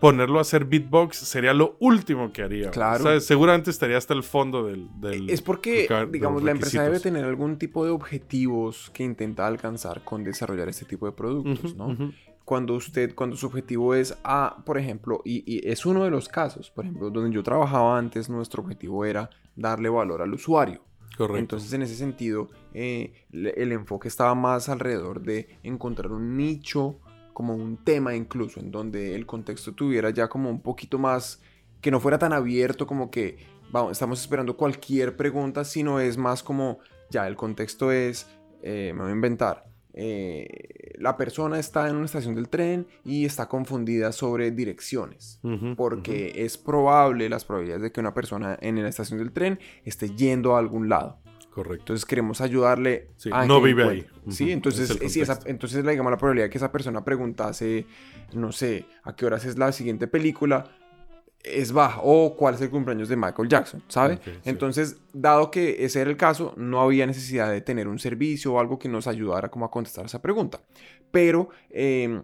ponerlo 0.00 0.38
a 0.38 0.42
hacer 0.42 0.64
beatbox 0.66 1.16
sería 1.16 1.54
lo 1.54 1.76
último 1.80 2.32
que 2.32 2.42
haría. 2.42 2.70
Claro. 2.70 3.04
¿sabes? 3.04 3.24
Seguramente 3.24 3.70
estaría 3.70 3.96
hasta 3.96 4.12
el 4.12 4.22
fondo 4.24 4.66
del... 4.66 4.88
del- 5.00 5.30
es 5.30 5.40
porque, 5.40 5.88
digamos, 6.10 6.42
la 6.42 6.50
empresa 6.50 6.82
debe 6.82 7.00
tener 7.00 7.24
algún 7.24 7.56
tipo 7.56 7.84
de 7.84 7.92
objetivos 7.92 8.90
que 8.92 9.04
intenta 9.04 9.46
alcanzar 9.46 10.02
con 10.04 10.24
desarrollar 10.24 10.68
este 10.68 10.84
tipo 10.84 11.06
de 11.06 11.12
productos, 11.12 11.74
¿no? 11.76 11.86
ujú. 11.86 12.12
Cuando 12.44 12.74
usted, 12.74 13.14
cuando 13.14 13.36
su 13.36 13.46
objetivo 13.46 13.94
es, 13.94 14.16
ah, 14.22 14.62
por 14.66 14.76
ejemplo, 14.78 15.22
y, 15.24 15.42
y 15.46 15.66
es 15.68 15.86
uno 15.86 16.04
de 16.04 16.10
los 16.10 16.28
casos, 16.28 16.70
por 16.70 16.84
ejemplo, 16.84 17.10
donde 17.10 17.34
yo 17.34 17.42
trabajaba 17.42 17.96
antes, 17.98 18.28
nuestro 18.28 18.62
objetivo 18.62 19.04
era 19.04 19.30
darle 19.56 19.88
valor 19.88 20.20
al 20.20 20.34
usuario. 20.34 20.82
Correcto. 21.16 21.38
Entonces, 21.38 21.72
en 21.72 21.82
ese 21.82 21.94
sentido, 21.94 22.48
eh, 22.72 23.26
el 23.32 23.72
enfoque 23.72 24.08
estaba 24.08 24.34
más 24.34 24.68
alrededor 24.68 25.22
de 25.22 25.58
encontrar 25.62 26.12
un 26.12 26.36
nicho, 26.36 26.98
como 27.32 27.54
un 27.54 27.76
tema 27.76 28.14
incluso, 28.14 28.60
en 28.60 28.70
donde 28.70 29.14
el 29.14 29.26
contexto 29.26 29.72
tuviera 29.72 30.10
ya 30.10 30.28
como 30.28 30.50
un 30.50 30.60
poquito 30.60 30.98
más, 30.98 31.40
que 31.80 31.90
no 31.90 32.00
fuera 32.00 32.18
tan 32.18 32.32
abierto 32.32 32.86
como 32.86 33.10
que, 33.10 33.38
vamos, 33.70 33.92
estamos 33.92 34.20
esperando 34.20 34.56
cualquier 34.56 35.16
pregunta, 35.16 35.64
sino 35.64 36.00
es 36.00 36.16
más 36.16 36.42
como, 36.42 36.78
ya, 37.10 37.26
el 37.26 37.36
contexto 37.36 37.92
es, 37.92 38.26
eh, 38.62 38.92
me 38.94 39.02
voy 39.02 39.10
a 39.10 39.14
inventar, 39.14 39.66
eh, 39.94 40.94
la 40.98 41.16
persona 41.16 41.58
está 41.58 41.88
en 41.88 41.96
una 41.96 42.04
estación 42.06 42.34
del 42.34 42.48
tren 42.48 42.86
y 43.04 43.24
está 43.24 43.48
confundida 43.48 44.12
sobre 44.12 44.50
direcciones 44.50 45.40
porque 45.76 46.32
es 46.44 46.58
probable 46.58 47.28
las 47.28 47.44
probabilidades 47.44 47.82
de 47.82 47.92
que 47.92 48.00
una 48.00 48.12
persona 48.14 48.58
en 48.60 48.82
la 48.82 48.88
estación 48.88 49.18
del 49.18 49.32
tren 49.32 49.58
esté 49.84 50.10
yendo 50.10 50.56
a 50.56 50.58
algún 50.58 50.88
lado. 50.88 51.18
Correcto. 51.50 51.82
Entonces 51.84 52.04
queremos 52.04 52.40
ayudarle 52.40 53.10
Sí, 53.16 53.30
a 53.32 53.46
no 53.46 53.62
vive 53.62 53.84
ahí. 53.88 54.06
Sí, 54.28 54.50
entonces, 54.50 54.90
es 55.00 55.16
esa- 55.16 55.38
entonces 55.46 55.86
digamos, 55.86 56.10
la 56.10 56.18
probabilidad 56.18 56.46
de 56.46 56.50
que 56.50 56.58
esa 56.58 56.72
persona 56.72 57.04
preguntase, 57.04 57.86
no 58.32 58.50
sé, 58.50 58.86
a 59.04 59.14
qué 59.14 59.24
horas 59.26 59.44
es 59.44 59.56
la 59.56 59.70
siguiente 59.70 60.08
película, 60.08 60.64
es 61.44 61.72
baja. 61.72 62.00
O 62.02 62.34
cuál 62.36 62.54
es 62.54 62.60
el 62.62 62.70
cumpleaños 62.70 63.08
de 63.08 63.16
Michael 63.16 63.48
Jackson, 63.48 63.82
¿sabe? 63.88 64.18
Sí. 64.24 64.32
Entonces, 64.44 64.96
dado 65.12 65.50
que 65.50 65.84
ese 65.84 66.00
era 66.00 66.10
el 66.10 66.16
caso, 66.16 66.54
no 66.56 66.80
había 66.80 67.06
necesidad 67.06 67.50
de 67.50 67.60
tener 67.60 67.86
un 67.86 67.98
servicio 67.98 68.54
o 68.54 68.60
algo 68.60 68.78
que 68.78 68.88
nos 68.88 69.06
ayudara 69.06 69.50
como 69.50 69.66
a 69.66 69.70
contestar 69.70 70.06
esa 70.06 70.20
pregunta. 70.20 70.60
Pero, 71.10 71.50
eh, 71.70 72.22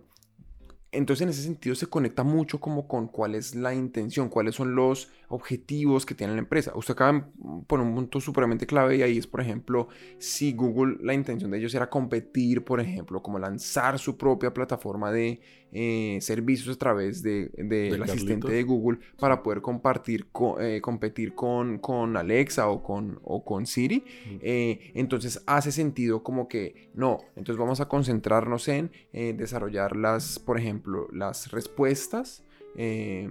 entonces 0.92 1.22
en 1.22 1.28
ese 1.28 1.42
sentido 1.42 1.76
se 1.76 1.86
conecta 1.86 2.24
mucho 2.24 2.58
como 2.58 2.88
con 2.88 3.06
cuál 3.06 3.36
es 3.36 3.54
la 3.54 3.74
intención, 3.74 4.28
cuáles 4.28 4.56
son 4.56 4.74
los 4.74 5.10
objetivos 5.30 6.04
que 6.04 6.14
tiene 6.14 6.32
la 6.34 6.40
empresa. 6.40 6.72
Usted 6.74 6.92
acaba 6.92 7.12
de 7.12 7.24
poner 7.66 7.86
un 7.86 7.94
punto 7.94 8.20
supremamente 8.20 8.66
clave 8.66 8.96
y 8.96 9.02
ahí 9.02 9.16
es, 9.16 9.26
por 9.26 9.40
ejemplo, 9.40 9.88
si 10.18 10.52
Google, 10.52 10.96
la 11.02 11.14
intención 11.14 11.50
de 11.52 11.58
ellos 11.58 11.72
era 11.74 11.88
competir, 11.88 12.64
por 12.64 12.80
ejemplo, 12.80 13.22
como 13.22 13.38
lanzar 13.38 13.98
su 13.98 14.16
propia 14.16 14.52
plataforma 14.52 15.12
de 15.12 15.40
eh, 15.72 16.18
servicios 16.20 16.74
a 16.74 16.78
través 16.78 17.22
de, 17.22 17.48
de- 17.56 17.90
del 17.92 18.02
asistente 18.02 18.52
de 18.52 18.62
Google 18.64 18.98
para 19.20 19.40
poder 19.44 19.60
compartir, 19.62 20.26
co- 20.32 20.60
eh, 20.60 20.80
competir 20.80 21.32
con, 21.36 21.78
con 21.78 22.16
Alexa 22.16 22.68
o 22.68 22.82
con, 22.82 23.20
o 23.22 23.44
con 23.44 23.66
Siri, 23.66 24.04
eh, 24.42 24.90
entonces 24.94 25.42
hace 25.46 25.70
sentido 25.70 26.24
como 26.24 26.48
que 26.48 26.90
no, 26.92 27.18
entonces 27.36 27.56
vamos 27.56 27.80
a 27.80 27.86
concentrarnos 27.86 28.66
en 28.66 28.90
desarrollar 29.12 29.94
las, 29.94 30.40
por 30.40 30.58
ejemplo, 30.58 31.06
las 31.12 31.52
respuestas 31.52 32.42
eh, 32.76 33.28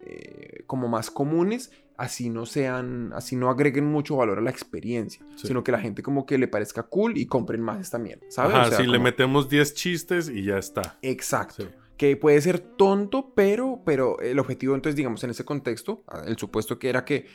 eh, 0.00 0.64
como 0.66 0.88
más 0.88 1.10
comunes, 1.10 1.70
así 1.96 2.30
no 2.30 2.46
sean, 2.46 3.12
así 3.14 3.36
no 3.36 3.50
agreguen 3.50 3.84
mucho 3.86 4.16
valor 4.16 4.38
a 4.38 4.42
la 4.42 4.50
experiencia, 4.50 5.24
Sí. 5.36 5.48
sino 5.48 5.62
que 5.62 5.72
la 5.72 5.80
gente 5.80 6.02
como 6.02 6.24
que 6.26 6.38
le 6.38 6.48
parezca 6.48 6.82
cool 6.84 7.18
y 7.18 7.26
compren 7.26 7.60
más 7.60 7.80
esta 7.80 7.98
mierda, 7.98 8.24
¿sabes? 8.30 8.54
Ajá, 8.54 8.66
O 8.66 8.68
sea, 8.70 8.78
sí, 8.78 8.86
le 8.86 8.98
metemos 8.98 9.48
10 9.48 9.74
chistes 9.74 10.28
y 10.28 10.44
ya 10.44 10.58
está. 10.58 10.98
Exacto. 11.02 11.64
Sí. 11.64 11.68
Que 11.98 12.16
puede 12.16 12.40
ser 12.40 12.58
tonto, 12.60 13.34
pero, 13.34 13.82
pero 13.84 14.18
el 14.20 14.38
objetivo, 14.38 14.74
entonces, 14.74 14.96
digamos, 14.96 15.22
en 15.24 15.30
ese 15.30 15.44
contexto, 15.44 16.02
el 16.26 16.38
supuesto 16.38 16.78
que 16.78 16.88
era 16.88 17.04
que 17.04 17.26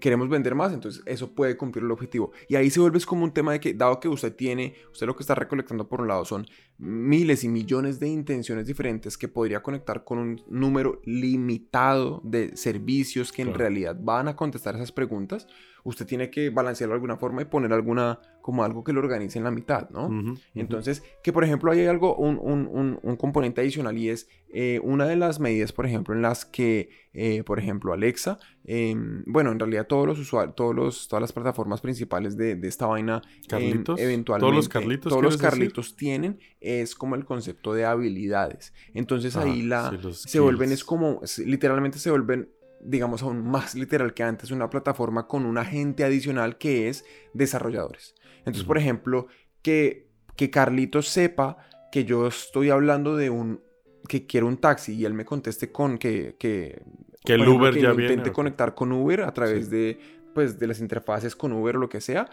queremos 0.00 0.28
vender 0.28 0.54
más, 0.54 0.72
entonces 0.72 1.02
eso 1.06 1.34
puede 1.34 1.56
cumplir 1.56 1.84
el 1.84 1.90
objetivo. 1.90 2.32
Y 2.48 2.56
ahí 2.56 2.70
se 2.70 2.80
vuelve 2.80 3.00
como 3.04 3.24
un 3.24 3.32
tema 3.32 3.52
de 3.52 3.60
que, 3.60 3.74
dado 3.74 4.00
que 4.00 4.08
usted 4.08 4.34
tiene, 4.34 4.74
usted 4.92 5.06
lo 5.06 5.16
que 5.16 5.22
está 5.22 5.34
recolectando 5.34 5.88
por 5.88 6.00
un 6.00 6.08
lado 6.08 6.24
son 6.24 6.46
miles 6.78 7.44
y 7.44 7.48
millones 7.48 8.00
de 8.00 8.08
intenciones 8.08 8.66
diferentes 8.66 9.16
que 9.16 9.28
podría 9.28 9.62
conectar 9.62 10.04
con 10.04 10.18
un 10.18 10.42
número 10.48 11.00
limitado 11.04 12.20
de 12.24 12.56
servicios 12.56 13.32
que 13.32 13.42
en 13.42 13.54
realidad 13.54 13.96
van 14.00 14.28
a 14.28 14.36
contestar 14.36 14.74
esas 14.74 14.92
preguntas, 14.92 15.46
usted 15.84 16.06
tiene 16.06 16.30
que 16.30 16.50
balancearlo 16.50 16.92
de 16.92 16.96
alguna 16.96 17.16
forma 17.16 17.42
y 17.42 17.44
poner 17.46 17.72
alguna, 17.72 18.18
como 18.40 18.62
algo 18.64 18.84
que 18.84 18.92
lo 18.92 19.00
organice 19.00 19.38
en 19.38 19.44
la 19.44 19.50
mitad, 19.50 19.90
¿no? 19.90 20.08
Entonces, 20.54 21.02
que 21.22 21.32
por 21.32 21.44
ejemplo 21.44 21.70
hay 21.72 21.86
algo, 21.86 22.14
un, 22.16 22.38
un- 22.40 22.68
un- 22.70 22.98
un 23.02 23.16
componente 23.16 23.60
adicional 23.60 23.96
y 23.98 24.08
es 24.10 24.28
eh, 24.54 24.80
una 24.82 25.06
de 25.06 25.16
las 25.16 25.40
medidas, 25.40 25.72
por 25.72 25.86
ejemplo, 25.86 26.14
en 26.14 26.20
las 26.22 26.44
que, 26.44 26.90
eh, 27.14 27.42
por 27.42 27.58
ejemplo, 27.58 27.92
Alexa, 27.94 28.38
em, 28.64 29.24
bueno, 29.26 29.50
en 29.50 29.58
realidad 29.58 29.86
todos 29.86 30.06
los 30.06 30.18
usuarios, 30.18 30.54
todos 30.54 30.74
los, 30.74 31.08
todas 31.08 31.20
las 31.22 31.32
plataformas 31.32 31.80
principales 31.80 32.36
de, 32.36 32.54
de 32.56 32.68
esta 32.68 32.86
vaina, 32.86 33.22
em, 33.24 33.48
¿Carlitos? 33.48 33.98
eventualmente, 33.98 34.42
¿Todos 34.46 34.54
los 34.54 34.68
Carlitos, 34.68 35.10
todos 35.10 35.22
los 35.22 35.38
decir? 35.38 35.50
Carlitos 35.50 35.96
tienen, 35.96 36.38
es 36.60 36.94
como 36.94 37.14
el 37.14 37.24
concepto 37.24 37.72
de 37.74 37.86
habilidades. 37.86 38.72
Entonces 38.94 39.36
Ah, 39.36 39.42
ahí 39.42 39.62
la, 39.62 39.90
sí, 39.90 39.98
los 40.02 40.20
se 40.22 40.38
vuelven, 40.40 40.70
es 40.72 40.84
como, 40.84 41.20
literalmente 41.46 41.98
se 41.98 42.10
vuelven 42.10 42.50
digamos 42.82 43.22
aún 43.22 43.44
más 43.44 43.74
literal 43.74 44.14
que 44.14 44.22
antes, 44.22 44.50
una 44.50 44.68
plataforma 44.70 45.26
con 45.26 45.46
un 45.46 45.58
agente 45.58 46.04
adicional 46.04 46.58
que 46.58 46.88
es 46.88 47.04
desarrolladores. 47.32 48.14
Entonces, 48.38 48.64
por 48.64 48.76
ejemplo, 48.78 49.28
que, 49.62 50.08
que 50.36 50.50
Carlitos 50.50 51.08
sepa 51.08 51.58
que 51.92 52.04
yo 52.04 52.26
estoy 52.26 52.70
hablando 52.70 53.16
de 53.16 53.30
un 53.30 53.62
que 54.08 54.26
quiero 54.26 54.48
un 54.48 54.56
taxi 54.56 54.94
y 54.94 55.04
él 55.04 55.14
me 55.14 55.24
conteste 55.24 55.70
con 55.70 55.96
que 55.96 56.34
que, 56.38 56.82
Que 57.24 57.34
el 57.34 57.46
Uber 57.48 57.72
que 57.72 57.82
ya 57.82 57.92
viene, 57.92 58.14
intente 58.14 58.32
conectar 58.32 58.74
con 58.74 58.90
Uber 58.90 59.22
a 59.22 59.32
través 59.32 59.66
Sí. 59.66 59.70
de 59.70 60.00
pues 60.34 60.58
de 60.58 60.66
las 60.66 60.80
interfaces 60.80 61.36
con 61.36 61.52
Uber 61.52 61.76
o 61.76 61.80
lo 61.80 61.88
que 61.88 62.00
sea, 62.00 62.28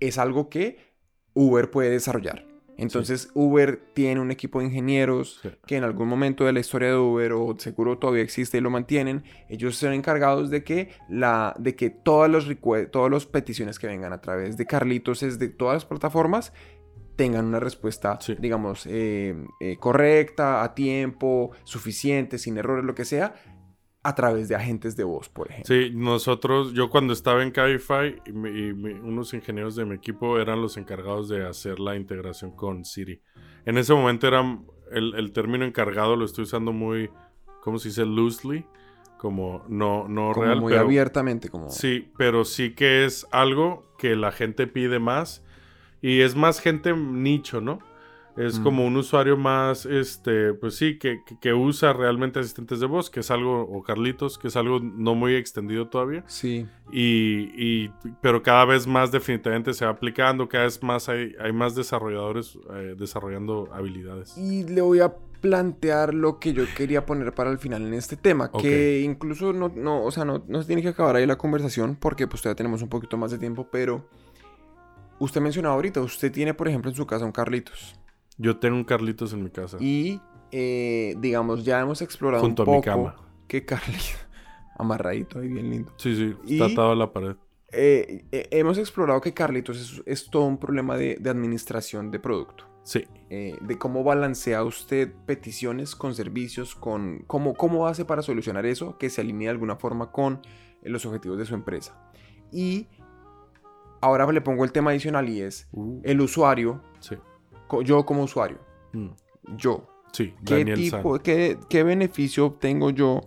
es 0.00 0.18
algo 0.18 0.50
que 0.50 0.78
Uber 1.32 1.70
puede 1.70 1.90
desarrollar. 1.90 2.44
Entonces 2.76 3.30
Uber 3.34 3.80
tiene 3.94 4.20
un 4.20 4.30
equipo 4.30 4.58
de 4.60 4.66
ingenieros 4.66 5.40
Sí. 5.42 5.50
que 5.66 5.76
en 5.76 5.84
algún 5.84 6.08
momento 6.08 6.44
de 6.44 6.52
la 6.52 6.60
historia 6.60 6.88
de 6.88 6.96
Uber 6.96 7.32
o 7.32 7.54
seguro 7.58 7.98
todavía 7.98 8.22
existe 8.22 8.58
y 8.58 8.60
lo 8.60 8.70
mantienen, 8.70 9.24
ellos 9.48 9.76
son 9.76 9.92
encargados 9.92 10.50
de 10.50 10.64
que 10.64 10.90
la 11.08 11.54
de 11.58 11.74
que 11.76 11.90
todas 11.90 12.30
los 12.30 12.48
todas 12.90 13.10
las 13.10 13.26
peticiones 13.26 13.78
que 13.78 13.86
vengan 13.86 14.12
a 14.12 14.20
través 14.20 14.56
de 14.56 14.66
Carlitos 14.66 15.22
es 15.22 15.38
de 15.38 15.48
todas 15.48 15.74
las 15.74 15.84
plataformas 15.84 16.52
tengan 17.16 17.44
una 17.44 17.60
respuesta, 17.60 18.18
Sí. 18.20 18.34
digamos, 18.40 18.86
eh, 18.90 19.36
eh, 19.60 19.76
correcta, 19.78 20.64
a 20.64 20.74
tiempo, 20.74 21.52
suficiente, 21.62 22.38
sin 22.38 22.58
errores, 22.58 22.84
lo 22.84 22.96
que 22.96 23.04
sea, 23.04 23.34
a 24.04 24.14
través 24.14 24.48
de 24.48 24.54
agentes 24.54 24.96
de 24.96 25.04
voz, 25.04 25.30
por 25.30 25.50
ejemplo. 25.50 25.74
Sí, 25.74 25.90
nosotros, 25.94 26.74
yo 26.74 26.90
cuando 26.90 27.14
estaba 27.14 27.42
en 27.42 27.50
Cabify, 27.50 28.22
y, 28.26 28.70
unos 28.70 29.32
ingenieros 29.32 29.74
de 29.76 29.86
mi 29.86 29.94
equipo 29.94 30.38
eran 30.38 30.60
los 30.60 30.76
encargados 30.76 31.28
de 31.30 31.46
hacer 31.46 31.80
la 31.80 31.96
integración 31.96 32.54
con 32.54 32.84
Siri. 32.84 33.22
En 33.64 33.78
ese 33.78 33.94
momento 33.94 34.28
era 34.28 34.42
el, 34.92 35.14
el 35.14 35.32
término 35.32 35.64
encargado 35.64 36.16
lo 36.16 36.26
estoy 36.26 36.44
usando 36.44 36.70
muy, 36.70 37.10
¿cómo 37.62 37.78
se 37.78 37.88
dice? 37.88 38.04
Loosely, 38.04 38.66
como 39.16 39.64
no, 39.68 40.06
no 40.06 40.32
Como 40.32 40.44
real, 40.44 40.60
muy 40.60 40.72
pero 40.72 40.84
abiertamente, 40.84 41.48
como... 41.48 41.70
sí, 41.70 42.12
pero 42.18 42.44
sí 42.44 42.74
que 42.74 43.06
es 43.06 43.26
algo 43.32 43.90
que 43.96 44.16
la 44.16 44.32
gente 44.32 44.66
pide 44.66 44.98
más 44.98 45.42
y 46.02 46.20
es 46.20 46.36
más 46.36 46.60
gente 46.60 46.94
nicho, 46.94 47.62
¿no? 47.62 47.78
Es 48.36 48.58
Mm. 48.58 48.62
como 48.64 48.84
un 48.84 48.96
usuario 48.96 49.36
más, 49.36 49.86
este, 49.86 50.54
pues 50.54 50.74
sí, 50.74 50.98
que, 50.98 51.20
que- 51.40 51.52
usa 51.54 51.92
realmente 51.92 52.40
asistentes 52.40 52.80
de 52.80 52.86
voz, 52.86 53.08
que 53.08 53.20
es 53.20 53.30
algo, 53.30 53.62
o 53.62 53.82
Carlitos, 53.84 54.38
que 54.38 54.48
es 54.48 54.56
algo 54.56 54.80
no 54.80 55.14
muy 55.14 55.36
extendido 55.36 55.86
todavía. 55.86 56.24
Sí. 56.26 56.66
Y, 56.90 57.50
y- 57.56 57.92
pero 58.20 58.42
cada 58.42 58.64
vez 58.64 58.88
más 58.88 59.12
definitivamente 59.12 59.72
se 59.72 59.84
va 59.84 59.92
aplicando, 59.92 60.48
cada 60.48 60.64
vez 60.64 60.82
más 60.82 61.08
hay, 61.08 61.32
hay 61.40 61.52
más 61.52 61.76
desarrolladores 61.76 62.58
eh, 62.74 62.96
desarrollando 62.98 63.68
habilidades. 63.72 64.36
Y 64.36 64.64
le 64.64 64.80
voy 64.80 64.98
a 64.98 65.14
plantear 65.40 66.12
lo 66.14 66.40
que 66.40 66.54
yo 66.54 66.64
quería 66.76 67.06
poner 67.06 67.34
para 67.34 67.50
el 67.50 67.58
final 67.58 67.86
en 67.86 67.94
este 67.94 68.16
tema, 68.16 68.50
que 68.50 69.02
incluso 69.02 69.52
no, 69.52 69.68
no, 69.76 70.02
o 70.02 70.10
sea, 70.10 70.24
no, 70.24 70.42
no 70.48 70.60
se 70.62 70.66
tiene 70.66 70.82
que 70.82 70.88
acabar 70.88 71.14
ahí 71.16 71.26
la 71.26 71.36
conversación 71.36 71.96
porque 72.00 72.26
pues 72.26 72.40
todavía 72.42 72.56
tenemos 72.56 72.80
un 72.82 72.88
poquito 72.88 73.16
más 73.18 73.30
de 73.30 73.38
tiempo, 73.38 73.68
pero 73.70 74.08
usted 75.18 75.40
mencionaba 75.40 75.74
ahorita, 75.74 76.00
usted 76.00 76.32
tiene 76.32 76.54
por 76.54 76.66
ejemplo 76.66 76.90
en 76.90 76.96
su 76.96 77.06
casa 77.06 77.24
un 77.26 77.32
Carlitos 77.32 77.94
Yo 78.36 78.56
tengo 78.58 78.76
un 78.76 78.84
Carlitos 78.84 79.32
en 79.32 79.42
mi 79.44 79.50
casa. 79.50 79.76
y 79.80 80.20
eh, 80.52 81.14
digamos 81.18 81.64
ya 81.64 81.80
hemos 81.80 82.00
explorado 82.02 82.42
Junto 82.42 82.62
un 82.64 82.68
a 82.68 82.72
mi 82.76 82.80
cama. 82.82 83.16
que 83.48 83.64
Carlitos 83.64 84.16
amarradito 84.78 85.38
ahí 85.40 85.48
bien 85.48 85.70
lindo. 85.70 85.92
Sí, 85.96 86.14
sí, 86.16 86.34
Y- 86.46 86.54
está 86.60 86.72
atado 86.72 86.92
a 86.92 86.96
la 86.96 87.12
pared. 87.12 87.36
Eh, 87.76 88.24
eh, 88.30 88.48
hemos 88.52 88.78
explorado 88.78 89.20
que 89.20 89.34
Carlitos 89.34 89.80
es, 89.80 90.02
es 90.06 90.30
todo 90.30 90.44
un 90.44 90.58
problema 90.58 90.96
de, 90.96 91.16
de 91.20 91.30
administración 91.30 92.10
de 92.12 92.20
producto. 92.20 92.66
Sí. 92.84 93.02
de 93.30 93.78
cómo 93.78 94.04
balancea 94.04 94.62
usted 94.62 95.10
peticiones 95.24 95.96
con 95.96 96.14
servicios, 96.14 96.74
con 96.74 97.24
cómo, 97.26 97.54
cómo 97.54 97.86
hace 97.86 98.04
para 98.04 98.20
solucionar 98.20 98.66
eso, 98.66 98.98
que 98.98 99.08
se 99.08 99.22
alinee 99.22 99.46
de 99.46 99.52
alguna 99.52 99.76
forma 99.76 100.12
con 100.12 100.42
los 100.82 101.06
objetivos 101.06 101.38
de 101.38 101.46
su 101.46 101.54
empresa. 101.54 101.98
Y 102.52 102.86
ahora 104.02 104.30
le 104.30 104.42
pongo 104.42 104.64
el 104.64 104.70
tema 104.72 104.90
adicional 104.90 105.28
y 105.30 105.40
es 105.40 105.66
Uh, 105.72 106.00
el 106.04 106.20
usuario, 106.20 106.82
sí. 107.00 107.16
Yo 107.82 108.04
como 108.06 108.22
usuario, 108.24 108.58
Mm, 108.92 109.08
yo, 109.56 109.86
sí, 110.12 110.34
¿qué 110.44 110.58
Daniel 110.58 110.78
tipo, 110.78 111.14
San. 111.16 111.22
qué, 111.22 111.58
qué 111.68 111.82
beneficio 111.82 112.46
obtengo 112.46 112.90
yo? 112.90 113.20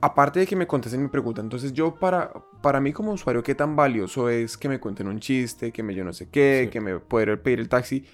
Aparte 0.00 0.40
de 0.40 0.46
que 0.46 0.56
me 0.56 0.66
contesten 0.66 1.02
mi 1.02 1.08
pregunta, 1.08 1.40
entonces 1.40 1.72
yo 1.72 1.94
para, 1.94 2.30
para 2.62 2.80
mí 2.80 2.92
como 2.92 3.12
usuario, 3.12 3.42
¿qué 3.42 3.54
tan 3.54 3.74
valioso 3.76 4.28
es 4.28 4.56
que 4.58 4.68
me 4.68 4.78
cuenten 4.78 5.08
un 5.08 5.18
chiste, 5.20 5.72
que 5.72 5.82
me 5.82 5.94
yo 5.94 6.04
no 6.04 6.12
sé 6.12 6.28
qué, 6.28 6.64
Sí. 6.64 6.70
que 6.70 6.80
me 6.82 6.98
pueda 7.00 7.34
pedir 7.42 7.60
el 7.60 7.68
taxi 7.70 8.04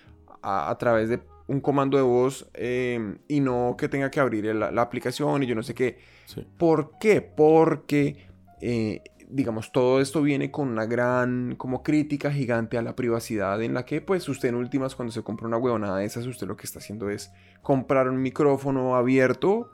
a, 0.42 0.70
a 0.70 0.78
través 0.78 1.08
de 1.08 1.20
un 1.48 1.60
comando 1.60 1.96
de 1.96 2.04
voz 2.04 2.48
eh, 2.54 3.16
y 3.26 3.40
no 3.40 3.74
que 3.76 3.88
tenga 3.88 4.10
que 4.12 4.20
abrir 4.20 4.44
la, 4.54 4.70
la 4.70 4.82
aplicación 4.82 5.42
y 5.42 5.46
yo 5.46 5.56
no 5.56 5.64
sé 5.64 5.74
qué? 5.74 5.98
Sí. 6.26 6.46
¿Por 6.56 6.98
qué? 7.00 7.20
Porque, 7.20 8.28
eh, 8.60 9.02
digamos, 9.32 9.72
todo 9.72 10.00
esto 10.00 10.22
viene 10.22 10.50
con 10.50 10.68
una 10.68 10.86
gran 10.86 11.54
como 11.56 11.82
crítica 11.82 12.30
gigante 12.30 12.78
a 12.78 12.82
la 12.82 12.94
privacidad 12.94 13.62
en 13.62 13.74
la 13.74 13.84
que, 13.84 14.00
pues, 14.00 14.28
usted 14.28 14.50
en 14.50 14.54
últimas, 14.56 14.94
cuando 14.94 15.12
se 15.12 15.22
compra 15.22 15.46
una 15.46 15.56
huevonada 15.56 15.98
de 15.98 16.04
esas, 16.04 16.26
usted 16.26 16.46
lo 16.46 16.56
que 16.56 16.66
está 16.66 16.78
haciendo 16.78 17.08
es 17.10 17.32
comprar 17.62 18.08
un 18.08 18.20
micrófono 18.20 18.94
abierto 18.96 19.70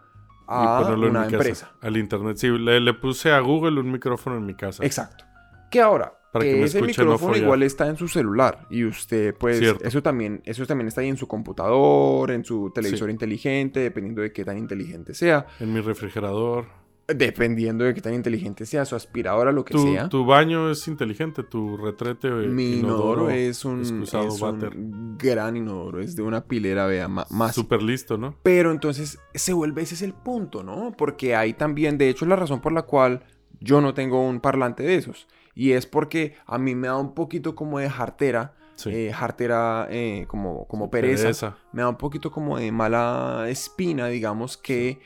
a 0.46 0.80
una 0.94 1.06
mi 1.06 1.12
casa, 1.26 1.36
empresa. 1.36 1.72
al 1.82 1.96
internet. 1.96 2.36
Sí, 2.38 2.48
le, 2.48 2.80
le 2.80 2.94
puse 2.94 3.32
a 3.32 3.40
Google 3.40 3.80
un 3.80 3.90
micrófono 3.92 4.36
en 4.36 4.46
mi 4.46 4.54
casa. 4.54 4.84
Exacto. 4.84 5.24
Que 5.70 5.80
ahora, 5.82 6.14
Para 6.32 6.44
que, 6.44 6.52
que 6.52 6.62
ese 6.64 6.80
no 6.80 6.86
micrófono 6.86 7.36
igual 7.36 7.62
está 7.62 7.86
en 7.88 7.96
su 7.96 8.08
celular 8.08 8.66
y 8.70 8.84
usted, 8.84 9.34
pues, 9.34 9.58
Cierto. 9.58 9.84
eso 9.84 10.02
también, 10.02 10.40
eso 10.46 10.64
también 10.66 10.88
está 10.88 11.02
ahí 11.02 11.08
en 11.08 11.16
su 11.18 11.28
computador, 11.28 12.30
en 12.30 12.44
su 12.44 12.70
televisor 12.74 13.10
inteligente, 13.10 13.80
dependiendo 13.80 14.22
de 14.22 14.32
qué 14.32 14.44
tan 14.44 14.56
inteligente 14.56 15.12
sea, 15.14 15.46
En 15.60 15.72
mi 15.74 15.80
refrigerador. 15.80 16.66
Dependiendo 17.08 17.84
de 17.84 17.94
qué 17.94 18.00
tan 18.02 18.12
inteligente 18.14 18.66
sea, 18.66 18.84
su 18.84 18.94
aspiradora, 18.94 19.50
lo 19.50 19.64
que 19.64 19.72
Tu, 19.72 19.82
sea. 19.82 20.08
tu 20.08 20.24
baño 20.26 20.70
es 20.70 20.86
inteligente, 20.88 21.42
tu 21.42 21.76
retrete 21.78 22.28
eh, 22.28 22.48
Mi 22.48 22.74
inodoro 22.80 23.30
es 23.30 23.64
un, 23.64 23.80
es 23.80 23.90
un 23.90 25.16
gran 25.18 25.56
inodoro, 25.56 26.00
es 26.00 26.14
de 26.16 26.22
una 26.22 26.44
pilera, 26.44 26.86
vea, 26.86 27.08
más. 27.08 27.54
Súper 27.54 27.82
listo, 27.82 28.18
¿no? 28.18 28.34
Pero 28.42 28.70
entonces 28.72 29.18
se 29.34 29.52
vuelve, 29.54 29.82
ese 29.82 29.94
es 29.94 30.02
el 30.02 30.12
punto, 30.12 30.62
¿no? 30.62 30.92
Porque 30.96 31.34
hay 31.34 31.54
también, 31.54 31.96
de 31.98 32.10
hecho, 32.10 32.24
es 32.24 32.28
la 32.28 32.36
razón 32.36 32.60
por 32.60 32.72
la 32.72 32.82
cual 32.82 33.24
yo 33.60 33.80
no 33.80 33.94
tengo 33.94 34.20
un 34.26 34.40
parlante 34.40 34.82
de 34.82 34.96
esos. 34.96 35.26
Y 35.54 35.72
es 35.72 35.86
porque 35.86 36.34
a 36.46 36.58
mí 36.58 36.74
me 36.74 36.88
da 36.88 36.96
un 36.96 37.14
poquito 37.14 37.54
como 37.54 37.78
de 37.78 37.88
jartera, 37.90 38.54
Sí. 38.76 38.90
eh, 38.92 39.12
jartera 39.12 39.88
eh, 39.90 40.26
como, 40.28 40.68
como 40.68 40.88
pereza. 40.88 41.22
Pereza. 41.24 41.56
Me 41.72 41.82
da 41.82 41.88
un 41.88 41.96
poquito 41.96 42.30
como 42.30 42.58
de 42.58 42.70
mala 42.70 43.46
espina, 43.48 44.06
digamos, 44.06 44.56
que 44.56 45.00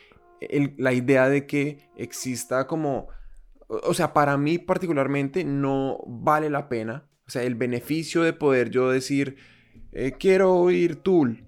el- 0.50 0.74
la 0.78 0.92
idea 0.92 1.28
de 1.28 1.46
que 1.46 1.90
exista 1.96 2.66
como... 2.66 3.08
O 3.68 3.94
sea, 3.94 4.12
para 4.12 4.36
mí 4.36 4.58
particularmente 4.58 5.44
no 5.44 5.98
vale 6.06 6.50
la 6.50 6.68
pena. 6.68 7.08
O 7.26 7.30
sea, 7.30 7.42
el 7.42 7.54
beneficio 7.54 8.22
de 8.22 8.32
poder 8.34 8.68
yo 8.70 8.90
decir, 8.90 9.36
eh, 9.92 10.12
quiero 10.18 10.54
oír 10.54 10.96
Tool. 10.96 11.46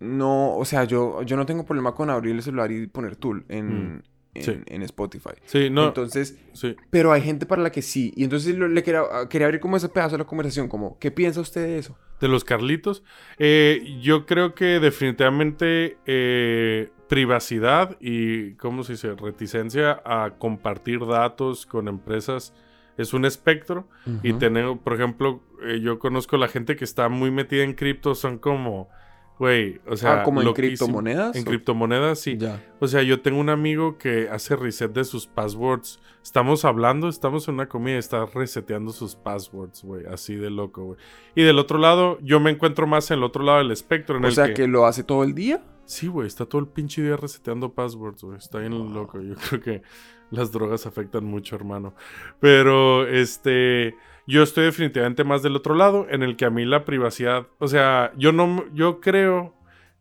No, 0.00 0.56
o 0.56 0.64
sea, 0.64 0.84
yo, 0.84 1.22
yo 1.22 1.36
no 1.36 1.46
tengo 1.46 1.64
problema 1.64 1.94
con 1.94 2.10
abrir 2.10 2.34
el 2.34 2.42
celular 2.42 2.72
y 2.72 2.86
poner 2.88 3.16
Tool 3.16 3.44
en, 3.48 3.96
Mm, 3.96 4.02
en, 4.34 4.42
sí. 4.42 4.56
en 4.66 4.82
Spotify. 4.82 5.30
Sí, 5.44 5.68
no. 5.70 5.88
Entonces, 5.88 6.38
sí. 6.52 6.76
pero 6.90 7.12
hay 7.12 7.22
gente 7.22 7.46
para 7.46 7.62
la 7.62 7.70
que 7.70 7.82
sí. 7.82 8.12
Y 8.16 8.24
entonces 8.24 8.56
lo- 8.56 8.68
le 8.68 8.82
quería, 8.82 9.02
quería 9.28 9.46
abrir 9.46 9.60
como 9.60 9.76
ese 9.76 9.88
pedazo 9.88 10.12
de 10.12 10.18
la 10.18 10.24
conversación, 10.26 10.68
como, 10.68 10.98
¿qué 10.98 11.10
piensa 11.10 11.40
usted 11.40 11.62
de 11.62 11.78
eso? 11.78 11.96
De 12.20 12.28
los 12.28 12.44
Carlitos. 12.44 13.02
Eh, 13.38 13.98
yo 14.00 14.26
creo 14.26 14.54
que 14.54 14.78
definitivamente 14.80 15.98
eh, 16.06 16.90
privacidad 17.08 17.96
y, 18.00 18.54
¿cómo 18.54 18.84
se 18.84 18.92
dice? 18.92 19.14
Reticencia 19.14 20.00
a 20.04 20.34
compartir 20.38 21.04
datos 21.06 21.66
con 21.66 21.88
empresas 21.88 22.54
es 22.96 23.12
un 23.14 23.24
espectro. 23.24 23.88
Y 24.22 24.34
tener, 24.34 24.66
por 24.84 24.94
ejemplo, 24.94 25.42
eh, 25.64 25.80
yo 25.80 25.98
conozco 25.98 26.36
la 26.36 26.48
gente 26.48 26.76
que 26.76 26.84
está 26.84 27.08
muy 27.08 27.30
metida 27.30 27.64
en 27.64 27.72
cripto, 27.74 28.14
son 28.14 28.38
como, 28.38 28.88
güey, 29.42 29.80
o 29.88 29.96
sea, 29.96 30.20
Ah, 30.20 30.22
¿como 30.22 30.40
en 30.40 30.46
loquísimo. 30.46 30.68
criptomonedas? 30.76 31.34
En 31.34 31.42
o- 31.42 31.44
criptomonedas, 31.44 32.20
sí. 32.20 32.36
Ya. 32.38 32.64
O 32.78 32.86
sea, 32.86 33.02
yo 33.02 33.20
tengo 33.22 33.40
un 33.40 33.48
amigo 33.48 33.98
que 33.98 34.28
hace 34.30 34.54
reset 34.54 34.92
de 34.92 35.02
sus 35.04 35.26
passwords. 35.26 35.98
Estamos 36.22 36.64
hablando, 36.64 37.08
estamos 37.08 37.48
en 37.48 37.54
una 37.54 37.68
comida 37.68 37.96
y 37.96 37.98
está 37.98 38.24
reseteando 38.26 38.92
sus 38.92 39.16
passwords, 39.16 39.82
güey. 39.82 40.06
Así 40.06 40.36
de 40.36 40.50
loco, 40.50 40.84
güey. 40.84 40.98
Y 41.34 41.42
del 41.42 41.58
otro 41.58 41.78
lado, 41.78 42.18
yo 42.22 42.38
me 42.38 42.52
encuentro 42.52 42.86
más 42.86 43.10
en 43.10 43.18
el 43.18 43.24
otro 43.24 43.42
lado 43.42 43.58
del 43.58 43.72
espectro. 43.72 44.16
En 44.18 44.24
O 44.24 44.28
el 44.28 44.34
sea, 44.34 44.46
que... 44.46 44.54
que 44.54 44.68
lo 44.68 44.86
hace 44.86 45.02
todo 45.02 45.24
el 45.24 45.34
día. 45.34 45.60
Sí, 45.84 46.06
güey, 46.08 46.26
está 46.26 46.46
todo 46.46 46.60
el 46.60 46.68
pinche 46.68 47.02
día 47.02 47.16
reseteando 47.16 47.72
passwords, 47.74 48.22
güey. 48.22 48.38
Está 48.38 48.58
bien 48.58 48.72
loco. 48.94 49.20
Yo 49.20 49.34
creo 49.48 49.60
que 49.60 49.82
las 50.30 50.52
drogas 50.52 50.86
afectan 50.86 51.24
mucho, 51.24 51.56
hermano. 51.56 51.94
Pero, 52.40 53.06
este, 53.06 53.94
yo 54.26 54.42
estoy 54.42 54.64
definitivamente 54.64 55.24
más 55.24 55.42
del 55.42 55.56
otro 55.56 55.74
lado, 55.74 56.06
en 56.08 56.22
el 56.22 56.36
que 56.36 56.44
a 56.44 56.50
mí 56.50 56.64
la 56.64 56.84
privacidad, 56.84 57.46
o 57.58 57.68
sea, 57.68 58.12
yo 58.16 58.32
no, 58.32 58.64
yo 58.72 59.00
creo 59.00 59.54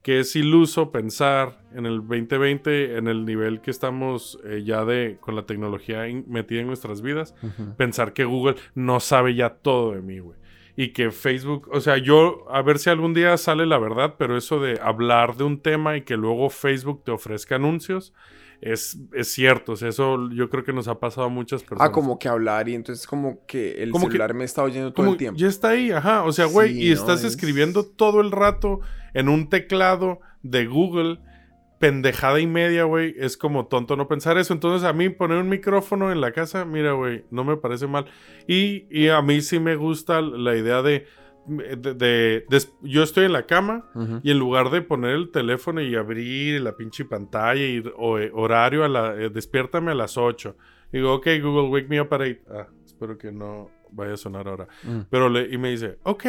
que 0.03 0.19
es 0.19 0.35
iluso 0.35 0.91
pensar 0.91 1.61
en 1.75 1.85
el 1.85 1.97
2020, 1.99 2.97
en 2.97 3.07
el 3.07 3.23
nivel 3.25 3.61
que 3.61 3.69
estamos 3.69 4.39
eh, 4.45 4.63
ya 4.65 4.83
de, 4.83 5.17
con 5.21 5.35
la 5.35 5.45
tecnología 5.45 6.07
in- 6.07 6.25
metida 6.27 6.61
en 6.61 6.67
nuestras 6.67 7.01
vidas, 7.03 7.35
pensar 7.77 8.13
que 8.13 8.25
Google 8.25 8.55
no 8.73 8.99
sabe 8.99 9.35
ya 9.35 9.49
todo 9.55 9.91
de 9.91 10.01
mí, 10.01 10.17
güey. 10.19 10.39
Y 10.75 10.93
que 10.93 11.11
Facebook, 11.11 11.67
o 11.71 11.81
sea, 11.81 11.97
yo, 11.97 12.45
a 12.49 12.61
ver 12.61 12.79
si 12.79 12.89
algún 12.89 13.13
día 13.13 13.35
sale 13.37 13.65
la 13.65 13.77
verdad, 13.77 14.15
pero 14.17 14.37
eso 14.37 14.59
de 14.59 14.79
hablar 14.81 15.35
de 15.35 15.43
un 15.43 15.59
tema 15.59 15.97
y 15.97 16.01
que 16.03 16.15
luego 16.17 16.49
Facebook 16.49 17.03
te 17.03 17.11
ofrezca 17.11 17.55
anuncios, 17.55 18.13
es, 18.61 18.97
es 19.13 19.31
cierto. 19.33 19.73
O 19.73 19.75
sea, 19.75 19.89
eso 19.89 20.29
yo 20.31 20.49
creo 20.49 20.63
que 20.63 20.71
nos 20.71 20.87
ha 20.87 20.99
pasado 20.99 21.27
a 21.27 21.29
muchas 21.29 21.61
personas. 21.63 21.89
Ah, 21.89 21.91
como 21.91 22.17
que 22.19 22.27
hablar 22.29 22.69
y 22.69 22.75
entonces 22.75 23.05
como 23.07 23.45
que 23.47 23.81
el 23.83 23.89
Como 23.91 24.05
que- 24.05 24.11
celular 24.13 24.33
me 24.33 24.43
está 24.45 24.63
oyendo 24.63 24.89
todo 24.93 25.03
Como 25.03 25.11
el 25.13 25.17
tiempo. 25.17 25.37
Ya 25.39 25.47
está 25.47 25.69
ahí, 25.69 25.91
ajá. 25.91 26.23
O 26.23 26.31
sea, 26.31 26.45
güey, 26.45 26.73
Sí, 26.73 26.85
y 26.85 26.87
no, 26.89 26.93
estás 26.93 27.19
es- 27.23 27.33
escribiendo 27.33 27.83
todo 27.85 28.21
el 28.21 28.31
rato 28.31 28.79
en 29.13 29.29
un 29.29 29.49
teclado 29.49 30.19
de 30.43 30.67
Google, 30.67 31.19
pendejada 31.81 32.39
y 32.39 32.47
media, 32.47 32.85
güey. 32.85 33.13
Es 33.17 33.35
como 33.35 33.65
tonto 33.67 33.97
no 33.97 34.07
pensar 34.07 34.37
eso. 34.37 34.53
Entonces, 34.53 34.87
a 34.87 34.93
mí 34.93 35.09
poner 35.09 35.37
un 35.39 35.49
micrófono 35.49 36.13
en 36.13 36.21
la 36.21 36.31
casa, 36.31 36.63
mira, 36.63 36.93
güey, 36.93 37.25
no 37.31 37.43
me 37.43 37.57
parece 37.57 37.87
mal. 37.87 38.05
Y, 38.47 38.85
y 38.89 39.09
a 39.09 39.21
mí 39.21 39.41
sí 39.41 39.59
me 39.59 39.75
gusta 39.75 40.21
la 40.21 40.55
idea 40.55 40.81
de. 40.81 41.05
de- 41.47 41.95
de- 41.95 42.45
des- 42.49 42.71
yo 42.83 43.01
estoy 43.01 43.25
en 43.25 43.33
la 43.33 43.47
cama 43.47 43.89
Ujú. 43.95 44.19
y 44.23 44.29
en 44.31 44.37
lugar 44.37 44.69
de 44.69 44.83
poner 44.83 45.15
el 45.15 45.31
teléfono 45.31 45.81
y 45.81 45.95
abrir 45.95 46.61
la 46.61 46.77
pinche 46.77 47.03
pantalla 47.03 47.65
y 47.65 47.83
o- 47.97 48.19
eh, 48.19 48.29
horario 48.33 48.83
a 48.85 48.87
la 48.87 49.15
eh, 49.15 49.29
despiértame 49.31 49.91
a 49.91 49.95
las 49.95 50.17
8. 50.19 50.55
Digo, 50.93 51.13
ok, 51.15 51.25
Google, 51.41 51.69
wake 51.69 51.89
me 51.89 51.99
up 51.99 52.13
at 52.13 52.21
8. 52.21 52.39
Ah, 52.51 52.67
espero 52.85 53.17
que 53.17 53.31
no 53.31 53.71
vaya 53.91 54.13
a 54.13 54.17
sonar 54.17 54.47
ahora. 54.47 54.67
Mm. 54.83 54.99
Pero 55.09 55.29
le, 55.29 55.49
y 55.51 55.57
me 55.57 55.71
dice, 55.71 55.97
ok. 56.03 56.25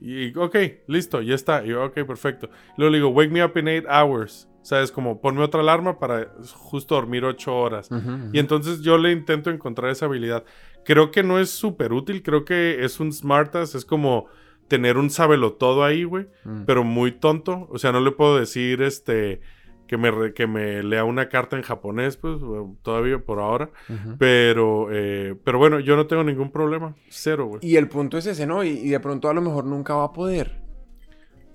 Y 0.00 0.36
ok, 0.36 0.56
listo, 0.88 1.20
ya 1.22 1.34
está. 1.36 1.64
Y 1.64 1.68
yo, 1.68 1.84
ok, 1.84 1.94
perfecto. 2.04 2.50
Luego 2.76 2.90
le 2.90 2.98
digo, 2.98 3.10
wake 3.10 3.30
me 3.30 3.44
up 3.44 3.56
in 3.56 3.68
8 3.68 3.86
hours. 3.88 4.48
¿Sabes? 4.62 4.92
Como 4.92 5.20
ponme 5.20 5.42
otra 5.42 5.60
alarma 5.60 5.98
para 5.98 6.32
justo 6.54 6.94
dormir 6.94 7.24
8 7.24 7.56
horas. 7.56 7.88
Y 8.32 8.38
entonces 8.38 8.82
yo 8.82 8.98
le 8.98 9.10
intento 9.12 9.50
encontrar 9.50 9.90
esa 9.90 10.06
habilidad. 10.06 10.44
Creo 10.84 11.10
que 11.10 11.22
no 11.22 11.38
es 11.38 11.50
súper 11.50 11.92
útil, 11.92 12.22
creo 12.22 12.44
que 12.44 12.84
es 12.84 13.00
un 13.00 13.12
smartass, 13.12 13.74
es 13.74 13.84
como 13.84 14.26
tener 14.68 14.98
un 14.98 15.10
todo 15.54 15.82
ahí, 15.84 16.04
güey, 16.04 16.26
Mm. 16.44 16.62
pero 16.66 16.84
muy 16.84 17.12
tonto. 17.12 17.66
O 17.70 17.78
sea, 17.78 17.90
no 17.92 18.00
le 18.00 18.12
puedo 18.12 18.38
decir 18.38 18.82
este 18.82 19.40
que 19.88 19.96
me, 19.96 20.10
re- 20.12 20.32
que 20.34 20.46
me 20.46 20.84
lea 20.84 21.02
una 21.02 21.28
carta 21.28 21.56
en 21.56 21.62
japonés, 21.62 22.16
pues 22.16 22.38
todavía 22.82 23.18
por 23.18 23.40
ahora. 23.40 23.70
Pero, 24.18 24.88
eh, 24.92 25.34
pero 25.42 25.58
bueno, 25.58 25.80
yo 25.80 25.96
no 25.96 26.06
tengo 26.06 26.22
ningún 26.22 26.52
problema. 26.52 26.94
Cero, 27.08 27.46
güey. 27.46 27.60
Y 27.62 27.76
el 27.76 27.88
punto 27.88 28.16
es 28.18 28.26
ese, 28.26 28.46
¿no? 28.46 28.62
Y, 28.62 28.68
y 28.68 28.88
de 28.90 29.00
pronto 29.00 29.28
a 29.28 29.34
lo 29.34 29.40
mejor 29.40 29.64
nunca 29.64 29.94
va 29.94 30.04
a 30.04 30.12
poder. 30.12 30.60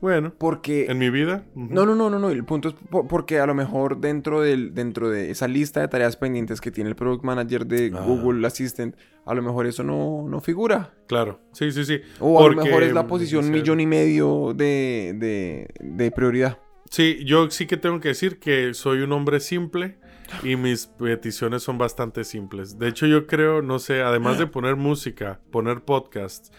Bueno, 0.01 0.33
Porque 0.37 0.85
en 0.87 0.97
mi 0.99 1.09
vida. 1.09 1.45
No, 1.55 1.85
no, 1.85 1.95
no, 1.95 2.09
no, 2.09 2.19
no. 2.19 2.29
El 2.29 2.43
punto 2.43 2.69
es 2.69 2.75
po- 2.89 3.07
porque 3.07 3.39
a 3.39 3.45
lo 3.47 3.53
mejor 3.55 3.99
dentro, 3.99 4.41
del, 4.41 4.73
dentro 4.73 5.09
de 5.09 5.31
esa 5.31 5.47
lista 5.47 5.81
de 5.81 5.87
tareas 5.87 6.15
pendientes 6.17 6.61
que 6.61 6.69
tiene 6.71 6.89
el 6.89 6.95
Product 6.95 7.23
Manager 7.23 7.65
de 7.65 7.91
Ah. 7.95 8.01
Google 8.05 8.45
Assistant, 8.45 8.95
a 9.25 9.33
lo 9.33 9.41
mejor 9.41 9.65
eso 9.65 9.83
no, 9.83 10.27
no 10.29 10.41
figura. 10.41 10.93
Claro, 11.07 11.39
sí, 11.53 11.71
sí, 11.71 11.85
sí. 11.85 12.01
O 12.19 12.43
a 12.45 12.49
lo 12.49 12.61
mejor 12.63 12.83
es 12.83 12.93
la 12.93 13.03
mm, 13.03 13.07
posición 13.07 13.45
sí. 13.45 13.51
millón 13.51 13.79
y 13.79 13.87
medio 13.87 14.53
de, 14.55 15.13
de, 15.17 15.67
de 15.79 16.11
prioridad. 16.11 16.59
Sí, 16.91 17.23
yo 17.25 17.49
sí 17.49 17.65
que 17.65 17.77
tengo 17.77 17.99
que 17.99 18.09
decir 18.09 18.37
que 18.39 18.73
soy 18.75 18.99
un 19.01 19.11
hombre 19.11 19.39
simple 19.39 19.97
y 20.43 20.55
mis 20.55 20.85
peticiones 20.85 21.63
son 21.63 21.77
bastante 21.79 22.23
simples. 22.23 22.77
De 22.77 22.87
hecho, 22.89 23.07
yo 23.07 23.25
creo, 23.27 23.61
no 23.63 23.79
sé, 23.79 24.01
además 24.01 24.37
de 24.37 24.45
poner 24.47 24.75
música, 24.75 25.39
poner 25.51 25.81
podcast, 25.81 26.53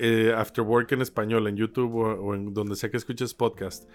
eh, 0.00 0.34
After 0.36 0.64
Work 0.64 0.92
en 0.92 1.02
español, 1.02 1.46
en 1.46 1.56
YouTube 1.56 1.94
o, 1.94 2.14
o 2.14 2.34
en 2.34 2.52
donde 2.54 2.74
sea 2.76 2.90
que 2.90 2.96
escuches 2.96 3.34
podcast, 3.34 3.88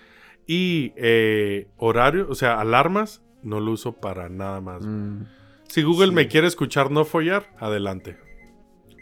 y 0.47 0.93
eh, 0.95 1.67
horario, 1.77 2.27
o 2.29 2.35
sea, 2.35 2.59
alarmas, 2.59 3.23
no 3.43 3.59
lo 3.59 3.71
uso 3.71 3.93
para 3.93 4.29
nada 4.29 4.61
más. 4.61 4.85
Mm. 4.85 5.23
Si 5.67 5.83
Google 5.83 6.09
sí. 6.09 6.13
me 6.13 6.27
quiere 6.27 6.47
escuchar 6.47 6.91
no 6.91 7.05
follar, 7.05 7.51
adelante. 7.59 8.17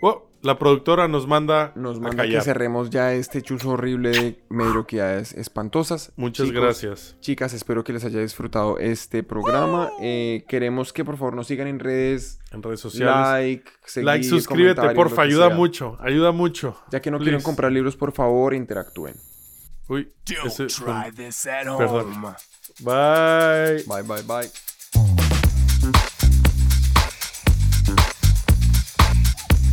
Oh, 0.01 0.29
la 0.43 0.59
productora 0.59 1.07
nos 1.07 1.25
manda 1.25 1.71
Nos 1.75 1.97
a 1.97 2.01
manda 2.01 2.23
que 2.25 2.41
cerremos 2.41 2.89
ya 2.89 3.13
este 3.13 3.41
chuzo 3.41 3.69
horrible 3.71 4.11
de 4.11 4.43
mediocridades 4.49 5.33
espantosas. 5.33 6.11
Muchas 6.15 6.47
Chicos, 6.47 6.61
gracias. 6.61 7.15
Chicas, 7.21 7.53
espero 7.53 7.83
que 7.83 7.93
les 7.93 8.03
haya 8.03 8.19
disfrutado 8.19 8.77
este 8.77 9.23
programa. 9.23 9.89
Eh, 10.01 10.45
queremos 10.47 10.93
que 10.93 11.03
por 11.05 11.17
favor 11.17 11.35
nos 11.35 11.47
sigan 11.47 11.67
en 11.67 11.79
redes. 11.79 12.39
En 12.51 12.61
redes 12.61 12.81
sociales. 12.81 13.15
Like, 13.15 13.71
seguir, 13.85 14.05
like, 14.05 14.25
suscríbete, 14.25 14.89
porfa, 14.93 15.21
ayuda 15.23 15.47
sea. 15.47 15.55
mucho, 15.55 15.97
ayuda 15.99 16.31
mucho. 16.31 16.77
Ya 16.91 17.01
que 17.01 17.09
no 17.09 17.19
quieren 17.19 17.41
comprar 17.41 17.71
libros, 17.71 17.95
por 17.95 18.11
favor, 18.11 18.53
interactúen. 18.53 19.15
Uy, 19.89 20.11
ese- 20.45 20.67
this 21.15 21.45
at 21.47 21.65
Perdón. 21.77 22.21
Bye. 22.79 23.83
Bye, 23.87 24.03
bye, 24.03 24.23
bye. 24.23 24.49